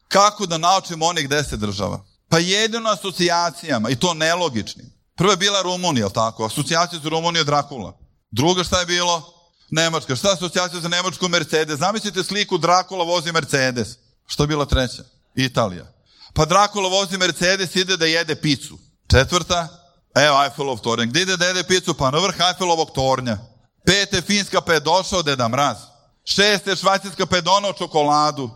Kako 0.07 0.45
da 0.45 0.57
naučimo 0.57 1.05
onih 1.05 1.29
deset 1.29 1.60
država? 1.60 2.03
Pa 2.29 2.39
jedino 2.39 2.89
asocijacijama, 2.89 3.89
i 3.89 3.95
to 3.95 4.13
nelogičnim. 4.13 4.91
Prva 5.15 5.31
je 5.31 5.38
bila 5.38 5.62
Rumunija, 5.62 6.05
ali 6.05 6.13
tako? 6.13 6.45
Asocijacija 6.45 6.99
za 7.03 7.10
Rumuniju 7.10 7.43
Drakula. 7.43 7.97
Druga 8.31 8.63
šta 8.63 8.79
je 8.79 8.86
bilo? 8.86 9.34
Nemačka. 9.71 10.15
Šta 10.15 10.27
je 10.27 10.34
asocijacija 10.34 10.81
za 10.81 10.88
Nemačku? 10.88 11.27
Mercedes. 11.27 11.79
Zamislite 11.79 12.23
sliku 12.23 12.57
Drakula 12.57 13.03
vozi 13.03 13.31
Mercedes. 13.31 13.88
Što 14.27 14.43
je 14.43 14.47
bila 14.47 14.65
treća? 14.65 15.03
Italija. 15.36 15.86
Pa 16.34 16.45
Drakula 16.45 16.89
vozi 16.89 17.17
Mercedes, 17.17 17.75
ide 17.75 17.97
da 17.97 18.05
jede 18.05 18.36
picu. 18.36 18.77
Četvrta? 19.12 19.67
Evo 20.15 20.43
Eiffelov 20.43 20.79
tornja. 20.79 21.05
Gde 21.05 21.21
ide 21.21 21.38
da 21.38 21.45
jede 21.45 21.63
picu? 21.63 21.93
Pa 21.93 22.12
na 22.12 22.17
vrh 22.17 22.36
Eiffelovog 22.47 22.91
tornja. 22.91 23.38
Pete 23.86 24.21
Finska 24.21 24.62
pa 24.62 24.73
je 24.73 24.79
došao 24.79 25.23
Deda 25.23 25.47
Mraz. 25.47 25.77
Šeste 26.23 26.75
Švajcarska 26.75 27.25
pa 27.25 27.36
je 27.36 27.41
donao 27.41 27.73
čokoladu. 27.73 28.49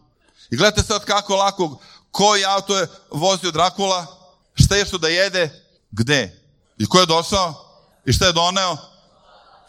I 0.51 0.57
gledajte 0.57 0.87
sad 0.87 1.05
kako 1.05 1.35
lako, 1.35 1.79
koji 2.11 2.45
auto 2.45 2.77
je 2.77 2.87
vozio 3.11 3.51
Drakula, 3.51 4.05
šta 4.53 4.75
je 4.75 4.85
što 4.85 4.97
da 4.97 5.07
jede, 5.07 5.63
gde? 5.91 6.41
I 6.77 6.85
ko 6.85 6.99
je 6.99 7.05
došao? 7.05 7.53
I 8.05 8.13
šta 8.13 8.25
je 8.25 8.33
doneo? 8.33 8.77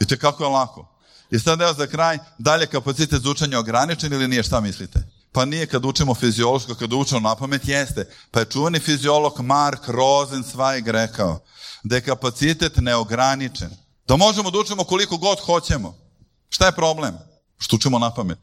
Vidite 0.00 0.18
kako 0.18 0.44
je 0.44 0.50
lako. 0.50 0.96
I 1.30 1.38
sad 1.38 1.60
evo 1.60 1.72
za 1.72 1.86
kraj, 1.86 2.18
dalje 2.38 2.66
kapacitet 2.66 3.22
za 3.22 3.30
učenje 3.30 3.56
ograničen 3.56 4.12
ili 4.12 4.28
nije, 4.28 4.42
šta 4.42 4.60
mislite? 4.60 5.02
Pa 5.32 5.44
nije 5.44 5.66
kad 5.66 5.84
učimo 5.84 6.14
fiziološko, 6.14 6.74
kad 6.74 6.92
učimo 6.92 7.20
na 7.20 7.34
pamet, 7.34 7.68
jeste. 7.68 8.08
Pa 8.30 8.40
je 8.40 8.50
čuveni 8.50 8.78
fiziolog 8.78 9.40
Mark 9.40 9.88
Rosenzweig 9.88 10.90
rekao 10.90 11.38
da 11.82 11.96
je 11.96 12.00
kapacitet 12.00 12.76
neograničen. 12.76 13.70
Da 14.08 14.16
možemo 14.16 14.50
da 14.50 14.58
učimo 14.58 14.84
koliko 14.84 15.16
god 15.16 15.40
hoćemo. 15.40 15.98
Šta 16.48 16.66
je 16.66 16.72
problem? 16.72 17.18
Što 17.58 17.76
učimo 17.76 17.98
na 17.98 18.14
pamet. 18.14 18.38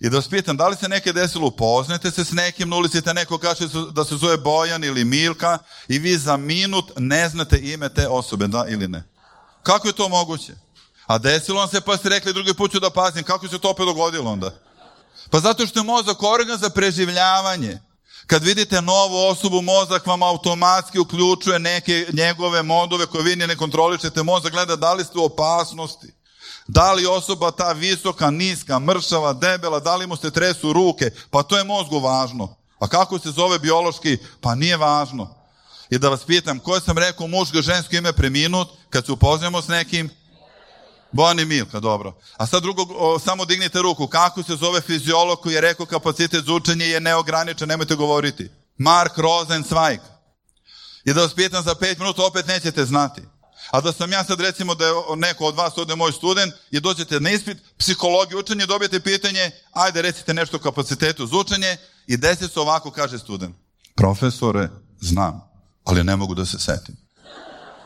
I 0.00 0.10
da 0.10 0.16
vas 0.16 0.28
pitam, 0.28 0.56
da 0.56 0.68
li 0.68 0.76
se 0.76 0.88
neke 0.88 1.12
desilo, 1.12 1.46
upoznate 1.46 2.10
se 2.10 2.24
s 2.24 2.32
nekim 2.32 2.68
na 2.68 2.76
ulici, 2.76 3.02
te 3.02 3.14
neko 3.14 3.38
kaže 3.38 3.68
da 3.92 4.04
se 4.04 4.16
zove 4.16 4.36
Bojan 4.36 4.84
ili 4.84 5.04
Milka 5.04 5.58
i 5.88 5.98
vi 5.98 6.18
za 6.18 6.36
minut 6.36 6.92
ne 6.96 7.28
znate 7.28 7.58
ime 7.62 7.88
te 7.88 8.08
osobe, 8.08 8.46
da 8.46 8.64
ili 8.68 8.88
ne? 8.88 9.04
Kako 9.62 9.88
je 9.88 9.92
to 9.92 10.08
moguće? 10.08 10.52
A 11.06 11.18
desilo 11.18 11.60
vam 11.60 11.68
se 11.68 11.80
pa 11.80 11.96
ste 11.96 12.08
rekli 12.08 12.32
drugi 12.32 12.54
put 12.54 12.72
ću 12.72 12.80
da 12.80 12.90
pazim, 12.90 13.24
kako 13.24 13.48
se 13.48 13.58
to 13.58 13.70
opet 13.70 13.86
dogodilo 13.86 14.30
onda? 14.30 14.54
Pa 15.30 15.40
zato 15.40 15.66
što 15.66 15.78
je 15.78 15.84
mozak 15.84 16.22
organ 16.22 16.58
za 16.58 16.70
preživljavanje. 16.70 17.80
Kad 18.26 18.44
vidite 18.44 18.82
novu 18.82 19.16
osobu, 19.16 19.62
mozak 19.62 20.06
vam 20.06 20.22
automatski 20.22 20.98
uključuje 20.98 21.58
neke 21.58 22.06
njegove 22.12 22.62
modove 22.62 23.06
koje 23.06 23.24
vi 23.24 23.36
ne 23.36 23.56
kontrolišete. 23.56 24.22
Mozak 24.22 24.52
gleda 24.52 24.76
da 24.76 24.92
li 24.92 25.04
ste 25.04 25.18
u 25.18 25.24
opasnosti. 25.24 26.12
Da 26.68 26.92
li 26.92 27.06
osoba 27.06 27.50
ta 27.50 27.72
visoka, 27.72 28.30
niska, 28.30 28.78
mršava, 28.78 29.32
debela, 29.32 29.80
da 29.80 29.96
li 29.96 30.06
mu 30.06 30.16
se 30.16 30.30
tresu 30.30 30.72
ruke? 30.72 31.10
Pa 31.30 31.42
to 31.42 31.58
je 31.58 31.64
mozgu 31.64 31.98
važno. 31.98 32.56
A 32.78 32.88
kako 32.88 33.18
se 33.18 33.30
zove 33.30 33.58
biološki? 33.58 34.18
Pa 34.40 34.54
nije 34.54 34.76
važno. 34.76 35.34
I 35.90 35.98
da 35.98 36.08
vas 36.08 36.24
pitam, 36.24 36.58
koje 36.58 36.80
sam 36.80 36.98
rekao 36.98 37.26
muško, 37.26 37.62
žensko 37.62 37.96
ime 37.96 38.12
preminut, 38.12 38.68
kad 38.90 39.06
se 39.06 39.12
upoznamo 39.12 39.62
s 39.62 39.68
nekim? 39.68 40.10
Bojani 41.12 41.44
Milka, 41.44 41.80
dobro. 41.80 42.14
A 42.36 42.46
sad 42.46 42.62
drugo, 42.62 42.86
o, 42.88 43.18
samo 43.18 43.44
dignite 43.44 43.82
ruku. 43.82 44.06
Kako 44.06 44.42
se 44.42 44.56
zove 44.56 44.80
fiziolog 44.80 45.40
koji 45.40 45.54
je 45.54 45.60
rekao 45.60 45.86
kapacitet 45.86 46.44
za 46.44 46.52
učenje 46.52 46.84
je 46.84 47.00
neograničen, 47.00 47.68
nemojte 47.68 47.94
govoriti. 47.94 48.50
Mark 48.78 49.18
Rosenzweig. 49.18 49.98
I 51.04 51.12
da 51.12 51.20
vas 51.20 51.34
pitam 51.34 51.62
za 51.62 51.74
pet 51.74 51.98
minuta, 51.98 52.26
opet 52.26 52.46
nećete 52.46 52.84
znati. 52.84 53.22
A 53.72 53.80
da 53.80 53.92
sam 53.92 54.12
ja 54.12 54.24
sad 54.24 54.40
recimo 54.40 54.74
da 54.74 54.86
je 54.86 54.92
neko 55.16 55.44
od 55.44 55.54
vas 55.54 55.78
ovde 55.78 55.96
moj 55.96 56.12
student 56.12 56.54
i 56.70 56.80
dođete 56.80 57.20
na 57.20 57.30
ispit 57.30 57.58
psihologije 57.78 58.38
učenje, 58.38 58.66
dobijete 58.66 59.00
pitanje, 59.00 59.50
ajde 59.72 60.02
recite 60.02 60.34
nešto 60.34 60.56
o 60.56 60.60
kapacitetu 60.60 61.26
za 61.26 61.36
učenje 61.36 61.76
i 62.06 62.16
desi 62.16 62.48
se 62.48 62.60
ovako 62.60 62.90
kaže 62.90 63.18
student. 63.18 63.56
Profesore, 63.96 64.68
znam, 65.00 65.40
ali 65.84 66.04
ne 66.04 66.16
mogu 66.16 66.34
da 66.34 66.46
se 66.46 66.58
setim. 66.58 66.96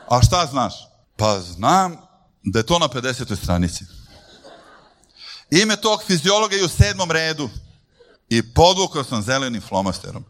A 0.09 0.21
šta 0.21 0.45
znaš? 0.45 0.73
Pa 1.15 1.39
znam 1.39 1.97
da 2.43 2.59
je 2.59 2.65
to 2.65 2.79
na 2.79 2.87
50. 2.87 3.43
stranici. 3.43 3.85
Ime 5.49 5.75
tog 5.75 6.03
fiziologa 6.03 6.55
je 6.55 6.65
u 6.65 6.69
sedmom 6.69 7.11
redu 7.11 7.49
i 8.29 8.53
podvukao 8.53 9.03
sam 9.03 9.21
zelenim 9.21 9.61
flomasterom. 9.61 10.25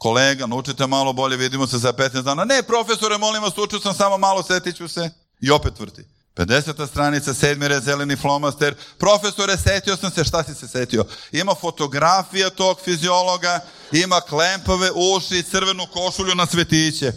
Kolega, 0.00 0.46
naučite 0.46 0.86
malo 0.86 1.12
bolje, 1.12 1.36
vidimo 1.36 1.66
se 1.66 1.78
za 1.78 1.92
15 1.92 2.22
dana. 2.22 2.44
Ne, 2.44 2.62
profesore, 2.62 3.18
molim 3.18 3.42
vas, 3.42 3.58
učio 3.58 3.80
sam 3.80 3.94
samo 3.94 4.18
malo, 4.18 4.42
setit 4.42 4.76
ću 4.76 4.88
se. 4.88 5.10
I 5.40 5.50
opet 5.50 5.80
vrti. 5.80 6.04
50. 6.36 6.86
stranica, 6.88 7.34
sedmi 7.34 7.68
red, 7.68 7.82
zeleni 7.82 8.16
flomaster. 8.16 8.74
Profesore, 8.98 9.56
setio 9.56 9.96
sam 9.96 10.10
se, 10.10 10.24
šta 10.24 10.44
si 10.44 10.54
se 10.54 10.68
setio? 10.68 11.04
Ima 11.32 11.54
fotografija 11.54 12.50
tog 12.50 12.80
fiziologa, 12.84 13.60
ima 13.92 14.20
klempove 14.20 14.90
uši, 14.94 15.42
crvenu 15.42 15.86
košulju 15.92 16.34
na 16.34 16.46
cvetiće. 16.46 17.12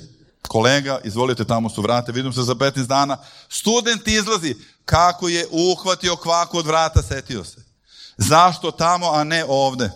Kolega, 0.47 0.99
izvolite, 1.03 1.45
tamo 1.45 1.69
su 1.69 1.81
vrate, 1.81 2.11
vidim 2.11 2.33
se 2.33 2.41
za 2.41 2.55
15 2.55 2.85
dana. 2.85 3.17
Student 3.49 4.07
izlazi, 4.07 4.55
kako 4.85 5.27
je 5.27 5.47
uhvatio 5.51 6.15
kvaku 6.15 6.57
od 6.57 6.65
vrata, 6.65 7.01
setio 7.01 7.43
se. 7.43 7.63
Zašto 8.17 8.71
tamo, 8.71 9.11
a 9.11 9.23
ne 9.23 9.45
ovde? 9.47 9.91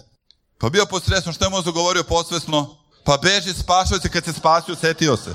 Pa 0.58 0.70
bio 0.70 0.86
posredstvom, 0.86 1.34
što 1.34 1.46
je 1.46 1.50
možda 1.50 1.72
govorio 1.72 2.04
posvesno? 2.04 2.77
Pa 3.08 3.18
beži, 3.18 3.54
spašao 3.54 4.00
se, 4.00 4.10
kad 4.10 4.26
se 4.26 4.34
spasio, 4.34 4.76
setio 4.76 5.18
se. 5.18 5.30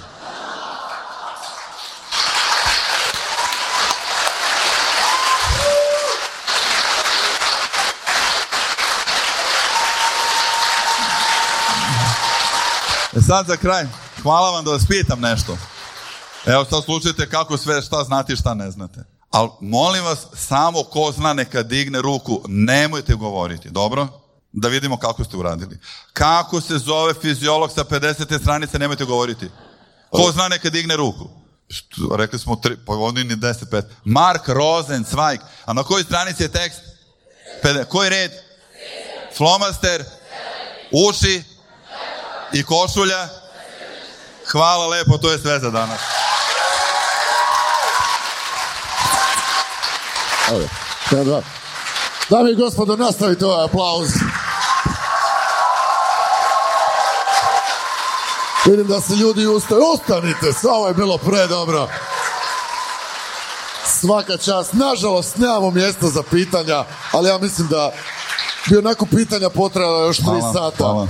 E 13.17 13.21
sad 13.27 13.47
za 13.47 13.57
kraj, 13.57 13.87
hvala 14.23 14.51
vam 14.51 14.65
da 14.65 14.71
vas 14.71 14.87
pitam 14.89 15.21
nešto. 15.21 15.59
Evo 16.47 16.65
sad 16.65 16.85
slušajte 16.85 17.31
kako 17.31 17.57
sve 17.57 17.83
šta 17.83 18.05
znate 18.05 18.33
i 18.33 18.37
šta 18.37 18.55
ne 18.55 18.71
znate. 18.71 19.05
Ali 19.31 19.51
molim 19.61 20.05
vas, 20.05 20.27
samo 20.35 20.83
ko 20.83 21.13
zna 21.17 21.33
neka 21.33 21.63
digne 21.63 22.03
ruku, 22.03 22.43
nemojte 22.49 23.15
govoriti, 23.15 23.71
dobro? 23.71 24.22
Da 24.53 24.69
vidimo 24.69 24.97
kako 24.97 25.25
ste 25.25 25.37
uradili. 25.37 25.79
Kako 26.13 26.61
se 26.61 26.79
zove 26.79 27.15
fiziolog 27.15 27.73
sa 27.73 27.85
50. 27.85 28.41
stranice, 28.41 28.79
nemojte 28.79 29.05
govoriti. 29.05 29.51
Ko 30.11 30.33
zna 30.33 30.49
neka 30.49 30.71
digne 30.71 30.97
ruku? 30.97 31.31
Što, 31.69 32.17
Rekli 32.17 32.39
smo, 32.39 32.57
tri, 32.57 32.77
pa 32.87 32.93
oni 32.93 33.25
ni 33.25 33.37
10, 33.37 33.65
5. 33.65 33.83
Mark 34.05 34.49
Rosenzweig. 34.49 35.39
A 35.65 35.73
na 35.73 35.83
kojoj 35.83 36.05
stranici 36.05 36.43
je 36.43 36.49
tekst? 36.49 36.81
Pede, 37.63 37.85
koji 37.85 38.11
red? 38.11 38.33
Flomaster? 39.37 40.05
Uši? 40.91 41.43
I 42.53 42.63
košulja? 42.63 43.29
Hvala 44.53 44.87
lepo, 44.87 45.19
to 45.19 45.31
je 45.31 45.39
sve 45.39 45.59
za 45.59 45.71
danas. 45.71 46.01
Evo. 50.51 51.43
Dame 52.31 52.51
i 52.51 52.55
gospodo, 52.55 52.97
nastavite 52.97 53.47
ovaj 53.47 53.65
aplauz. 53.65 54.11
Vidim 58.67 58.87
da 58.87 59.01
se 59.01 59.15
ljudi 59.15 59.47
ustaju. 59.47 59.81
Ustanite, 59.95 60.53
sve 60.61 60.71
ovo 60.71 60.89
je 60.89 60.95
bilo 60.95 61.19
pre 61.19 61.47
dobro. 61.47 61.89
Svaka 63.87 64.37
čast. 64.37 64.73
Nažalost, 64.73 65.37
nemamo 65.37 65.71
mjesta 65.71 66.09
za 66.09 66.23
pitanja, 66.31 66.85
ali 67.13 67.29
ja 67.29 67.39
mislim 67.39 67.69
da 67.69 67.93
bi 68.71 68.77
onako 68.77 69.07
pitanja 69.07 69.49
potrajala 69.49 70.07
još 70.07 70.17
tri 70.17 70.41
sata. 70.53 70.77
hvala. 70.77 71.09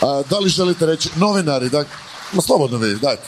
A, 0.00 0.22
da 0.30 0.38
li 0.38 0.48
želite 0.48 0.86
reći, 0.86 1.10
novinari, 1.16 1.68
da, 1.68 1.84
ma 2.32 2.42
slobodno 2.42 2.78
vi, 2.78 2.94
dajte. 2.94 3.22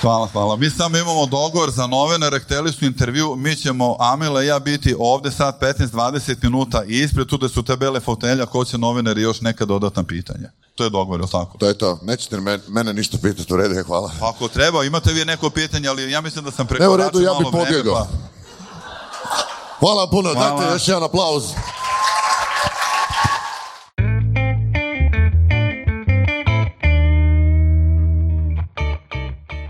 Hvala, 0.00 0.28
hvala. 0.32 0.56
Mi 0.56 0.70
samo 0.70 0.98
imamo 0.98 1.26
dogovor 1.26 1.70
za 1.70 1.86
novinare, 1.86 2.40
hteli 2.40 2.72
su 2.72 2.84
intervju, 2.84 3.36
mi 3.36 3.56
ćemo, 3.56 3.96
Amila 4.00 4.42
i 4.42 4.46
ja, 4.46 4.58
biti 4.58 4.94
ovde 4.98 5.30
sad 5.30 5.60
15-20 5.60 6.36
minuta 6.42 6.84
i 6.88 6.98
ispred 6.98 7.26
tu 7.26 7.36
da 7.36 7.48
su 7.48 7.62
te 7.62 7.76
bele 7.76 8.00
fotelja, 8.00 8.46
ko 8.46 8.64
će 8.64 8.78
novinari 8.78 9.22
još 9.22 9.40
neka 9.40 9.64
dodatna 9.64 10.04
pitanja. 10.04 10.50
To 10.74 10.84
je 10.84 10.90
dogovor, 10.90 11.20
je 11.20 11.26
tako? 11.28 11.58
To 11.58 11.66
je 11.66 11.74
to. 11.74 11.98
Nećete 12.02 12.36
mene, 12.36 12.62
mene 12.68 12.92
ništa 12.92 13.18
pitati, 13.18 13.54
u 13.54 13.56
redu 13.56 13.74
je, 13.74 13.82
hvala. 13.82 14.10
Pa 14.20 14.28
ako 14.28 14.48
treba, 14.48 14.84
imate 14.84 15.12
vi 15.12 15.24
neko 15.24 15.50
pitanje, 15.50 15.88
ali 15.88 16.10
ja 16.10 16.20
mislim 16.20 16.44
da 16.44 16.50
sam 16.50 16.64
Ne, 16.64 16.68
prekoračio 16.68 16.94
u 16.94 16.96
redu, 16.98 17.20
ja 17.20 17.30
bi 17.30 17.42
malo 17.42 17.50
vreme, 17.52 17.66
pobjegao. 17.66 17.94
pa- 17.94 18.06
Hvala 19.80 20.06
puno, 20.06 20.32
Hvala. 20.32 20.50
dajte 20.50 20.72
još 20.72 20.88
jedan 20.88 21.02
aplauz. 21.02 21.44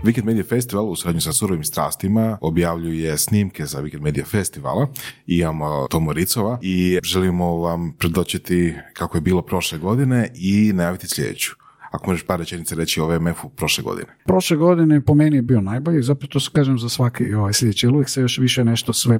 Weekend 0.05 0.25
Media 0.25 0.43
Festival 0.43 0.89
u 0.89 0.95
suradnju 0.95 1.21
sa 1.21 1.33
Surovim 1.33 1.63
strastima 1.63 2.37
objavljuje 2.41 3.17
snimke 3.17 3.65
za 3.65 3.81
Weekend 3.81 4.01
Media 4.01 4.25
Festivala 4.25 4.87
imamo 5.27 5.87
Tomo 5.89 6.13
Ricova 6.13 6.59
i 6.61 6.99
želimo 7.03 7.55
vam 7.55 7.93
predočiti 7.97 8.73
kako 8.93 9.17
je 9.17 9.21
bilo 9.21 9.41
prošle 9.41 9.77
godine 9.77 10.31
i 10.35 10.73
najaviti 10.73 11.07
sljedeću. 11.07 11.51
Ako 11.91 12.09
možeš 12.09 12.25
par 12.25 12.39
rečenica 12.39 12.75
reći 12.75 13.01
o 13.01 13.07
VMF-u 13.07 13.49
prošle 13.49 13.83
godine. 13.83 14.07
Prošle 14.25 14.57
godine 14.57 15.01
po 15.01 15.13
meni 15.13 15.35
je 15.35 15.41
bio 15.41 15.61
najbolji, 15.61 16.03
zapravo 16.03 16.29
to 16.29 16.39
kažem 16.53 16.79
za 16.79 16.89
svaki 16.89 17.33
ovaj 17.33 17.53
sljedeći, 17.53 17.87
uvijek 17.87 18.09
se 18.09 18.21
još 18.21 18.37
više 18.37 18.63
nešto 18.63 18.93
sve 18.93 19.19